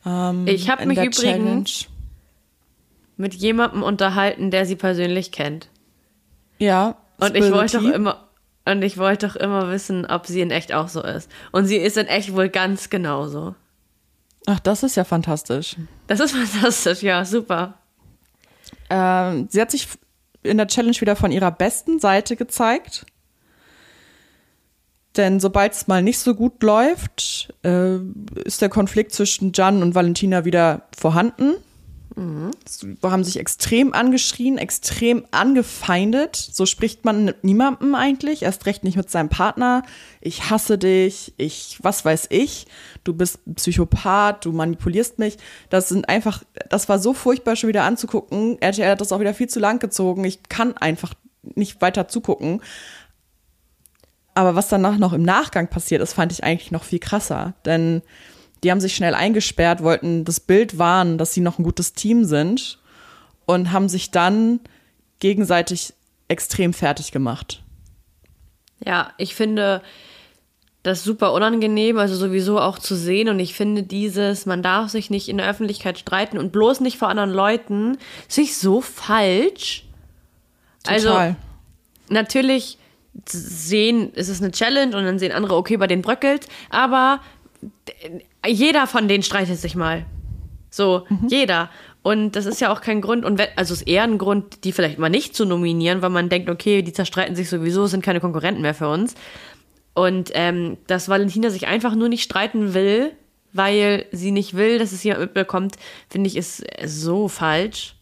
Ähm, 0.07 0.47
ich 0.47 0.71
habe 0.71 0.87
mich 0.87 0.99
übrigens 0.99 1.21
Challenge. 1.21 1.65
mit 3.17 3.35
jemandem 3.35 3.83
unterhalten, 3.83 4.51
der 4.51 4.67
sie 4.67 4.77
persönlich 4.77 5.33
kennt. 5.33 5.69
Ja. 6.59 6.97
Und 7.19 7.35
ich 7.35 7.53
wollte 7.53 7.79
doch 7.79 7.85
immer 7.85 8.29
und 8.65 8.83
ich 8.83 8.99
wollte 8.99 9.29
doch 9.29 9.37
immer 9.37 9.71
wissen, 9.71 10.05
ob 10.05 10.27
sie 10.27 10.43
in 10.43 10.51
echt 10.51 10.75
auch 10.75 10.89
so 10.89 11.03
ist. 11.03 11.31
Und 11.53 11.65
sie 11.65 11.77
ist 11.77 11.97
in 11.97 12.07
echt 12.07 12.37
wohl 12.37 12.51
ganz 12.51 12.91
genauso. 12.91 13.55
Ach, 14.47 14.61
das 14.61 14.83
ist 14.83 14.97
ja 14.97 15.05
fantastisch. 15.05 15.77
Das 16.07 16.21
ist 16.21 16.33
fantastisch, 16.37 17.03
ja, 17.03 17.25
super. 17.25 17.75
Ähm, 18.91 19.49
sie 19.51 19.61
hat 19.61 19.71
sich 19.71 19.89
in 20.43 20.57
der 20.57 20.69
Challenge 20.69 21.01
wieder 21.01 21.17
von 21.17 21.33
ihrer 21.33 21.51
besten 21.51 21.99
Seite 21.99 22.37
gezeigt. 22.37 23.07
Denn 25.17 25.41
sobald 25.41 25.73
es 25.73 25.89
mal 25.89 26.03
nicht 26.03 26.19
so 26.19 26.35
gut 26.35 26.63
läuft, 26.63 27.53
äh, 27.65 27.97
ist 28.45 28.63
der 28.63 28.69
Konflikt 28.69 29.13
zwischen 29.13 29.53
Jan 29.53 29.83
und 29.83 29.95
Valentina 29.95 30.45
wieder 30.45 30.83
vorhanden. 30.97 31.55
Mhm. 32.19 32.51
Haben 33.05 33.23
sich 33.23 33.39
extrem 33.39 33.93
angeschrien, 33.93 34.59
extrem 34.59 35.25
angefeindet. 35.31 36.35
So 36.35 36.67
spricht 36.67 37.05
man 37.05 37.25
mit 37.25 37.45
niemandem 37.45 37.95
eigentlich, 37.95 38.43
erst 38.43 38.67
recht 38.67 38.83
nicht 38.83 38.97
mit 38.97 39.09
seinem 39.09 39.29
Partner. 39.29 39.85
Ich 40.21 40.51
hasse 40.51 40.79
dich, 40.79 41.33
ich, 41.37 41.79
was 41.81 42.05
weiß 42.05 42.27
ich, 42.31 42.67
du 43.05 43.15
bist 43.15 43.39
Psychopath, 43.55 44.45
du 44.45 44.51
manipulierst 44.51 45.21
mich. 45.21 45.37
Das 45.71 45.89
sind 45.89 46.09
einfach, 46.09 46.43
das 46.69 46.89
war 46.89 46.99
so 46.99 47.15
furchtbar 47.15 47.55
schon 47.55 47.69
wieder 47.69 47.85
anzugucken. 47.85 48.61
RTL 48.61 48.91
hat 48.91 49.01
das 49.01 49.13
auch 49.13 49.21
wieder 49.21 49.35
viel 49.35 49.49
zu 49.49 49.61
lang 49.61 49.79
gezogen. 49.79 50.25
Ich 50.25 50.43
kann 50.49 50.77
einfach 50.77 51.15
nicht 51.55 51.81
weiter 51.81 52.09
zugucken. 52.09 52.63
Aber 54.35 54.57
was 54.57 54.67
danach 54.67 54.99
noch 54.99 55.13
im 55.13 55.23
Nachgang 55.23 55.69
passiert 55.69 56.03
ist, 56.03 56.15
fand 56.15 56.33
ich 56.33 56.43
eigentlich 56.43 56.73
noch 56.73 56.83
viel 56.83 56.99
krasser. 56.99 57.55
Denn 57.65 58.03
die 58.63 58.71
haben 58.71 58.81
sich 58.81 58.95
schnell 58.95 59.15
eingesperrt, 59.15 59.83
wollten 59.83 60.25
das 60.25 60.41
Bild 60.41 60.79
wahren, 60.79 61.19
dass 61.19 61.35
sie 61.35 61.41
noch 61.41 61.59
ein 61.59 61.65
gutes 61.65 61.93
Team 61.93 62.25
sind 62.25 62.79
und 63.47 63.73
haben 63.73 63.89
sich 63.89 64.11
dann 64.11 64.61
gegenseitig 65.21 65.95
extrem 66.29 66.73
fertig 66.73 67.13
gemacht. 67.13 67.63
Ja, 68.85 69.13
ich 69.17 69.35
finde 69.35 69.83
das 70.83 71.03
super 71.03 71.33
unangenehm, 71.33 71.99
also 71.99 72.15
sowieso 72.15 72.61
auch 72.61 72.79
zu 72.79 72.95
sehen. 72.95 73.29
Und 73.29 73.41
ich 73.41 73.55
finde 73.55 73.83
dieses, 73.83 74.47
man 74.47 74.63
darf 74.63 74.91
sich 74.91 75.11
nicht 75.11 75.29
in 75.29 75.39
der 75.39 75.49
Öffentlichkeit 75.49 75.99
streiten 75.99 76.39
und 76.39 76.53
bloß 76.53 76.81
nicht 76.81 76.99
vor 76.99 77.09
anderen 77.09 77.33
Leuten, 77.33 77.99
sich 78.29 78.57
so 78.57 78.81
falsch. 78.81 79.85
Also 80.87 81.09
Total. 81.09 81.27
Also 81.27 81.37
natürlich 82.11 82.79
sehen, 83.27 84.13
ist 84.15 84.29
es 84.29 84.41
eine 84.41 84.53
Challenge 84.53 84.97
und 84.97 85.05
dann 85.05 85.19
sehen 85.19 85.33
andere, 85.33 85.57
okay, 85.57 85.77
bei 85.77 85.89
denen 85.89 86.03
bröckelt, 86.03 86.47
aber 86.71 87.21
jeder 88.49 88.87
von 88.87 89.09
denen 89.09 89.23
streitet 89.23 89.59
sich 89.59 89.75
mal. 89.75 90.07
So, 90.71 91.07
mhm. 91.09 91.29
jeder. 91.29 91.71
Und 92.03 92.33
das 92.33 92.47
ist 92.47 92.61
ja 92.61 92.73
auch 92.73 92.81
kein 92.81 93.01
Grund, 93.01 93.25
und 93.25 93.41
also 93.57 93.75
ist 93.75 93.83
eher 93.83 94.05
ein 94.05 94.19
Grund, 94.19 94.65
die 94.65 94.73
vielleicht 94.73 94.99
mal 94.99 95.09
nicht 95.09 95.35
zu 95.35 95.45
nominieren, 95.45 96.03
weil 96.03 96.11
man 96.11 96.29
denkt, 96.29 96.49
okay, 96.49 96.83
die 96.83 96.93
zerstreiten 96.93 97.37
sich 97.37 97.49
sowieso, 97.49 97.87
sind 97.87 98.05
keine 98.05 98.21
Konkurrenten 98.21 98.63
mehr 98.63 98.75
für 98.75 98.89
uns. 98.89 99.15
Und 99.95 100.31
ähm, 100.35 100.79
dass 100.87 101.09
Valentina 101.09 101.51
sich 101.51 101.67
einfach 101.67 101.95
nur 101.95 102.09
nicht 102.09 102.23
streiten 102.23 102.73
will, 102.73 103.13
weil 103.53 104.07
sie 104.13 104.31
nicht 104.31 104.55
will, 104.55 104.79
dass 104.79 104.93
es 104.93 105.03
jemand 105.03 105.23
mitbekommt, 105.23 105.77
finde 106.09 106.29
ich, 106.29 106.37
ist 106.37 106.65
so 106.85 107.29
falsch. 107.29 107.97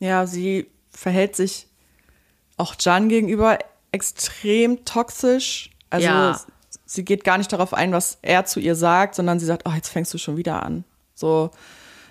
Ja, 0.00 0.26
sie 0.26 0.66
verhält 0.90 1.34
sich 1.34 1.68
auch 2.56 2.74
Jan 2.78 3.08
gegenüber 3.08 3.58
extrem 3.90 4.84
toxisch. 4.84 5.70
Also 5.90 6.06
ja 6.06 6.40
sie 6.94 7.04
geht 7.04 7.24
gar 7.24 7.38
nicht 7.38 7.52
darauf 7.52 7.74
ein, 7.74 7.92
was 7.92 8.18
er 8.22 8.44
zu 8.44 8.60
ihr 8.60 8.74
sagt, 8.74 9.14
sondern 9.14 9.38
sie 9.38 9.46
sagt, 9.46 9.62
oh, 9.66 9.72
jetzt 9.74 9.88
fängst 9.88 10.14
du 10.14 10.18
schon 10.18 10.36
wieder 10.36 10.62
an. 10.62 10.84
So, 11.14 11.50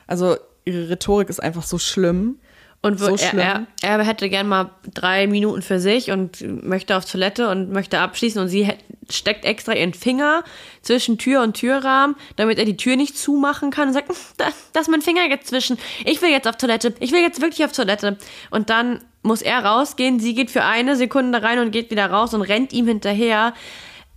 also 0.08 0.36
ihre 0.66 0.90
Rhetorik 0.90 1.30
ist 1.30 1.42
einfach 1.42 1.64
so 1.64 1.78
schlimm. 1.78 2.40
Und 2.82 3.00
so 3.00 3.16
er, 3.16 3.34
er, 3.34 3.66
er, 3.82 4.04
hätte 4.04 4.28
gern 4.28 4.46
mal 4.46 4.72
drei 4.94 5.26
Minuten 5.26 5.62
für 5.62 5.80
sich 5.80 6.12
und 6.12 6.42
möchte 6.66 6.98
auf 6.98 7.06
Toilette 7.06 7.50
und 7.50 7.72
möchte 7.72 8.00
abschließen 8.00 8.42
und 8.42 8.50
sie 8.50 8.68
steckt 9.10 9.46
extra 9.46 9.74
ihren 9.74 9.94
Finger 9.94 10.44
zwischen 10.82 11.18
Tür 11.18 11.44
und 11.44 11.54
Türrahmen, 11.54 12.18
damit 12.36 12.60
er 12.60 12.66
die 12.66 12.76
Tür 12.76 12.98
nicht 12.98 13.18
zumachen 13.18 13.72
kann 13.72 13.88
und 13.88 13.94
sagt, 13.94 14.10
hm, 14.10 14.16
da, 14.36 14.48
da 14.74 14.82
ist 14.82 14.90
mein 14.90 15.02
Finger 15.02 15.22
jetzt 15.30 15.48
zwischen. 15.48 15.78
Ich 16.04 16.22
will 16.22 16.30
jetzt 16.30 16.46
auf 16.46 16.58
Toilette. 16.58 16.94
Ich 17.00 17.14
will 17.14 17.22
jetzt 17.22 17.42
wirklich 17.42 17.64
auf 17.64 17.72
Toilette. 17.72 18.18
Und 18.52 18.70
dann 18.70 19.00
muss 19.22 19.42
er 19.42 19.64
rausgehen. 19.64 20.20
Sie 20.20 20.36
geht 20.36 20.52
für 20.52 20.66
eine 20.66 20.98
Sekunde 20.98 21.42
rein 21.42 21.60
und 21.60 21.72
geht 21.72 21.90
wieder 21.90 22.08
raus 22.08 22.34
und 22.34 22.42
rennt 22.42 22.74
ihm 22.74 22.88
hinterher. 22.88 23.54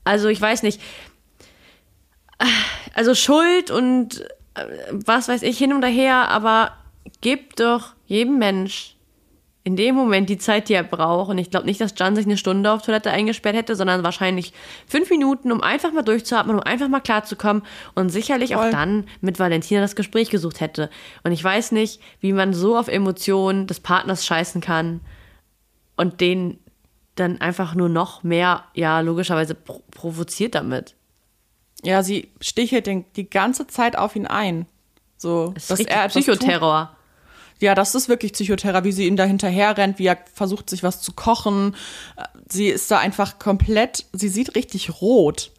Also 0.07 0.29
ich 0.29 0.41
weiß 0.41 0.63
nicht. 0.63 0.81
Also 2.95 3.15
Schuld 3.15 3.71
und 3.71 4.21
äh, 4.55 4.65
was 4.91 5.29
weiß 5.29 5.43
ich 5.43 5.59
hin 5.59 5.73
und 5.73 5.83
her, 5.83 6.29
aber 6.31 6.73
gib 7.21 7.57
doch 7.57 7.95
jedem 8.07 8.39
Mensch 8.39 8.97
in 9.65 9.75
dem 9.75 9.97
Moment 9.97 10.31
die 10.31 10.39
Zeit, 10.39 10.69
die 10.69 10.75
er 10.75 10.85
braucht. 10.85 11.29
Und 11.29 11.39
ich 11.39 11.51
glaube 11.51 11.67
nicht, 11.67 11.81
dass 11.81 11.95
Jan 11.97 12.15
sich 12.15 12.25
eine 12.25 12.37
Stunde 12.37 12.71
auf 12.71 12.83
Toilette 12.83 13.11
eingesperrt 13.11 13.57
hätte, 13.57 13.75
sondern 13.75 14.05
wahrscheinlich 14.05 14.53
fünf 14.87 15.11
Minuten, 15.11 15.51
um 15.51 15.61
einfach 15.61 15.93
mal 15.93 16.03
durchzuatmen, 16.03 16.57
um 16.57 16.63
einfach 16.63 16.89
mal 16.89 17.01
klarzukommen 17.01 17.65
und 17.97 18.11
sicherlich 18.11 18.55
Voll. 18.55 18.69
auch 18.69 18.71
dann 18.71 19.09
mit 19.21 19.41
Valentina 19.41 19.81
das 19.81 19.97
Gespräch 19.97 20.31
gesucht 20.31 20.61
hätte. 20.61 20.89
Und 21.25 21.33
ich 21.33 21.43
weiß 21.43 21.73
nicht, 21.73 22.01
wie 22.21 22.33
man 22.33 22.55
so 22.55 22.79
auf 22.79 22.87
Emotionen 22.87 23.67
des 23.67 23.81
Partners 23.81 24.25
scheißen 24.25 24.61
kann 24.61 25.01
und 25.97 26.21
den 26.21 26.61
dann 27.17 27.41
einfach 27.41 27.75
nur 27.75 27.89
noch 27.89 28.23
mehr, 28.23 28.65
ja, 28.75 29.01
logischerweise 29.01 29.55
pro 29.55 29.83
provoziert 29.91 30.55
damit. 30.55 30.95
Ja, 31.83 32.03
sie 32.03 32.31
stichelt 32.41 32.87
den, 32.87 33.05
die 33.17 33.29
ganze 33.29 33.67
Zeit 33.67 33.97
auf 33.97 34.17
ihn 34.17 34.27
ein. 34.27 34.67
So, 35.17 35.53
das 35.55 35.71
ist 35.71 35.71
dass 35.71 35.81
er 35.81 36.09
Psychoterror. 36.09 36.97
Ja, 37.59 37.75
das 37.75 37.95
ist 37.95 38.09
wirklich 38.09 38.35
Psychoterror, 38.35 38.85
wie 38.85 38.93
sie 38.93 39.07
ihm 39.07 39.17
da 39.17 39.25
hinterher 39.25 39.77
rennt, 39.77 39.99
wie 39.99 40.07
er 40.07 40.19
versucht, 40.35 40.69
sich 40.69 40.83
was 40.83 41.01
zu 41.01 41.13
kochen. 41.13 41.75
Sie 42.49 42.69
ist 42.69 42.91
da 42.91 42.99
einfach 42.99 43.39
komplett, 43.39 44.05
sie 44.13 44.29
sieht 44.29 44.55
richtig 44.55 45.01
rot. 45.01 45.51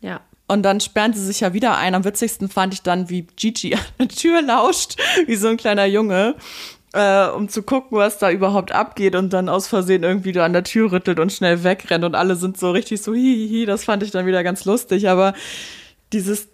Ja. 0.00 0.20
Und 0.46 0.62
dann 0.62 0.80
sperren 0.80 1.14
sie 1.14 1.24
sich 1.24 1.40
ja 1.40 1.52
wieder 1.52 1.76
ein. 1.78 1.94
Am 1.94 2.04
witzigsten 2.04 2.48
fand 2.48 2.74
ich 2.74 2.82
dann, 2.82 3.08
wie 3.08 3.22
Gigi 3.22 3.74
an 3.74 3.80
der 3.98 4.08
Tür 4.08 4.42
lauscht, 4.42 5.00
wie 5.26 5.36
so 5.36 5.48
ein 5.48 5.56
kleiner 5.56 5.86
Junge 5.86 6.36
äh, 6.92 7.28
um 7.28 7.48
zu 7.48 7.62
gucken, 7.62 7.98
was 7.98 8.18
da 8.18 8.30
überhaupt 8.30 8.72
abgeht 8.72 9.14
und 9.14 9.32
dann 9.32 9.48
aus 9.48 9.66
Versehen 9.66 10.02
irgendwie 10.02 10.32
da 10.32 10.44
an 10.44 10.52
der 10.52 10.64
Tür 10.64 10.92
rüttelt 10.92 11.18
und 11.18 11.32
schnell 11.32 11.64
wegrennt 11.64 12.04
und 12.04 12.14
alle 12.14 12.36
sind 12.36 12.58
so 12.58 12.70
richtig 12.70 13.02
so 13.02 13.14
hihihi, 13.14 13.66
das 13.66 13.84
fand 13.84 14.02
ich 14.02 14.10
dann 14.10 14.26
wieder 14.26 14.42
ganz 14.42 14.64
lustig, 14.64 15.08
aber 15.08 15.34
dieses 16.12 16.48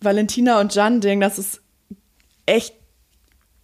Valentina 0.00 0.60
und 0.60 0.74
Jan-Ding, 0.74 1.20
das 1.20 1.38
ist 1.38 1.60
echt, 2.46 2.74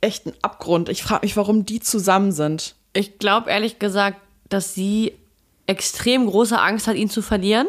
echt 0.01 0.27
ein 0.27 0.35
Abgrund. 0.43 0.89
Ich 0.89 1.03
frage 1.03 1.25
mich, 1.25 1.37
warum 1.37 1.65
die 1.65 1.81
zusammen 1.81 2.33
sind. 2.33 2.75
Ich 2.93 3.19
glaube 3.19 3.51
ehrlich 3.51 3.79
gesagt, 3.79 4.19
dass 4.49 4.75
sie 4.75 5.13
extrem 5.67 6.27
große 6.27 6.59
Angst 6.59 6.87
hat, 6.87 6.97
ihn 6.97 7.11
zu 7.11 7.23
verlieren. 7.23 7.67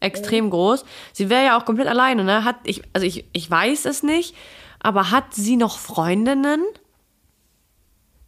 Extrem 0.00 0.46
mhm. 0.46 0.50
groß. 0.50 0.84
Sie 1.12 1.28
wäre 1.28 1.44
ja 1.44 1.58
auch 1.58 1.66
komplett 1.66 1.88
alleine, 1.88 2.24
ne? 2.24 2.44
Hat 2.44 2.56
ich, 2.64 2.82
also 2.94 3.06
ich, 3.06 3.24
ich 3.32 3.50
weiß 3.50 3.84
es 3.84 4.02
nicht, 4.02 4.34
aber 4.78 5.10
hat 5.10 5.34
sie 5.34 5.56
noch 5.56 5.78
Freundinnen? 5.78 6.62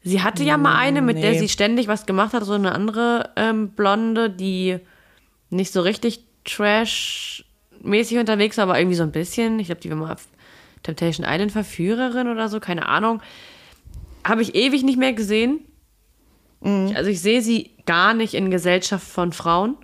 Sie 0.05 0.23
hatte 0.23 0.43
ja 0.43 0.57
mal 0.57 0.77
eine, 0.77 1.01
mit 1.01 1.17
nee. 1.17 1.23
der 1.23 1.39
sie 1.39 1.49
ständig 1.49 1.87
was 1.87 2.07
gemacht 2.07 2.33
hat, 2.33 2.45
so 2.45 2.55
eine 2.55 2.73
andere 2.73 3.31
ähm, 3.37 3.71
Blonde, 3.71 4.31
die 4.31 4.79
nicht 5.51 5.73
so 5.73 5.81
richtig 5.81 6.25
trash-mäßig 6.45 8.19
unterwegs 8.19 8.57
war, 8.57 8.65
aber 8.65 8.79
irgendwie 8.79 8.97
so 8.97 9.05
ein 9.05 9.13
bisschen. 9.13 9.61
Ich 9.61 9.67
glaube, 9.67 9.81
die 9.81 9.91
war 9.91 9.97
mal 9.97 10.13
auf 10.13 10.27
Temptation 10.83 11.27
Island 11.29 11.53
Verführerin 11.53 12.29
oder 12.29 12.49
so, 12.49 12.59
keine 12.59 12.89
Ahnung. 12.89 13.23
Habe 14.25 14.43
ich 14.43 14.55
ewig 14.55 14.83
nicht 14.83 14.99
mehr 14.99 15.13
gesehen. 15.13 15.61
Mhm. 16.61 16.93
Also 16.97 17.11
ich 17.11 17.21
sehe 17.21 17.43
sie 17.43 17.71
gar 17.87 18.15
nicht 18.15 18.35
in 18.35 18.51
Gesellschaft 18.51 19.07
von 19.07 19.33
Frauen. 19.33 19.77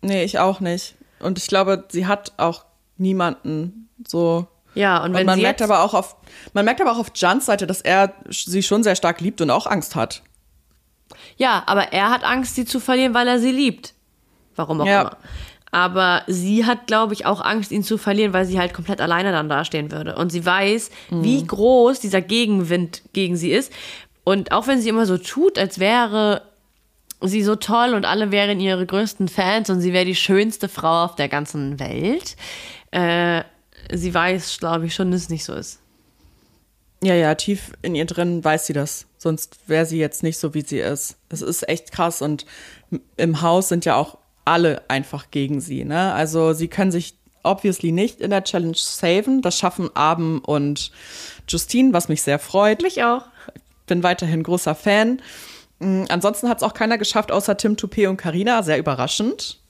Nee, 0.00 0.24
ich 0.24 0.38
auch 0.38 0.60
nicht. 0.60 0.94
Und 1.18 1.38
ich 1.38 1.46
glaube, 1.46 1.84
sie 1.88 2.06
hat 2.06 2.32
auch 2.36 2.64
niemanden 2.96 3.88
so 4.06 4.46
ja, 4.74 5.02
und 5.02 5.12
wenn 5.12 5.20
und 5.20 5.26
man 5.26 5.36
sie 5.36 5.42
merkt 5.42 5.62
aber 5.62 5.82
auch 5.82 5.94
auf, 5.94 6.16
man 6.52 6.64
merkt 6.64 6.80
aber 6.80 6.92
auch 6.92 6.98
auf 6.98 7.10
Jans 7.14 7.46
Seite, 7.46 7.66
dass 7.66 7.80
er 7.80 8.14
sie 8.28 8.62
schon 8.62 8.82
sehr 8.82 8.96
stark 8.96 9.20
liebt 9.20 9.40
und 9.40 9.50
auch 9.50 9.66
Angst 9.66 9.94
hat. 9.94 10.22
Ja, 11.36 11.62
aber 11.66 11.92
er 11.92 12.10
hat 12.10 12.24
Angst, 12.24 12.54
sie 12.54 12.64
zu 12.64 12.80
verlieren, 12.80 13.14
weil 13.14 13.28
er 13.28 13.38
sie 13.38 13.52
liebt. 13.52 13.94
Warum 14.56 14.80
auch 14.80 14.86
ja. 14.86 15.00
immer. 15.02 15.16
Aber 15.70 16.22
sie 16.26 16.66
hat, 16.66 16.86
glaube 16.86 17.14
ich, 17.14 17.24
auch 17.24 17.40
Angst, 17.40 17.72
ihn 17.72 17.82
zu 17.82 17.96
verlieren, 17.96 18.34
weil 18.34 18.44
sie 18.44 18.58
halt 18.58 18.74
komplett 18.74 19.00
alleine 19.00 19.32
dann 19.32 19.48
dastehen 19.48 19.90
würde. 19.90 20.16
Und 20.16 20.30
sie 20.30 20.44
weiß, 20.44 20.90
mhm. 21.10 21.24
wie 21.24 21.46
groß 21.46 22.00
dieser 22.00 22.20
Gegenwind 22.20 23.02
gegen 23.14 23.36
sie 23.36 23.52
ist. 23.52 23.72
Und 24.22 24.52
auch 24.52 24.66
wenn 24.66 24.80
sie 24.80 24.90
immer 24.90 25.06
so 25.06 25.16
tut, 25.16 25.58
als 25.58 25.78
wäre 25.78 26.42
sie 27.22 27.42
so 27.42 27.56
toll 27.56 27.94
und 27.94 28.04
alle 28.04 28.30
wären 28.30 28.60
ihre 28.60 28.84
größten 28.84 29.28
Fans 29.28 29.70
und 29.70 29.80
sie 29.80 29.92
wäre 29.92 30.04
die 30.04 30.14
schönste 30.14 30.68
Frau 30.68 31.04
auf 31.04 31.16
der 31.16 31.28
ganzen 31.28 31.78
Welt, 31.78 32.36
äh, 32.90 33.42
sie 33.90 34.12
weiß, 34.12 34.58
glaube 34.58 34.86
ich, 34.86 34.94
schon, 34.94 35.10
dass 35.10 35.22
es 35.22 35.28
nicht 35.28 35.44
so 35.44 35.54
ist. 35.54 35.80
Ja, 37.02 37.14
ja, 37.14 37.34
tief 37.34 37.72
in 37.82 37.94
ihr 37.94 38.04
drin 38.04 38.44
weiß 38.44 38.66
sie 38.66 38.72
das. 38.72 39.06
Sonst 39.18 39.58
wäre 39.66 39.86
sie 39.86 39.98
jetzt 39.98 40.22
nicht 40.22 40.38
so, 40.38 40.54
wie 40.54 40.62
sie 40.62 40.78
ist. 40.78 41.16
Es 41.30 41.42
ist 41.42 41.68
echt 41.68 41.90
krass 41.90 42.22
und 42.22 42.46
im 43.16 43.42
Haus 43.42 43.68
sind 43.68 43.84
ja 43.84 43.96
auch 43.96 44.18
alle 44.44 44.88
einfach 44.88 45.30
gegen 45.30 45.60
sie. 45.60 45.84
Ne? 45.84 46.12
Also 46.12 46.52
sie 46.52 46.68
können 46.68 46.92
sich 46.92 47.14
obviously 47.42 47.92
nicht 47.92 48.20
in 48.20 48.30
der 48.30 48.44
Challenge 48.44 48.76
saven. 48.76 49.42
Das 49.42 49.58
schaffen 49.58 49.94
Abend 49.96 50.46
und 50.46 50.92
Justine, 51.48 51.92
was 51.92 52.08
mich 52.08 52.22
sehr 52.22 52.38
freut. 52.38 52.82
Mich 52.82 53.02
auch. 53.02 53.26
Bin 53.86 54.02
weiterhin 54.02 54.42
großer 54.42 54.74
Fan. 54.74 55.20
Mm, 55.80 56.04
ansonsten 56.08 56.48
hat 56.48 56.58
es 56.58 56.62
auch 56.62 56.74
keiner 56.74 56.98
geschafft, 56.98 57.32
außer 57.32 57.56
Tim 57.56 57.74
Toupé 57.74 58.08
und 58.08 58.16
Karina. 58.16 58.62
Sehr 58.62 58.78
überraschend. 58.78 59.60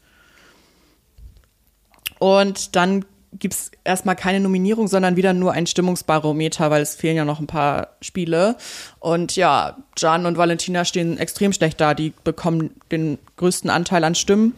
Und 2.19 2.77
dann 2.77 3.05
gibt 3.39 3.55
es 3.55 3.71
erstmal 3.85 4.17
keine 4.17 4.41
Nominierung, 4.41 4.89
sondern 4.89 5.17
wieder 5.17 5.33
nur 5.33 5.53
ein 5.53 5.67
Stimmungsbarometer, 5.67 6.71
weil 6.71 6.83
es 6.83 6.95
fehlen 6.95 7.17
ja 7.17 7.25
noch 7.25 7.41
ein 7.41 7.47
paar 7.47 7.89
Spiele. 8.01 8.57
Und 9.01 9.37
ja, 9.37 9.79
Jan 9.97 10.27
und 10.27 10.37
Valentina 10.37 10.85
stehen 10.85 11.19
extrem 11.19 11.53
schlecht 11.53 11.81
da. 11.81 11.95
Die 11.95 12.13
bekommen 12.25 12.71
den 12.91 13.19
größten 13.37 13.71
Anteil 13.71 14.05
an 14.05 14.15
Stimmen. 14.15 14.55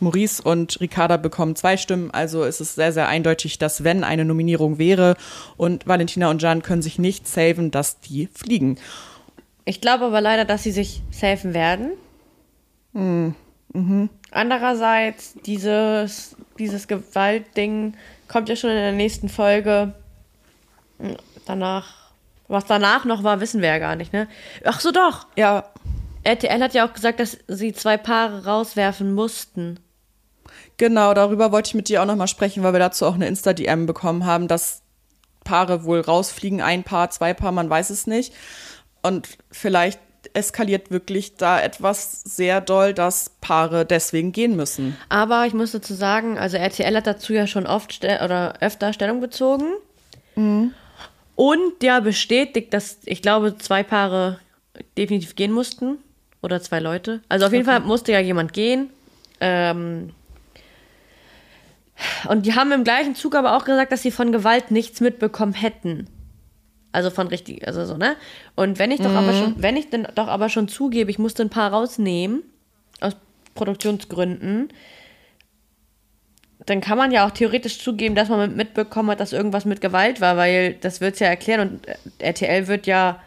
Maurice 0.00 0.42
und 0.42 0.80
Ricarda 0.80 1.16
bekommen 1.16 1.56
zwei 1.56 1.76
Stimmen, 1.76 2.10
also 2.10 2.44
ist 2.44 2.60
es 2.60 2.74
sehr, 2.74 2.92
sehr 2.92 3.08
eindeutig, 3.08 3.58
dass 3.58 3.84
wenn 3.84 4.04
eine 4.04 4.24
Nominierung 4.24 4.76
wäre 4.76 5.16
und 5.56 5.86
Valentina 5.86 6.30
und 6.30 6.42
Jan 6.42 6.62
können 6.62 6.82
sich 6.82 6.98
nicht 6.98 7.26
saven, 7.26 7.70
dass 7.70 8.00
die 8.00 8.28
fliegen. 8.34 8.76
Ich 9.64 9.80
glaube 9.80 10.04
aber 10.06 10.20
leider, 10.20 10.44
dass 10.44 10.62
sie 10.62 10.72
sich 10.72 11.00
safen 11.10 11.54
werden. 11.54 11.92
Mhm. 12.92 13.34
Mhm. 13.72 14.08
Andererseits, 14.34 15.34
dieses, 15.46 16.34
dieses 16.58 16.88
Gewaltding 16.88 17.96
kommt 18.26 18.48
ja 18.48 18.56
schon 18.56 18.70
in 18.70 18.76
der 18.76 18.92
nächsten 18.92 19.28
Folge. 19.28 19.94
Danach, 21.46 22.10
was 22.48 22.64
danach 22.64 23.04
noch 23.04 23.22
war, 23.22 23.40
wissen 23.40 23.62
wir 23.62 23.68
ja 23.68 23.78
gar 23.78 23.94
nicht, 23.94 24.12
ne? 24.12 24.26
Ach 24.64 24.80
so, 24.80 24.90
doch. 24.90 25.28
Ja. 25.36 25.70
RTL 26.24 26.60
hat 26.60 26.74
ja 26.74 26.84
auch 26.84 26.92
gesagt, 26.92 27.20
dass 27.20 27.38
sie 27.46 27.74
zwei 27.74 27.96
Paare 27.96 28.44
rauswerfen 28.44 29.14
mussten. 29.14 29.78
Genau, 30.78 31.14
darüber 31.14 31.52
wollte 31.52 31.68
ich 31.68 31.74
mit 31.74 31.88
dir 31.88 32.02
auch 32.02 32.06
nochmal 32.06 32.26
sprechen, 32.26 32.64
weil 32.64 32.72
wir 32.72 32.80
dazu 32.80 33.06
auch 33.06 33.14
eine 33.14 33.28
Insta-DM 33.28 33.86
bekommen 33.86 34.26
haben, 34.26 34.48
dass 34.48 34.82
Paare 35.44 35.84
wohl 35.84 36.00
rausfliegen, 36.00 36.60
ein 36.60 36.82
Paar, 36.82 37.10
zwei 37.10 37.34
Paar, 37.34 37.52
man 37.52 37.70
weiß 37.70 37.90
es 37.90 38.08
nicht. 38.08 38.34
Und 39.00 39.28
vielleicht 39.52 40.00
eskaliert 40.34 40.90
wirklich 40.90 41.36
da 41.36 41.60
etwas 41.60 42.22
sehr 42.22 42.60
doll, 42.60 42.94
dass 42.94 43.30
Paare 43.40 43.84
deswegen 43.84 44.32
gehen 44.32 44.56
müssen. 44.56 44.96
Aber 45.08 45.46
ich 45.46 45.54
muss 45.54 45.72
dazu 45.72 45.94
sagen, 45.94 46.38
also 46.38 46.56
RTL 46.56 46.96
hat 46.96 47.06
dazu 47.06 47.32
ja 47.32 47.46
schon 47.46 47.66
oft 47.66 48.04
oder 48.04 48.54
öfter 48.60 48.92
Stellung 48.92 49.20
bezogen. 49.20 49.66
Mhm. 50.36 50.72
Und 51.36 51.82
ja, 51.82 52.00
bestätigt, 52.00 52.72
dass 52.72 52.98
ich 53.04 53.22
glaube, 53.22 53.58
zwei 53.58 53.82
Paare 53.82 54.38
definitiv 54.96 55.36
gehen 55.36 55.52
mussten. 55.52 55.98
Oder 56.42 56.60
zwei 56.60 56.78
Leute. 56.78 57.22
Also 57.30 57.46
auf 57.46 57.52
jeden 57.52 57.66
okay. 57.66 57.78
Fall 57.78 57.86
musste 57.86 58.12
ja 58.12 58.20
jemand 58.20 58.52
gehen. 58.52 58.90
Ähm, 59.40 60.10
und 62.28 62.44
die 62.44 62.54
haben 62.54 62.70
im 62.70 62.84
gleichen 62.84 63.14
Zug 63.14 63.34
aber 63.34 63.56
auch 63.56 63.64
gesagt, 63.64 63.92
dass 63.92 64.02
sie 64.02 64.10
von 64.10 64.30
Gewalt 64.30 64.70
nichts 64.70 65.00
mitbekommen 65.00 65.54
hätten. 65.54 66.06
Also 66.94 67.10
von 67.10 67.26
richtig, 67.26 67.66
also 67.66 67.84
so, 67.84 67.96
ne? 67.96 68.14
Und 68.54 68.78
wenn 68.78 68.92
ich 68.92 69.00
doch 69.00 69.10
mhm. 69.10 69.16
aber 69.16 69.32
schon, 69.32 69.54
wenn 69.58 69.76
ich 69.76 69.90
denn 69.90 70.06
doch 70.14 70.28
aber 70.28 70.48
schon 70.48 70.68
zugebe, 70.68 71.10
ich 71.10 71.18
musste 71.18 71.42
ein 71.42 71.50
paar 71.50 71.72
rausnehmen, 71.72 72.44
aus 73.00 73.16
Produktionsgründen, 73.56 74.68
dann 76.66 76.80
kann 76.80 76.96
man 76.96 77.10
ja 77.10 77.26
auch 77.26 77.32
theoretisch 77.32 77.80
zugeben, 77.80 78.14
dass 78.14 78.28
man 78.28 78.54
mitbekommen 78.54 79.10
hat, 79.10 79.18
dass 79.18 79.32
irgendwas 79.32 79.64
mit 79.64 79.80
Gewalt 79.80 80.20
war, 80.20 80.36
weil 80.36 80.74
das 80.74 81.00
wird 81.00 81.14
es 81.14 81.20
ja 81.20 81.26
erklären 81.26 81.68
und 81.68 81.86
RTL 82.20 82.68
wird 82.68 82.86
ja 82.86 83.20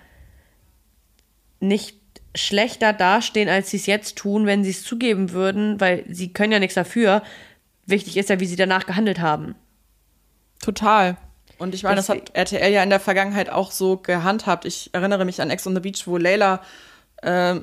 nicht 1.60 1.98
schlechter 2.36 2.94
dastehen, 2.94 3.50
als 3.50 3.72
sie 3.72 3.78
es 3.78 3.86
jetzt 3.86 4.18
tun, 4.18 4.46
wenn 4.46 4.64
sie 4.64 4.70
es 4.70 4.84
zugeben 4.84 5.32
würden, 5.34 5.82
weil 5.82 6.06
sie 6.08 6.32
können 6.32 6.54
ja 6.54 6.60
nichts 6.60 6.76
dafür. 6.76 7.22
Wichtig 7.86 8.16
ist 8.16 8.30
ja, 8.30 8.40
wie 8.40 8.46
sie 8.46 8.56
danach 8.56 8.86
gehandelt 8.86 9.20
haben. 9.20 9.56
Total. 10.62 11.18
Und 11.58 11.74
ich 11.74 11.84
meine, 11.84 11.96
das 11.96 12.10
hat 12.10 12.36
RTL 12.36 12.72
ja 12.72 12.84
in 12.84 12.90
der 12.90 13.00
Vergangenheit 13.00 13.50
auch 13.50 13.72
so 13.72 13.98
gehandhabt. 13.98 14.66
Ich 14.66 14.90
erinnere 14.94 15.26
mich 15.26 15.42
an 15.42 15.50
Ex 15.50 15.66
on 15.66 15.74
the 15.74 15.82
Beach, 15.82 16.04
wo 16.06 16.18
Layla 16.18 16.62
äh, 17.24 17.56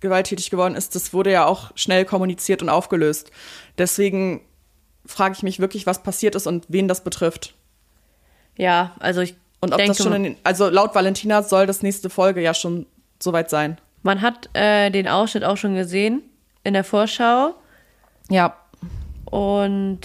gewalttätig 0.00 0.50
geworden 0.50 0.76
ist. 0.76 0.94
Das 0.94 1.12
wurde 1.12 1.32
ja 1.32 1.46
auch 1.46 1.72
schnell 1.74 2.04
kommuniziert 2.04 2.62
und 2.62 2.68
aufgelöst. 2.68 3.30
Deswegen 3.78 4.42
frage 5.06 5.34
ich 5.36 5.42
mich 5.42 5.58
wirklich, 5.58 5.86
was 5.86 6.02
passiert 6.02 6.34
ist 6.34 6.46
und 6.46 6.66
wen 6.68 6.88
das 6.88 7.02
betrifft. 7.02 7.54
Ja, 8.56 8.94
also 9.00 9.20
ich 9.20 9.34
und 9.60 9.72
ob 9.72 9.78
denke, 9.78 9.96
das 9.96 10.04
schon 10.04 10.24
in, 10.24 10.36
also 10.44 10.68
laut 10.68 10.94
Valentina 10.94 11.42
soll 11.42 11.66
das 11.66 11.82
nächste 11.82 12.10
Folge 12.10 12.40
ja 12.42 12.54
schon 12.54 12.86
soweit 13.18 13.50
sein. 13.50 13.78
Man 14.02 14.20
hat 14.20 14.50
äh, 14.52 14.90
den 14.90 15.08
Ausschnitt 15.08 15.44
auch 15.44 15.56
schon 15.56 15.74
gesehen 15.74 16.22
in 16.62 16.74
der 16.74 16.84
Vorschau. 16.84 17.54
Ja. 18.28 18.56
Und 19.24 20.00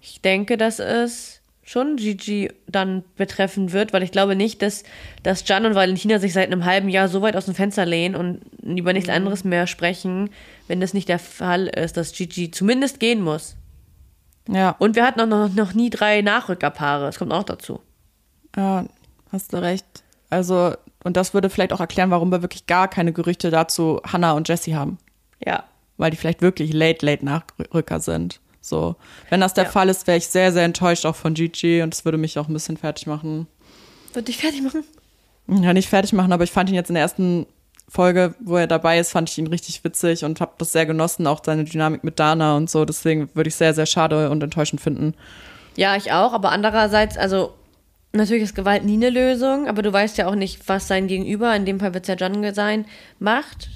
ich 0.00 0.20
denke, 0.20 0.58
dass 0.58 0.78
es 0.78 1.39
schon 1.70 1.94
Gigi 1.94 2.50
dann 2.66 3.04
betreffen 3.16 3.70
wird, 3.70 3.92
weil 3.92 4.02
ich 4.02 4.10
glaube 4.10 4.34
nicht, 4.34 4.60
dass, 4.60 4.82
dass 5.22 5.46
Jan 5.46 5.66
und 5.66 5.76
Valentina 5.76 6.18
sich 6.18 6.32
seit 6.32 6.48
einem 6.48 6.64
halben 6.64 6.88
Jahr 6.88 7.06
so 7.06 7.22
weit 7.22 7.36
aus 7.36 7.44
dem 7.44 7.54
Fenster 7.54 7.86
lehnen 7.86 8.16
und 8.16 8.40
über 8.60 8.92
nichts 8.92 9.08
mhm. 9.08 9.14
anderes 9.14 9.44
mehr 9.44 9.68
sprechen, 9.68 10.30
wenn 10.66 10.80
das 10.80 10.94
nicht 10.94 11.08
der 11.08 11.20
Fall 11.20 11.68
ist, 11.68 11.96
dass 11.96 12.10
Gigi 12.10 12.50
zumindest 12.50 12.98
gehen 12.98 13.22
muss. 13.22 13.54
Ja. 14.48 14.74
Und 14.80 14.96
wir 14.96 15.06
hatten 15.06 15.20
auch 15.20 15.26
noch, 15.26 15.48
noch 15.48 15.72
nie 15.72 15.90
drei 15.90 16.22
Nachrückerpaare. 16.22 17.06
Das 17.06 17.20
kommt 17.20 17.32
auch 17.32 17.44
dazu. 17.44 17.80
Ja, 18.56 18.86
hast 19.30 19.52
du 19.52 19.58
recht. 19.58 19.86
Also, 20.28 20.74
und 21.04 21.16
das 21.16 21.34
würde 21.34 21.50
vielleicht 21.50 21.72
auch 21.72 21.78
erklären, 21.78 22.10
warum 22.10 22.32
wir 22.32 22.42
wirklich 22.42 22.66
gar 22.66 22.88
keine 22.88 23.12
Gerüchte 23.12 23.50
dazu 23.50 24.00
Hannah 24.04 24.32
und 24.32 24.48
Jesse 24.48 24.74
haben. 24.74 24.98
Ja. 25.38 25.62
Weil 25.98 26.10
die 26.10 26.16
vielleicht 26.16 26.42
wirklich 26.42 26.72
late, 26.72 27.06
late 27.06 27.24
Nachrücker 27.24 28.00
sind. 28.00 28.40
So, 28.70 28.96
wenn 29.28 29.40
das 29.40 29.52
der 29.52 29.64
ja. 29.64 29.70
Fall 29.70 29.88
ist, 29.90 30.06
wäre 30.06 30.16
ich 30.16 30.28
sehr, 30.28 30.52
sehr 30.52 30.64
enttäuscht 30.64 31.04
auch 31.04 31.16
von 31.16 31.34
Gigi 31.34 31.82
und 31.82 31.92
es 31.92 32.04
würde 32.06 32.16
mich 32.16 32.38
auch 32.38 32.48
ein 32.48 32.54
bisschen 32.54 32.78
fertig 32.78 33.06
machen. 33.06 33.46
Würde 34.14 34.26
dich 34.26 34.38
fertig 34.38 34.62
machen? 34.62 34.84
Ja, 35.48 35.72
nicht 35.74 35.88
fertig 35.88 36.12
machen, 36.12 36.32
aber 36.32 36.44
ich 36.44 36.52
fand 36.52 36.70
ihn 36.70 36.76
jetzt 36.76 36.88
in 36.88 36.94
der 36.94 37.02
ersten 37.02 37.46
Folge, 37.88 38.34
wo 38.40 38.56
er 38.56 38.68
dabei 38.68 39.00
ist, 39.00 39.10
fand 39.10 39.28
ich 39.28 39.36
ihn 39.36 39.48
richtig 39.48 39.82
witzig 39.82 40.24
und 40.24 40.40
habe 40.40 40.52
das 40.58 40.70
sehr 40.70 40.86
genossen, 40.86 41.26
auch 41.26 41.42
seine 41.44 41.64
Dynamik 41.64 42.04
mit 42.04 42.20
Dana 42.20 42.56
und 42.56 42.70
so. 42.70 42.84
Deswegen 42.84 43.28
würde 43.34 43.48
ich 43.48 43.56
sehr, 43.56 43.74
sehr 43.74 43.86
schade 43.86 44.30
und 44.30 44.42
enttäuschend 44.42 44.80
finden. 44.80 45.14
Ja, 45.76 45.96
ich 45.96 46.12
auch, 46.12 46.32
aber 46.32 46.52
andererseits, 46.52 47.18
also 47.18 47.52
natürlich 48.12 48.44
ist 48.44 48.54
Gewalt 48.54 48.84
nie 48.84 48.94
eine 48.94 49.10
Lösung, 49.10 49.66
aber 49.66 49.82
du 49.82 49.92
weißt 49.92 50.18
ja 50.18 50.28
auch 50.28 50.36
nicht, 50.36 50.68
was 50.68 50.86
sein 50.86 51.08
Gegenüber, 51.08 51.54
in 51.56 51.64
dem 51.64 51.80
Fall 51.80 51.92
wird 51.92 52.04
es 52.04 52.08
ja 52.08 52.14
John 52.14 52.54
sein, 52.54 52.86
macht. 53.18 53.68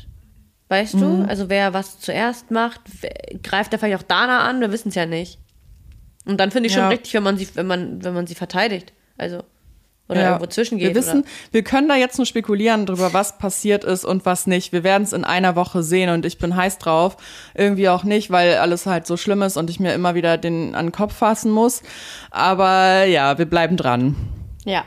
Weißt 0.68 0.94
mhm. 0.94 1.00
du? 1.00 1.28
Also 1.28 1.48
wer 1.48 1.74
was 1.74 1.98
zuerst 2.00 2.50
macht, 2.50 2.80
greift 3.42 3.72
er 3.72 3.78
vielleicht 3.78 4.02
auch 4.02 4.06
Dana 4.06 4.40
an, 4.48 4.60
wir 4.60 4.72
wissen 4.72 4.88
es 4.88 4.94
ja 4.94 5.06
nicht. 5.06 5.38
Und 6.24 6.38
dann 6.38 6.50
finde 6.50 6.68
ich 6.68 6.74
ja. 6.74 6.82
schon 6.82 6.88
richtig, 6.88 7.14
wenn 7.14 7.22
man 7.22 7.36
sie, 7.36 7.48
wenn 7.54 7.66
man, 7.66 8.02
wenn 8.02 8.14
man 8.14 8.26
sie 8.26 8.34
verteidigt. 8.34 8.92
Also. 9.18 9.42
Oder 10.06 10.20
ja. 10.20 10.28
irgendwo 10.32 10.46
zwischengeht. 10.46 10.88
Wir 10.88 10.94
wissen, 10.94 11.20
oder? 11.20 11.28
wir 11.52 11.64
können 11.64 11.88
da 11.88 11.96
jetzt 11.96 12.18
nur 12.18 12.26
spekulieren 12.26 12.84
darüber, 12.84 13.14
was 13.14 13.38
passiert 13.38 13.84
ist 13.84 14.04
und 14.04 14.26
was 14.26 14.46
nicht. 14.46 14.72
Wir 14.72 14.84
werden 14.84 15.02
es 15.02 15.14
in 15.14 15.24
einer 15.24 15.56
Woche 15.56 15.82
sehen 15.82 16.10
und 16.10 16.26
ich 16.26 16.38
bin 16.38 16.56
heiß 16.56 16.78
drauf. 16.78 17.16
Irgendwie 17.54 17.88
auch 17.88 18.04
nicht, 18.04 18.30
weil 18.30 18.56
alles 18.58 18.84
halt 18.84 19.06
so 19.06 19.16
schlimm 19.16 19.40
ist 19.40 19.56
und 19.56 19.70
ich 19.70 19.80
mir 19.80 19.94
immer 19.94 20.14
wieder 20.14 20.36
den 20.36 20.74
an 20.74 20.86
den 20.86 20.92
Kopf 20.92 21.14
fassen 21.14 21.50
muss. 21.50 21.82
Aber 22.30 23.04
ja, 23.04 23.38
wir 23.38 23.46
bleiben 23.46 23.78
dran. 23.78 24.14
Ja. 24.66 24.84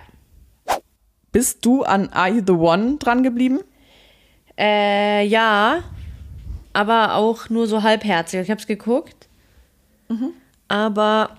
Bist 1.32 1.65
du 1.65 1.84
an 1.84 2.09
Are 2.13 2.30
You 2.30 2.43
the 2.45 2.53
One 2.53 2.97
dran 2.97 3.23
geblieben? 3.23 3.59
Äh, 4.57 5.25
ja, 5.25 5.83
aber 6.73 7.15
auch 7.15 7.49
nur 7.49 7.67
so 7.67 7.83
halbherzig. 7.83 8.41
Ich 8.41 8.49
habe 8.49 8.59
es 8.59 8.67
geguckt, 8.67 9.27
mhm. 10.09 10.31
aber 10.67 11.31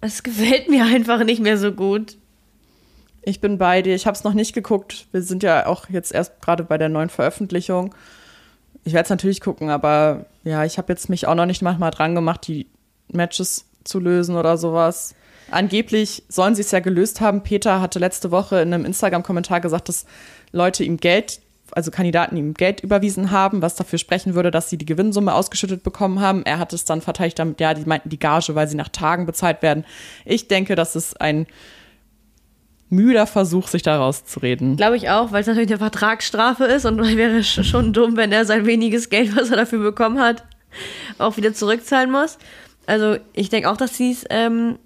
es 0.00 0.22
gefällt 0.22 0.68
mir 0.68 0.84
einfach 0.84 1.24
nicht 1.24 1.40
mehr 1.40 1.58
so 1.58 1.72
gut. 1.72 2.16
Ich 3.22 3.40
bin 3.40 3.58
bei 3.58 3.82
dir. 3.82 3.94
Ich 3.94 4.06
habe 4.06 4.16
es 4.16 4.24
noch 4.24 4.32
nicht 4.32 4.54
geguckt. 4.54 5.06
Wir 5.12 5.22
sind 5.22 5.42
ja 5.42 5.66
auch 5.66 5.88
jetzt 5.90 6.12
erst 6.12 6.40
gerade 6.40 6.64
bei 6.64 6.78
der 6.78 6.88
neuen 6.88 7.10
Veröffentlichung. 7.10 7.94
Ich 8.84 8.94
werde 8.94 9.04
es 9.04 9.10
natürlich 9.10 9.42
gucken, 9.42 9.68
aber 9.68 10.24
ja, 10.42 10.64
ich 10.64 10.78
habe 10.78 10.92
jetzt 10.92 11.10
mich 11.10 11.26
auch 11.26 11.34
noch 11.34 11.44
nicht 11.44 11.60
manchmal 11.60 11.90
dran 11.90 12.14
gemacht, 12.14 12.46
die 12.46 12.66
Matches 13.08 13.66
zu 13.84 13.98
lösen 14.00 14.36
oder 14.36 14.56
sowas. 14.56 15.14
Angeblich 15.50 16.22
sollen 16.28 16.54
sie 16.54 16.62
es 16.62 16.70
ja 16.70 16.80
gelöst 16.80 17.20
haben. 17.20 17.42
Peter 17.42 17.80
hatte 17.80 17.98
letzte 17.98 18.30
Woche 18.30 18.60
in 18.60 18.72
einem 18.72 18.84
Instagram-Kommentar 18.86 19.60
gesagt, 19.60 19.88
dass 19.88 20.06
Leute 20.52 20.84
ihm 20.84 20.96
Geld 20.96 21.40
also 21.72 21.90
Kandidaten 21.90 22.36
ihm 22.36 22.54
Geld 22.54 22.80
überwiesen 22.80 23.30
haben, 23.30 23.62
was 23.62 23.74
dafür 23.74 23.98
sprechen 23.98 24.34
würde, 24.34 24.50
dass 24.50 24.70
sie 24.70 24.78
die 24.78 24.86
Gewinnsumme 24.86 25.34
ausgeschüttet 25.34 25.82
bekommen 25.82 26.20
haben. 26.20 26.44
Er 26.44 26.58
hat 26.58 26.72
es 26.72 26.84
dann 26.84 27.00
verteidigt 27.00 27.38
damit, 27.38 27.60
ja, 27.60 27.74
die 27.74 27.84
meinten 27.84 28.08
die 28.08 28.18
Gage, 28.18 28.54
weil 28.54 28.68
sie 28.68 28.76
nach 28.76 28.88
Tagen 28.88 29.26
bezahlt 29.26 29.62
werden. 29.62 29.84
Ich 30.24 30.48
denke, 30.48 30.74
das 30.74 30.96
ist 30.96 31.20
ein 31.20 31.46
müder 32.90 33.26
Versuch, 33.26 33.68
sich 33.68 33.82
da 33.82 33.98
rauszureden. 33.98 34.76
Glaube 34.76 34.96
ich 34.96 35.08
auch, 35.08 35.32
weil 35.32 35.40
es 35.40 35.46
natürlich 35.46 35.70
eine 35.70 35.78
Vertragsstrafe 35.78 36.64
ist 36.64 36.84
und 36.84 36.98
wäre 36.98 37.42
schon 37.44 37.92
dumm, 37.92 38.16
wenn 38.16 38.32
er 38.32 38.44
sein 38.44 38.66
weniges 38.66 39.08
Geld, 39.08 39.36
was 39.36 39.50
er 39.50 39.56
dafür 39.56 39.78
bekommen 39.78 40.18
hat, 40.18 40.44
auch 41.18 41.36
wieder 41.36 41.54
zurückzahlen 41.54 42.10
muss. 42.10 42.36
Also 42.86 43.16
ich 43.32 43.48
denke 43.48 43.70
auch, 43.70 43.76
dass 43.76 43.96
sie 43.96 44.10
es 44.10 44.24
ähm, 44.28 44.78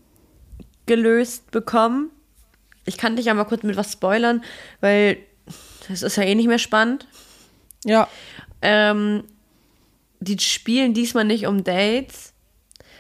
gelöst 0.87 1.51
bekommen. 1.51 2.11
Ich 2.85 2.99
kann 2.99 3.17
dich 3.17 3.27
ja 3.27 3.35
mal 3.35 3.45
kurz 3.45 3.63
mit 3.63 3.77
was 3.77 3.93
spoilern, 3.93 4.43
weil 4.81 5.17
das 5.89 6.03
ist 6.03 6.17
ja 6.17 6.23
eh 6.23 6.35
nicht 6.35 6.49
mehr 6.49 6.59
spannend. 6.59 7.07
Ja. 7.85 8.09
Ähm, 8.63 9.25
die 10.21 10.39
spielen 10.39 10.95
diesmal 10.95 11.25
nicht 11.25 11.47
um 11.47 11.65
Dates, 11.65 12.33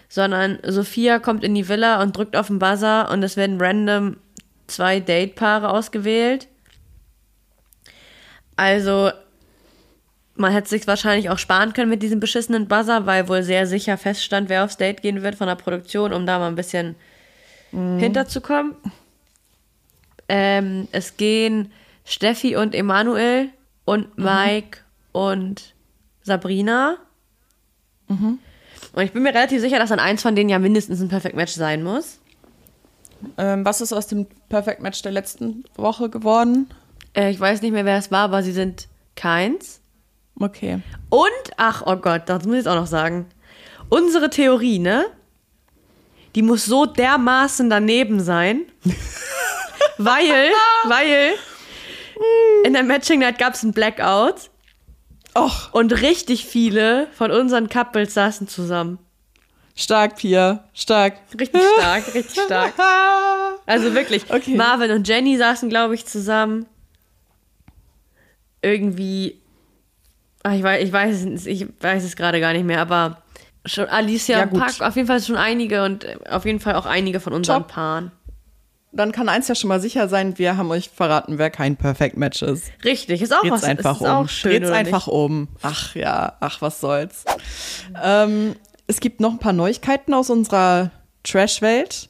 sondern 0.08 0.58
Sophia 0.62 1.18
kommt 1.18 1.42
in 1.42 1.54
die 1.54 1.68
Villa 1.68 2.02
und 2.02 2.16
drückt 2.16 2.36
auf 2.36 2.48
den 2.48 2.58
Buzzer 2.58 3.10
und 3.10 3.22
es 3.22 3.36
werden 3.36 3.60
random 3.60 4.16
zwei 4.66 5.00
Datepaare 5.00 5.70
ausgewählt. 5.70 6.48
Also, 8.56 9.10
man 10.36 10.52
hätte 10.52 10.68
sich 10.68 10.86
wahrscheinlich 10.86 11.30
auch 11.30 11.38
sparen 11.38 11.72
können 11.72 11.90
mit 11.90 12.02
diesem 12.02 12.20
beschissenen 12.20 12.68
Buzzer, 12.68 13.06
weil 13.06 13.28
wohl 13.28 13.42
sehr 13.42 13.66
sicher 13.66 13.98
feststand, 13.98 14.48
wer 14.48 14.64
aufs 14.64 14.76
Date 14.76 15.02
gehen 15.02 15.22
wird 15.22 15.34
von 15.34 15.46
der 15.46 15.56
Produktion, 15.56 16.12
um 16.12 16.26
da 16.26 16.38
mal 16.38 16.48
ein 16.48 16.54
bisschen 16.54 16.94
mhm. 17.72 17.98
hinterzukommen. 17.98 18.76
Ähm, 20.28 20.88
es 20.92 21.16
gehen 21.16 21.72
Steffi 22.04 22.56
und 22.56 22.74
Emanuel 22.74 23.50
und 23.84 24.16
mhm. 24.16 24.24
Mike 24.24 24.78
mhm. 24.78 25.20
und 25.20 25.74
Sabrina. 26.22 26.96
Mhm. 28.08 28.38
Und 28.92 29.02
ich 29.02 29.12
bin 29.12 29.22
mir 29.22 29.34
relativ 29.34 29.60
sicher, 29.60 29.78
dass 29.78 29.90
an 29.90 29.98
eins 29.98 30.22
von 30.22 30.36
denen 30.36 30.50
ja 30.50 30.58
mindestens 30.58 31.00
ein 31.00 31.08
Perfect 31.08 31.34
Match 31.34 31.52
sein 31.52 31.82
muss. 31.82 32.20
Ähm, 33.38 33.64
was 33.64 33.80
ist 33.80 33.92
aus 33.92 34.06
dem 34.06 34.26
Perfect 34.48 34.82
Match 34.82 35.02
der 35.02 35.12
letzten 35.12 35.64
Woche 35.76 36.10
geworden? 36.10 36.68
Äh, 37.14 37.30
ich 37.30 37.40
weiß 37.40 37.62
nicht 37.62 37.72
mehr, 37.72 37.84
wer 37.84 37.98
es 37.98 38.10
war, 38.10 38.24
aber 38.24 38.42
sie 38.42 38.52
sind 38.52 38.88
keins. 39.16 39.80
Okay. 40.38 40.80
Und, 41.10 41.30
ach, 41.56 41.82
oh 41.86 41.96
Gott, 41.96 42.22
das 42.26 42.44
muss 42.44 42.54
ich 42.54 42.58
jetzt 42.58 42.68
auch 42.68 42.74
noch 42.74 42.86
sagen. 42.86 43.26
Unsere 43.88 44.30
Theorie, 44.30 44.78
ne? 44.78 45.06
Die 46.34 46.42
muss 46.42 46.64
so 46.64 46.86
dermaßen 46.86 47.70
daneben 47.70 48.20
sein. 48.20 48.62
weil, 49.98 50.50
weil 50.88 51.34
in 52.64 52.72
der 52.72 52.82
Matching 52.82 53.20
Night 53.20 53.38
gab 53.38 53.54
es 53.54 53.62
einen 53.62 53.72
Blackout. 53.72 54.50
Och. 55.36 55.72
Und 55.72 56.00
richtig 56.00 56.46
viele 56.46 57.08
von 57.12 57.30
unseren 57.30 57.68
Couples 57.68 58.14
saßen 58.14 58.48
zusammen. 58.48 58.98
Stark, 59.74 60.16
Pia. 60.16 60.64
Stark. 60.72 61.14
Richtig 61.38 61.60
stark, 61.78 62.06
richtig 62.14 62.42
stark. 62.42 62.74
Also 63.66 63.94
wirklich. 63.94 64.30
Okay. 64.30 64.56
Marvin 64.56 64.90
und 64.90 65.08
Jenny 65.08 65.38
saßen, 65.38 65.70
glaube 65.70 65.94
ich, 65.94 66.04
zusammen. 66.04 66.66
Irgendwie. 68.60 69.40
Ach, 70.42 70.52
ich, 70.52 70.62
weiß, 70.62 70.84
ich, 70.84 70.92
weiß, 70.92 71.46
ich 71.46 71.66
weiß 71.80 72.04
es 72.04 72.14
gerade 72.14 72.40
gar 72.40 72.52
nicht 72.52 72.66
mehr, 72.66 72.82
aber 72.82 73.22
schon 73.64 73.86
Alicia 73.86 74.40
ja, 74.40 74.44
und 74.44 74.58
Pack, 74.58 74.82
auf 74.82 74.96
jeden 74.96 75.08
Fall 75.08 75.22
schon 75.22 75.36
einige 75.36 75.82
und 75.82 76.06
auf 76.28 76.44
jeden 76.44 76.60
Fall 76.60 76.74
auch 76.74 76.84
einige 76.84 77.20
von 77.20 77.32
unseren 77.32 77.62
Top. 77.62 77.72
Paaren. 77.72 78.12
Dann 78.96 79.10
kann 79.12 79.28
eins 79.28 79.48
ja 79.48 79.54
schon 79.54 79.68
mal 79.68 79.80
sicher 79.80 80.08
sein, 80.08 80.38
wir 80.38 80.56
haben 80.56 80.70
euch 80.70 80.88
verraten, 80.88 81.38
wer 81.38 81.50
kein 81.50 81.76
Perfect 81.76 82.16
Match 82.16 82.42
ist. 82.42 82.66
Richtig, 82.84 83.22
ist 83.22 83.34
auch 83.34 83.40
Dreht's 83.40 83.54
was. 83.54 83.64
einfach 83.64 83.96
ist 83.96 84.02
um. 84.02 84.06
Auch 84.06 84.28
schön, 84.28 84.62
Dreht's 84.62 84.70
einfach 84.70 85.06
nicht? 85.06 85.14
um. 85.14 85.48
Ach 85.62 85.94
ja, 85.96 86.36
ach 86.40 86.62
was 86.62 86.80
soll's. 86.80 87.24
Ähm, 88.02 88.54
es 88.86 89.00
gibt 89.00 89.20
noch 89.20 89.32
ein 89.32 89.38
paar 89.38 89.52
Neuigkeiten 89.52 90.14
aus 90.14 90.30
unserer 90.30 90.90
Trash-Welt. 91.24 92.08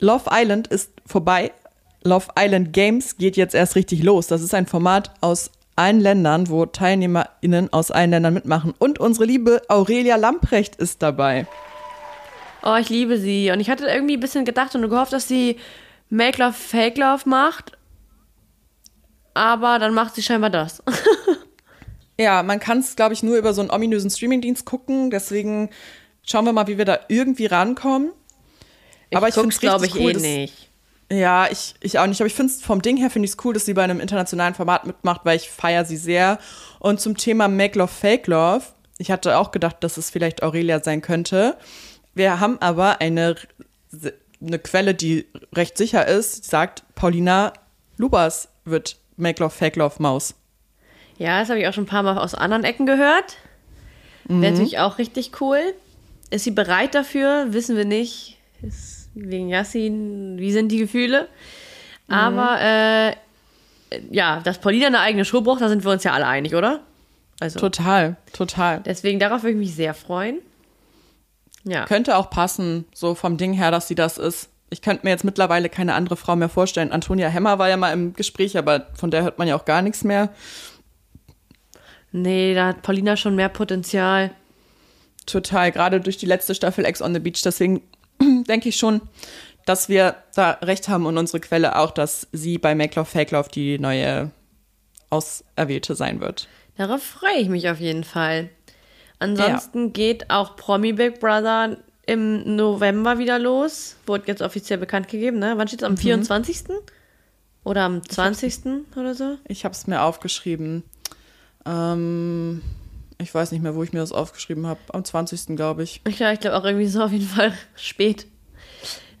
Love 0.00 0.30
Island 0.30 0.68
ist 0.68 0.92
vorbei. 1.04 1.52
Love 2.02 2.28
Island 2.38 2.72
Games 2.72 3.16
geht 3.16 3.36
jetzt 3.36 3.54
erst 3.54 3.74
richtig 3.76 4.02
los. 4.02 4.26
Das 4.28 4.42
ist 4.42 4.54
ein 4.54 4.66
Format 4.66 5.10
aus 5.20 5.50
allen 5.74 6.00
Ländern, 6.00 6.48
wo 6.48 6.64
TeilnehmerInnen 6.64 7.72
aus 7.72 7.90
allen 7.90 8.10
Ländern 8.10 8.32
mitmachen. 8.34 8.72
Und 8.78 8.98
unsere 8.98 9.26
liebe 9.26 9.60
Aurelia 9.68 10.16
Lamprecht 10.16 10.76
ist 10.76 11.02
dabei. 11.02 11.46
Oh, 12.68 12.74
ich 12.74 12.88
liebe 12.88 13.16
sie. 13.16 13.52
Und 13.52 13.60
ich 13.60 13.70
hatte 13.70 13.86
irgendwie 13.86 14.16
ein 14.16 14.20
bisschen 14.20 14.44
gedacht 14.44 14.74
und 14.74 14.82
gehofft, 14.88 15.12
dass 15.12 15.28
sie 15.28 15.56
Make 16.10 16.42
Love, 16.42 16.52
Fake 16.52 16.98
Love 16.98 17.28
macht. 17.28 17.72
Aber 19.34 19.78
dann 19.78 19.94
macht 19.94 20.16
sie 20.16 20.22
scheinbar 20.22 20.50
das. 20.50 20.82
Ja, 22.18 22.42
man 22.42 22.60
kann 22.60 22.78
es, 22.78 22.96
glaube 22.96 23.12
ich, 23.12 23.22
nur 23.22 23.36
über 23.36 23.52
so 23.52 23.60
einen 23.60 23.70
ominösen 23.70 24.08
Streamingdienst 24.08 24.64
gucken. 24.64 25.10
Deswegen 25.10 25.68
schauen 26.22 26.46
wir 26.46 26.54
mal, 26.54 26.66
wie 26.66 26.78
wir 26.78 26.86
da 26.86 27.00
irgendwie 27.08 27.44
rankommen. 27.44 28.10
Ich 29.10 29.16
aber 29.16 29.28
ich 29.28 29.34
finde 29.34 29.50
es, 29.50 29.60
glaube 29.60 29.84
ich, 29.84 29.94
cool, 29.94 30.10
eh 30.10 30.12
dass, 30.14 30.22
nicht. 30.22 30.70
Ja, 31.12 31.46
ich, 31.50 31.74
ich 31.80 31.98
auch 31.98 32.06
nicht. 32.06 32.20
Aber 32.20 32.26
ich 32.26 32.34
finde 32.34 32.54
es 32.54 32.62
vom 32.62 32.80
Ding 32.80 32.96
her 32.96 33.10
finde 33.10 33.26
ich 33.26 33.32
es 33.32 33.44
cool, 33.44 33.52
dass 33.52 33.66
sie 33.66 33.74
bei 33.74 33.84
einem 33.84 34.00
internationalen 34.00 34.54
Format 34.54 34.86
mitmacht, 34.86 35.20
weil 35.24 35.36
ich 35.36 35.50
feiere 35.50 35.84
sie 35.84 35.98
sehr. 35.98 36.38
Und 36.78 37.02
zum 37.02 37.18
Thema 37.18 37.48
Make 37.48 37.78
Love, 37.78 37.92
Fake 37.92 38.26
Love. 38.28 38.64
Ich 38.96 39.10
hatte 39.10 39.36
auch 39.36 39.50
gedacht, 39.50 39.76
dass 39.80 39.98
es 39.98 40.08
vielleicht 40.08 40.42
Aurelia 40.42 40.82
sein 40.82 41.02
könnte. 41.02 41.58
Wir 42.16 42.40
haben 42.40 42.56
aber 42.60 43.02
eine, 43.02 43.36
eine 44.40 44.58
Quelle, 44.58 44.94
die 44.94 45.26
recht 45.54 45.76
sicher 45.76 46.06
ist, 46.06 46.46
sagt, 46.46 46.82
Paulina 46.94 47.52
Lubas 47.98 48.48
wird 48.64 48.96
Make 49.18 49.42
Love, 49.42 49.54
Fake 49.54 49.76
Love 49.76 49.96
Maus. 49.98 50.34
Ja, 51.18 51.40
das 51.40 51.50
habe 51.50 51.60
ich 51.60 51.68
auch 51.68 51.74
schon 51.74 51.84
ein 51.84 51.88
paar 51.88 52.02
Mal 52.02 52.16
aus 52.16 52.34
anderen 52.34 52.64
Ecken 52.64 52.86
gehört. 52.86 53.36
Mhm. 54.28 54.40
Wäre 54.40 54.52
natürlich 54.52 54.78
auch 54.78 54.96
richtig 54.96 55.42
cool. 55.42 55.60
Ist 56.30 56.44
sie 56.44 56.52
bereit 56.52 56.94
dafür? 56.94 57.48
Wissen 57.50 57.76
wir 57.76 57.84
nicht. 57.84 58.38
Ist 58.62 59.10
wegen 59.14 59.50
Yassin, 59.50 60.38
wie 60.38 60.52
sind 60.52 60.72
die 60.72 60.78
Gefühle? 60.78 61.28
Mhm. 62.08 62.14
Aber 62.14 62.60
äh, 62.62 63.12
ja, 64.10 64.40
dass 64.40 64.56
Paulina 64.56 64.86
eine 64.86 65.00
eigene 65.00 65.26
Show 65.26 65.42
braucht, 65.42 65.60
da 65.60 65.68
sind 65.68 65.84
wir 65.84 65.92
uns 65.92 66.02
ja 66.02 66.14
alle 66.14 66.26
einig, 66.26 66.54
oder? 66.54 66.80
Also, 67.40 67.60
total, 67.60 68.16
total. 68.32 68.80
Deswegen 68.86 69.18
darauf 69.18 69.42
würde 69.42 69.52
ich 69.52 69.58
mich 69.58 69.74
sehr 69.74 69.92
freuen. 69.92 70.38
Ja. 71.66 71.84
Könnte 71.84 72.16
auch 72.16 72.30
passen, 72.30 72.86
so 72.94 73.14
vom 73.14 73.36
Ding 73.36 73.52
her, 73.52 73.70
dass 73.70 73.88
sie 73.88 73.96
das 73.96 74.18
ist. 74.18 74.50
Ich 74.70 74.82
könnte 74.82 75.04
mir 75.04 75.10
jetzt 75.10 75.24
mittlerweile 75.24 75.68
keine 75.68 75.94
andere 75.94 76.16
Frau 76.16 76.36
mehr 76.36 76.48
vorstellen. 76.48 76.92
Antonia 76.92 77.28
Hemmer 77.28 77.58
war 77.58 77.68
ja 77.68 77.76
mal 77.76 77.92
im 77.92 78.14
Gespräch, 78.14 78.56
aber 78.56 78.86
von 78.94 79.10
der 79.10 79.22
hört 79.22 79.38
man 79.38 79.48
ja 79.48 79.56
auch 79.56 79.64
gar 79.64 79.82
nichts 79.82 80.04
mehr. 80.04 80.30
Nee, 82.12 82.54
da 82.54 82.68
hat 82.68 82.82
Paulina 82.82 83.16
schon 83.16 83.34
mehr 83.34 83.48
Potenzial. 83.48 84.30
Total, 85.26 85.72
gerade 85.72 86.00
durch 86.00 86.16
die 86.16 86.26
letzte 86.26 86.54
Staffel 86.54 86.84
Ex 86.84 87.02
on 87.02 87.12
the 87.12 87.20
Beach. 87.20 87.42
Deswegen 87.44 87.82
denke 88.48 88.68
ich 88.68 88.76
schon, 88.76 89.00
dass 89.64 89.88
wir 89.88 90.16
da 90.34 90.52
recht 90.62 90.88
haben 90.88 91.04
und 91.04 91.18
unsere 91.18 91.40
Quelle 91.40 91.76
auch, 91.76 91.90
dass 91.90 92.28
sie 92.32 92.58
bei 92.58 92.76
Make 92.76 92.94
Love 92.94 93.10
Fake 93.10 93.32
Love 93.32 93.48
die 93.52 93.78
neue 93.78 94.30
Auserwählte 95.10 95.96
sein 95.96 96.20
wird. 96.20 96.48
Darauf 96.76 97.02
freue 97.02 97.38
ich 97.38 97.48
mich 97.48 97.68
auf 97.68 97.80
jeden 97.80 98.04
Fall. 98.04 98.50
Ansonsten 99.18 99.86
ja. 99.86 99.90
geht 99.90 100.30
auch 100.30 100.56
Promi 100.56 100.92
Big 100.92 101.20
Brother 101.20 101.78
im 102.06 102.56
November 102.56 103.18
wieder 103.18 103.38
los. 103.38 103.96
Wurde 104.06 104.24
jetzt 104.26 104.42
offiziell 104.42 104.78
bekannt 104.78 105.08
gegeben, 105.08 105.38
ne? 105.38 105.54
Wann 105.56 105.68
steht 105.68 105.80
es? 105.82 105.86
Am 105.86 105.92
mhm. 105.92 105.98
24. 105.98 106.64
Oder 107.64 107.82
am 107.82 108.08
20. 108.08 108.60
oder 108.94 109.14
so? 109.14 109.38
Ich 109.48 109.64
habe 109.64 109.72
es 109.72 109.86
mir 109.88 110.02
aufgeschrieben. 110.02 110.84
Ähm, 111.64 112.62
ich 113.18 113.34
weiß 113.34 113.50
nicht 113.50 113.62
mehr, 113.62 113.74
wo 113.74 113.82
ich 113.82 113.92
mir 113.92 113.98
das 113.98 114.12
aufgeschrieben 114.12 114.66
habe. 114.66 114.78
Am 114.92 115.04
20. 115.04 115.56
glaube 115.56 115.82
ich. 115.82 116.00
Ja, 116.16 116.32
ich 116.32 116.40
glaube 116.40 116.56
auch 116.56 116.64
irgendwie 116.64 116.86
so 116.86 117.02
auf 117.02 117.10
jeden 117.10 117.26
Fall 117.26 117.52
spät. 117.74 118.26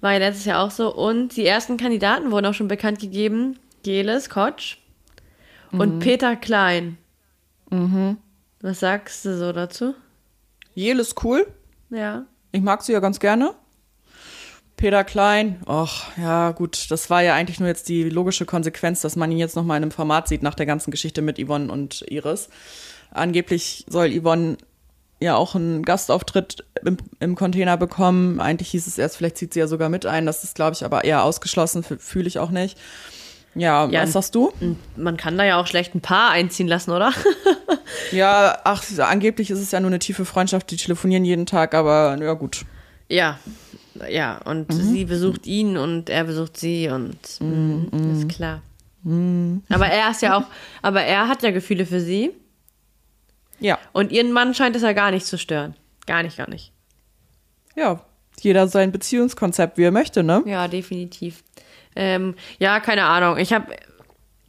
War 0.00 0.12
ja 0.12 0.18
letztes 0.18 0.44
Jahr 0.44 0.62
auch 0.62 0.70
so. 0.70 0.94
Und 0.94 1.36
die 1.36 1.44
ersten 1.44 1.76
Kandidaten 1.76 2.30
wurden 2.30 2.46
auch 2.46 2.54
schon 2.54 2.68
bekannt 2.68 3.00
gegeben. 3.00 3.58
Geles 3.82 4.30
Kotsch 4.30 4.76
mhm. 5.72 5.80
und 5.80 5.98
Peter 5.98 6.36
Klein. 6.36 6.98
Mhm. 7.70 8.18
Was 8.60 8.80
sagst 8.80 9.24
du 9.24 9.36
so 9.36 9.52
dazu? 9.52 9.94
Jeles 10.74 11.14
cool. 11.22 11.46
Ja. 11.90 12.24
Ich 12.52 12.62
mag 12.62 12.82
sie 12.82 12.92
ja 12.92 13.00
ganz 13.00 13.20
gerne. 13.20 13.54
Peter 14.76 15.04
Klein, 15.04 15.62
ach 15.64 16.16
ja 16.18 16.50
gut, 16.50 16.90
das 16.90 17.08
war 17.08 17.22
ja 17.22 17.34
eigentlich 17.34 17.60
nur 17.60 17.68
jetzt 17.68 17.88
die 17.88 18.10
logische 18.10 18.44
Konsequenz, 18.44 19.00
dass 19.00 19.16
man 19.16 19.32
ihn 19.32 19.38
jetzt 19.38 19.56
noch 19.56 19.64
mal 19.64 19.78
in 19.78 19.84
einem 19.84 19.90
Format 19.90 20.28
sieht 20.28 20.42
nach 20.42 20.54
der 20.54 20.66
ganzen 20.66 20.90
Geschichte 20.90 21.22
mit 21.22 21.38
Yvonne 21.38 21.72
und 21.72 22.04
Iris. 22.08 22.50
Angeblich 23.10 23.86
soll 23.88 24.10
Yvonne 24.10 24.58
ja 25.18 25.34
auch 25.36 25.54
einen 25.54 25.82
Gastauftritt 25.82 26.64
im, 26.84 26.98
im 27.20 27.36
Container 27.36 27.78
bekommen. 27.78 28.38
Eigentlich 28.38 28.70
hieß 28.70 28.86
es 28.86 28.98
erst, 28.98 29.16
vielleicht 29.16 29.38
zieht 29.38 29.54
sie 29.54 29.60
ja 29.60 29.66
sogar 29.66 29.88
mit 29.88 30.04
ein. 30.04 30.26
Das 30.26 30.44
ist, 30.44 30.54
glaube 30.54 30.74
ich, 30.74 30.84
aber 30.84 31.04
eher 31.04 31.22
ausgeschlossen, 31.22 31.82
fühle 31.82 32.28
ich 32.28 32.38
auch 32.38 32.50
nicht. 32.50 32.78
Ja, 33.56 33.88
ja, 33.88 34.02
was 34.02 34.12
sagst 34.12 34.34
du? 34.34 34.52
Man 34.96 35.16
kann 35.16 35.38
da 35.38 35.44
ja 35.44 35.58
auch 35.58 35.66
schlecht 35.66 35.94
ein 35.94 36.02
Paar 36.02 36.30
einziehen 36.30 36.68
lassen, 36.68 36.90
oder? 36.90 37.12
ja, 38.12 38.58
ach, 38.64 38.84
angeblich 38.98 39.50
ist 39.50 39.60
es 39.60 39.70
ja 39.70 39.80
nur 39.80 39.88
eine 39.88 39.98
tiefe 39.98 40.26
Freundschaft, 40.26 40.70
die 40.70 40.76
telefonieren 40.76 41.24
jeden 41.24 41.46
Tag, 41.46 41.74
aber 41.74 42.18
ja 42.20 42.34
gut. 42.34 42.66
Ja, 43.08 43.38
ja, 44.10 44.38
und 44.44 44.68
mhm. 44.68 44.82
sie 44.82 45.04
besucht 45.06 45.46
ihn 45.46 45.78
und 45.78 46.10
er 46.10 46.24
besucht 46.24 46.58
sie 46.58 46.88
und 46.88 47.18
mhm. 47.40 48.12
ist 48.12 48.28
klar. 48.28 48.60
Aber 49.68 49.86
er 49.86 50.10
ist 50.10 50.22
ja 50.22 50.36
auch, 50.36 50.44
aber 50.82 51.02
er 51.02 51.28
hat 51.28 51.42
ja 51.42 51.52
Gefühle 51.52 51.86
für 51.86 52.00
sie. 52.00 52.32
Ja. 53.60 53.78
Und 53.92 54.10
ihren 54.10 54.32
Mann 54.32 54.52
scheint 54.52 54.74
es 54.74 54.82
ja 54.82 54.92
gar 54.92 55.12
nicht 55.12 55.26
zu 55.26 55.38
stören. 55.38 55.74
Gar 56.06 56.24
nicht, 56.24 56.36
gar 56.36 56.50
nicht. 56.50 56.72
Ja. 57.76 58.00
Jeder 58.40 58.68
sein 58.68 58.92
Beziehungskonzept, 58.92 59.78
wie 59.78 59.84
er 59.84 59.92
möchte, 59.92 60.22
ne? 60.22 60.42
Ja, 60.44 60.68
definitiv. 60.68 61.42
Ähm, 61.96 62.34
ja, 62.58 62.78
keine 62.80 63.04
Ahnung. 63.04 63.38
Ich 63.38 63.52
habe, 63.52 63.74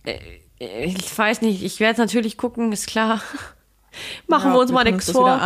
äh, 0.05 0.19
ich 0.59 1.17
weiß 1.17 1.41
nicht, 1.41 1.63
ich 1.63 1.79
werde 1.79 2.01
natürlich 2.01 2.37
gucken, 2.37 2.71
ist 2.71 2.87
klar. 2.87 3.21
Machen 4.27 4.49
Ja, 4.49 4.53
wir 4.55 4.59
uns 4.59 4.71
mal 4.71 4.83
nichts 4.83 5.11
vor. 5.11 5.41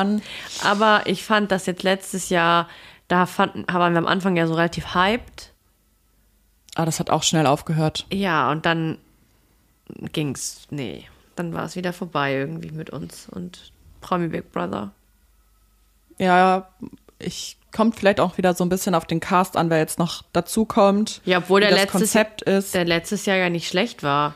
Aber 0.63 1.03
ich 1.05 1.23
fand 1.23 1.51
das 1.51 1.65
jetzt 1.67 1.83
letztes 1.83 2.29
Jahr, 2.29 2.67
da 3.07 3.25
fanden, 3.25 3.65
waren 3.71 3.93
wir 3.93 3.99
am 3.99 4.07
Anfang 4.07 4.35
ja 4.35 4.47
so 4.47 4.55
relativ 4.55 4.93
hyped. 4.93 5.53
Ah, 6.75 6.85
das 6.85 6.99
hat 6.99 7.09
auch 7.09 7.23
schnell 7.23 7.45
aufgehört. 7.45 8.05
Ja, 8.11 8.51
und 8.51 8.65
dann 8.65 8.97
ging's, 10.13 10.67
nee, 10.69 11.05
dann 11.35 11.53
war 11.53 11.65
es 11.65 11.75
wieder 11.75 11.93
vorbei 11.93 12.33
irgendwie 12.33 12.71
mit 12.71 12.89
uns 12.89 13.27
und 13.29 13.71
Promi 14.01 14.27
Big 14.27 14.51
Brother. 14.51 14.91
Ja, 16.17 16.69
ich 17.19 17.57
kommt 17.71 17.95
vielleicht 17.97 18.19
auch 18.19 18.37
wieder 18.37 18.53
so 18.53 18.63
ein 18.65 18.69
bisschen 18.69 18.95
auf 18.95 19.05
den 19.05 19.19
Cast 19.19 19.57
an, 19.57 19.69
wer 19.69 19.77
jetzt 19.77 19.99
noch 19.99 20.23
dazu 20.33 20.65
kommt. 20.65 21.21
Ja, 21.25 21.39
obwohl 21.39 21.61
der 21.61 21.71
letztes, 21.71 21.91
Konzept 21.91 22.41
ist. 22.41 22.73
der 22.73 22.85
letztes 22.85 23.25
Jahr 23.25 23.37
ja 23.37 23.49
nicht 23.49 23.67
schlecht 23.67 24.03
war. 24.03 24.35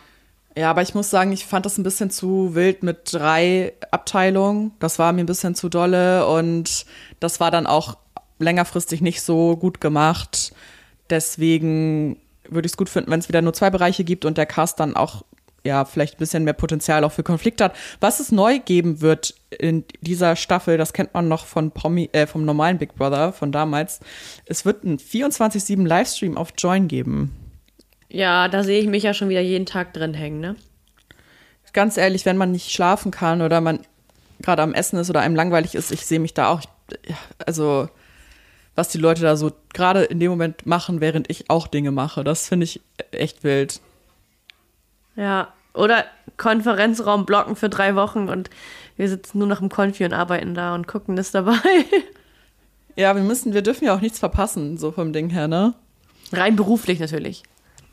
Ja, 0.57 0.69
aber 0.69 0.81
ich 0.81 0.95
muss 0.95 1.09
sagen, 1.09 1.33
ich 1.33 1.45
fand 1.45 1.65
das 1.65 1.77
ein 1.77 1.83
bisschen 1.83 2.09
zu 2.09 2.55
wild 2.55 2.81
mit 2.81 3.11
drei 3.11 3.73
Abteilungen. 3.91 4.71
Das 4.79 4.99
war 4.99 5.11
mir 5.11 5.23
ein 5.23 5.25
bisschen 5.25 5.53
zu 5.53 5.67
dolle 5.67 6.25
und 6.27 6.85
das 7.19 7.41
war 7.41 7.51
dann 7.51 7.67
auch 7.67 7.97
längerfristig 8.39 9.01
nicht 9.01 9.21
so 9.21 9.57
gut 9.57 9.81
gemacht. 9.81 10.53
Deswegen 11.09 12.21
würde 12.47 12.67
ich 12.67 12.71
es 12.71 12.77
gut 12.77 12.89
finden, 12.89 13.11
wenn 13.11 13.19
es 13.19 13.27
wieder 13.27 13.41
nur 13.41 13.53
zwei 13.53 13.69
Bereiche 13.69 14.05
gibt 14.05 14.23
und 14.23 14.37
der 14.37 14.45
Cast 14.45 14.79
dann 14.79 14.95
auch 14.95 15.23
ja 15.65 15.85
vielleicht 15.85 16.15
ein 16.15 16.19
bisschen 16.19 16.43
mehr 16.43 16.53
Potenzial 16.53 17.03
auch 17.03 17.11
für 17.11 17.23
Konflikt 17.23 17.61
hat. 17.61 17.75
Was 17.99 18.19
es 18.19 18.31
neu 18.31 18.59
geben 18.59 19.01
wird 19.01 19.33
in 19.49 19.83
dieser 20.01 20.35
Staffel, 20.35 20.77
das 20.77 20.93
kennt 20.93 21.13
man 21.13 21.27
noch 21.27 21.45
von 21.45 21.71
Promi, 21.71 22.09
äh, 22.13 22.27
vom 22.27 22.45
normalen 22.45 22.77
Big 22.77 22.95
Brother 22.95 23.33
von 23.33 23.51
damals. 23.51 23.99
Es 24.45 24.65
wird 24.65 24.83
einen 24.83 24.99
24/7 24.99 25.85
Livestream 25.85 26.37
auf 26.37 26.53
Join 26.57 26.87
geben. 26.87 27.35
Ja, 28.09 28.47
da 28.47 28.63
sehe 28.63 28.79
ich 28.79 28.87
mich 28.87 29.03
ja 29.03 29.13
schon 29.13 29.29
wieder 29.29 29.41
jeden 29.41 29.65
Tag 29.65 29.93
drin 29.93 30.13
hängen, 30.13 30.39
ne? 30.39 30.55
ganz 31.75 31.97
ehrlich, 31.97 32.25
wenn 32.25 32.37
man 32.37 32.51
nicht 32.51 32.71
schlafen 32.71 33.11
kann 33.11 33.43
oder 33.43 33.61
man 33.61 33.81
gerade 34.41 34.63
am 34.63 34.73
Essen 34.73 34.97
ist 34.97 35.11
oder 35.11 35.21
einem 35.21 35.35
langweilig 35.35 35.75
ist, 35.75 35.91
ich 35.91 36.05
sehe 36.05 36.19
mich 36.19 36.33
da 36.33 36.47
auch, 36.47 36.61
also 37.45 37.87
was 38.73 38.89
die 38.89 38.97
Leute 38.97 39.21
da 39.21 39.35
so 39.35 39.51
gerade 39.73 40.03
in 40.03 40.19
dem 40.19 40.31
Moment 40.31 40.65
machen, 40.65 41.01
während 41.01 41.29
ich 41.29 41.49
auch 41.49 41.67
Dinge 41.67 41.91
mache, 41.91 42.23
das 42.23 42.47
finde 42.47 42.63
ich 42.63 42.81
echt 43.11 43.43
wild. 43.43 43.81
Ja. 45.15 45.53
Oder 45.73 46.05
Konferenzraum 46.37 47.25
blocken 47.25 47.55
für 47.55 47.69
drei 47.69 47.95
Wochen 47.95 48.29
und 48.29 48.49
wir 48.95 49.09
sitzen 49.09 49.39
nur 49.39 49.47
noch 49.47 49.61
im 49.61 49.69
Konfi 49.69 50.05
und 50.05 50.13
arbeiten 50.13 50.55
da 50.55 50.73
und 50.73 50.87
gucken 50.87 51.15
das 51.15 51.31
dabei. 51.31 51.55
Ja, 52.97 53.13
wir 53.13 53.23
müssen, 53.23 53.53
wir 53.53 53.61
dürfen 53.61 53.83
ja 53.83 53.93
auch 53.93 53.99
nichts 53.99 54.19
verpassen, 54.19 54.77
so 54.77 54.91
vom 54.91 55.11
Ding 55.11 55.29
her, 55.29 55.49
ne? 55.49 55.73
Rein 56.31 56.55
beruflich 56.55 56.99
natürlich. 56.99 57.43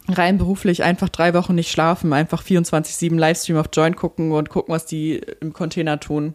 Rein 0.09 0.39
beruflich 0.39 0.83
einfach 0.83 1.09
drei 1.09 1.35
Wochen 1.35 1.55
nicht 1.55 1.71
schlafen, 1.71 2.13
einfach 2.13 2.43
24-7 2.43 3.17
Livestream 3.19 3.57
auf 3.57 3.67
Join 3.73 3.97
gucken 3.97 4.33
und 4.33 4.49
gucken, 4.49 4.73
was 4.73 4.87
die 4.87 5.21
im 5.41 5.53
Container 5.53 6.01
tun. 6.01 6.35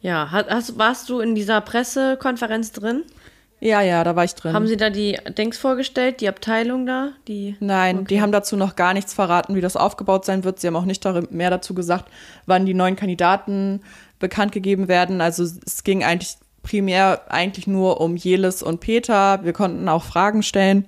Ja, 0.00 0.30
hast, 0.30 0.78
warst 0.78 1.08
du 1.08 1.20
in 1.20 1.34
dieser 1.34 1.60
Pressekonferenz 1.60 2.72
drin? 2.72 3.02
Ja, 3.60 3.82
ja, 3.82 4.02
da 4.04 4.16
war 4.16 4.24
ich 4.24 4.34
drin. 4.34 4.54
Haben 4.54 4.66
sie 4.66 4.78
da 4.78 4.88
die 4.88 5.18
Dings 5.36 5.58
vorgestellt, 5.58 6.22
die 6.22 6.28
Abteilung 6.28 6.86
da? 6.86 7.12
Die 7.28 7.56
Nein, 7.60 8.06
die 8.06 8.22
haben 8.22 8.32
dazu 8.32 8.56
noch 8.56 8.74
gar 8.74 8.94
nichts 8.94 9.12
verraten, 9.12 9.54
wie 9.54 9.60
das 9.60 9.76
aufgebaut 9.76 10.24
sein 10.24 10.44
wird. 10.44 10.60
Sie 10.60 10.66
haben 10.66 10.76
auch 10.76 10.86
nicht 10.86 11.04
mehr 11.30 11.50
dazu 11.50 11.74
gesagt, 11.74 12.10
wann 12.46 12.64
die 12.64 12.72
neuen 12.72 12.96
Kandidaten 12.96 13.82
bekannt 14.18 14.52
gegeben 14.52 14.88
werden. 14.88 15.20
Also 15.20 15.42
es 15.42 15.84
ging 15.84 16.02
eigentlich 16.02 16.36
primär 16.62 17.22
eigentlich 17.28 17.66
nur 17.66 18.00
um 18.00 18.16
Jelis 18.16 18.62
und 18.62 18.80
Peter. 18.80 19.44
Wir 19.44 19.52
konnten 19.52 19.88
auch 19.88 20.04
Fragen 20.04 20.42
stellen 20.42 20.86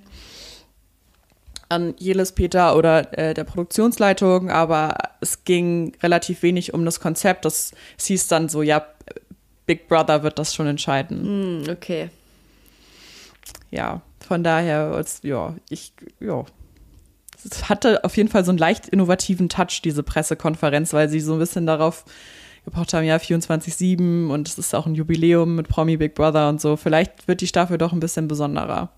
an 1.69 1.95
Jelis, 1.97 2.31
Peter 2.31 2.75
oder 2.75 3.17
äh, 3.17 3.33
der 3.33 3.43
Produktionsleitung, 3.43 4.51
aber 4.51 4.95
es 5.21 5.43
ging 5.43 5.93
relativ 6.01 6.43
wenig 6.43 6.73
um 6.73 6.85
das 6.85 6.99
Konzept. 6.99 7.45
Das 7.45 7.71
es 7.97 8.05
hieß 8.05 8.27
dann 8.27 8.49
so, 8.49 8.61
ja, 8.61 8.85
Big 9.65 9.87
Brother 9.87 10.23
wird 10.23 10.39
das 10.39 10.53
schon 10.53 10.67
entscheiden 10.67 11.63
Hm, 11.65 11.71
okay. 11.71 12.09
Ja, 13.71 14.01
von 14.25 14.43
daher, 14.43 15.03
ja, 15.23 15.55
ich, 15.69 15.93
ja. 16.19 16.45
Es 17.43 17.69
hatte 17.69 18.03
auf 18.03 18.15
jeden 18.15 18.29
Fall 18.29 18.45
so 18.45 18.51
einen 18.51 18.57
leicht 18.57 18.87
innovativen 18.87 19.49
Touch, 19.49 19.81
diese 19.83 20.03
Pressekonferenz, 20.03 20.93
weil 20.93 21.09
sie 21.09 21.19
so 21.19 21.33
ein 21.33 21.39
bisschen 21.39 21.65
darauf 21.65 22.05
gepocht 22.65 22.93
haben, 22.93 23.03
ja, 23.03 23.17
24-7 23.17 24.29
und 24.29 24.47
es 24.47 24.57
ist 24.57 24.73
auch 24.73 24.85
ein 24.85 24.95
Jubiläum 24.95 25.55
mit 25.55 25.67
Promi 25.67 25.97
Big 25.97 26.15
Brother 26.15 26.47
und 26.47 26.61
so. 26.61 26.77
Vielleicht 26.77 27.27
wird 27.27 27.41
die 27.41 27.47
Staffel 27.47 27.77
doch 27.77 27.91
ein 27.91 27.99
bisschen 27.99 28.27
besonderer. 28.27 28.89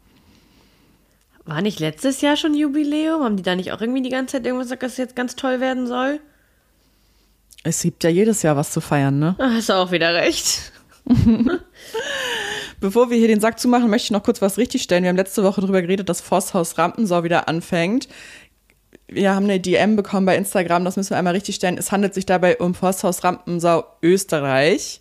War 1.45 1.61
nicht 1.61 1.79
letztes 1.79 2.21
Jahr 2.21 2.37
schon 2.37 2.53
Jubiläum? 2.53 3.23
Haben 3.23 3.37
die 3.37 3.43
da 3.43 3.55
nicht 3.55 3.71
auch 3.71 3.81
irgendwie 3.81 4.01
die 4.01 4.09
ganze 4.09 4.33
Zeit 4.33 4.45
irgendwas 4.45 4.67
gesagt, 4.67 4.83
dass 4.83 4.91
es 4.93 4.97
jetzt 4.97 5.15
ganz 5.15 5.35
toll 5.35 5.59
werden 5.59 5.87
soll? 5.87 6.19
Es 7.63 7.81
gibt 7.81 8.03
ja 8.03 8.09
jedes 8.09 8.43
Jahr 8.43 8.55
was 8.55 8.71
zu 8.71 8.81
feiern, 8.81 9.17
ne? 9.17 9.35
Hast 9.39 9.69
du 9.69 9.73
auch 9.73 9.91
wieder 9.91 10.13
recht. 10.13 10.71
Bevor 12.85 13.09
wir 13.09 13.17
hier 13.17 13.27
den 13.27 13.39
Sack 13.39 13.59
zumachen, 13.59 13.89
möchte 13.89 14.05
ich 14.05 14.11
noch 14.11 14.21
kurz 14.21 14.43
was 14.43 14.59
richtigstellen. 14.59 15.01
Wir 15.03 15.09
haben 15.09 15.17
letzte 15.17 15.43
Woche 15.43 15.59
darüber 15.59 15.81
geredet, 15.81 16.07
dass 16.07 16.21
Forsthaus 16.21 16.77
Rampensau 16.77 17.23
wieder 17.23 17.47
anfängt. 17.47 18.07
Wir 19.07 19.33
haben 19.33 19.45
eine 19.45 19.59
DM 19.59 19.95
bekommen 19.95 20.27
bei 20.27 20.37
Instagram, 20.37 20.85
das 20.85 20.95
müssen 20.95 21.09
wir 21.09 21.17
einmal 21.17 21.33
richtigstellen. 21.33 21.79
Es 21.79 21.91
handelt 21.91 22.13
sich 22.13 22.27
dabei 22.27 22.57
um 22.57 22.75
Forsthaus 22.75 23.23
Rampensau 23.23 23.85
Österreich, 24.03 24.99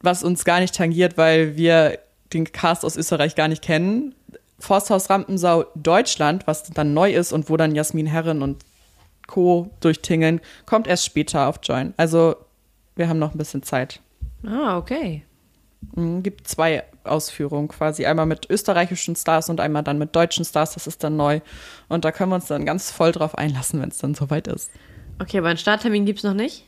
was 0.00 0.22
uns 0.22 0.44
gar 0.44 0.60
nicht 0.60 0.76
tangiert, 0.76 1.18
weil 1.18 1.56
wir 1.56 1.98
den 2.32 2.52
Cast 2.52 2.84
aus 2.84 2.96
Österreich 2.96 3.34
gar 3.34 3.48
nicht 3.48 3.62
kennen. 3.62 4.14
Forsthaus 4.60 5.10
Rampensau 5.10 5.64
Deutschland, 5.74 6.46
was 6.46 6.70
dann 6.70 6.94
neu 6.94 7.12
ist 7.12 7.32
und 7.32 7.50
wo 7.50 7.56
dann 7.56 7.74
Jasmin 7.74 8.06
Herren 8.06 8.42
und 8.42 8.64
Co. 9.26 9.72
durchtingeln, 9.80 10.40
kommt 10.66 10.86
erst 10.86 11.04
später 11.04 11.48
auf 11.48 11.58
Join. 11.64 11.94
Also 11.96 12.36
wir 12.94 13.08
haben 13.08 13.18
noch 13.18 13.34
ein 13.34 13.38
bisschen 13.38 13.64
Zeit. 13.64 13.98
Ah, 14.46 14.78
okay. 14.78 15.25
Mhm, 15.94 16.22
gibt 16.22 16.48
zwei 16.48 16.84
Ausführungen 17.04 17.68
quasi. 17.68 18.06
Einmal 18.06 18.26
mit 18.26 18.50
österreichischen 18.50 19.16
Stars 19.16 19.48
und 19.48 19.60
einmal 19.60 19.82
dann 19.82 19.98
mit 19.98 20.14
deutschen 20.16 20.44
Stars. 20.44 20.74
Das 20.74 20.86
ist 20.86 21.04
dann 21.04 21.16
neu. 21.16 21.40
Und 21.88 22.04
da 22.04 22.12
können 22.12 22.30
wir 22.30 22.36
uns 22.36 22.46
dann 22.46 22.66
ganz 22.66 22.90
voll 22.90 23.12
drauf 23.12 23.36
einlassen, 23.36 23.80
wenn 23.80 23.90
es 23.90 23.98
dann 23.98 24.14
soweit 24.14 24.48
ist. 24.48 24.70
Okay, 25.18 25.38
aber 25.38 25.48
einen 25.48 25.58
Starttermin 25.58 26.04
gibt's 26.04 26.22
noch 26.22 26.34
nicht? 26.34 26.64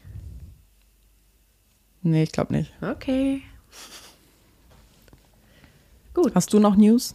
Nee, 2.03 2.23
ich 2.23 2.33
glaube 2.33 2.55
nicht. 2.55 2.73
Okay. 2.81 3.43
Hast 6.35 6.53
du 6.53 6.59
noch 6.59 6.77
News? 6.77 7.15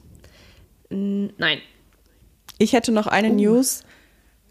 Nein. 0.90 1.60
Ich 2.58 2.74
hätte 2.74 2.92
noch 2.92 3.08
eine 3.08 3.30
News. 3.30 3.84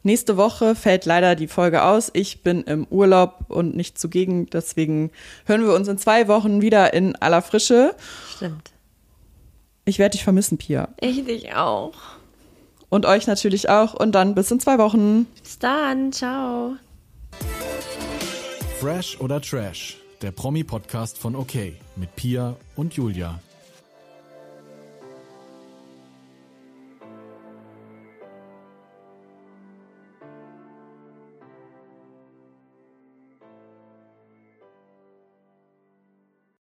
Nächste 0.05 0.37
Woche 0.37 0.75
fällt 0.75 1.05
leider 1.05 1.37
die 1.37 1.47
Folge 1.47 1.85
aus. 1.85 2.11
Ich 2.13 2.43
bin 2.43 2.63
im 2.63 2.87
Urlaub 2.91 3.45
und 3.49 3.77
nicht 3.77 3.99
zugegen. 3.99 4.47
Deswegen 4.47 5.11
hören 5.47 5.63
wir 5.63 5.75
uns 5.75 5.87
in 5.87 5.99
zwei 5.99 6.27
Wochen 6.27 6.61
wieder 6.61 6.93
in 6.93 7.15
aller 7.17 7.41
Frische. 7.41 7.95
Stimmt. 8.35 8.73
Ich 9.85 9.99
werde 9.99 10.13
dich 10.13 10.25
vermissen, 10.25 10.59
Pia. 10.59 10.89
Ich 11.01 11.25
dich 11.25 11.55
auch. 11.55 11.95
Und 12.89 13.07
euch 13.07 13.27
natürlich 13.27 13.69
auch. 13.69 13.95
Und 13.95 14.13
dann 14.13 14.35
bis 14.35 14.51
in 14.51 14.61
zwei 14.61 14.79
Wochen. 14.79 15.27
Bis 15.41 15.59
dann. 15.59 16.13
Ciao. 16.13 16.77
Fresh 18.81 19.21
oder 19.21 19.41
Trash, 19.41 19.99
der 20.21 20.33
Promi-Podcast 20.33 21.17
von 21.17 21.37
OK 21.37 21.55
mit 21.95 22.17
Pia 22.17 22.57
und 22.75 22.95
Julia. 22.95 23.39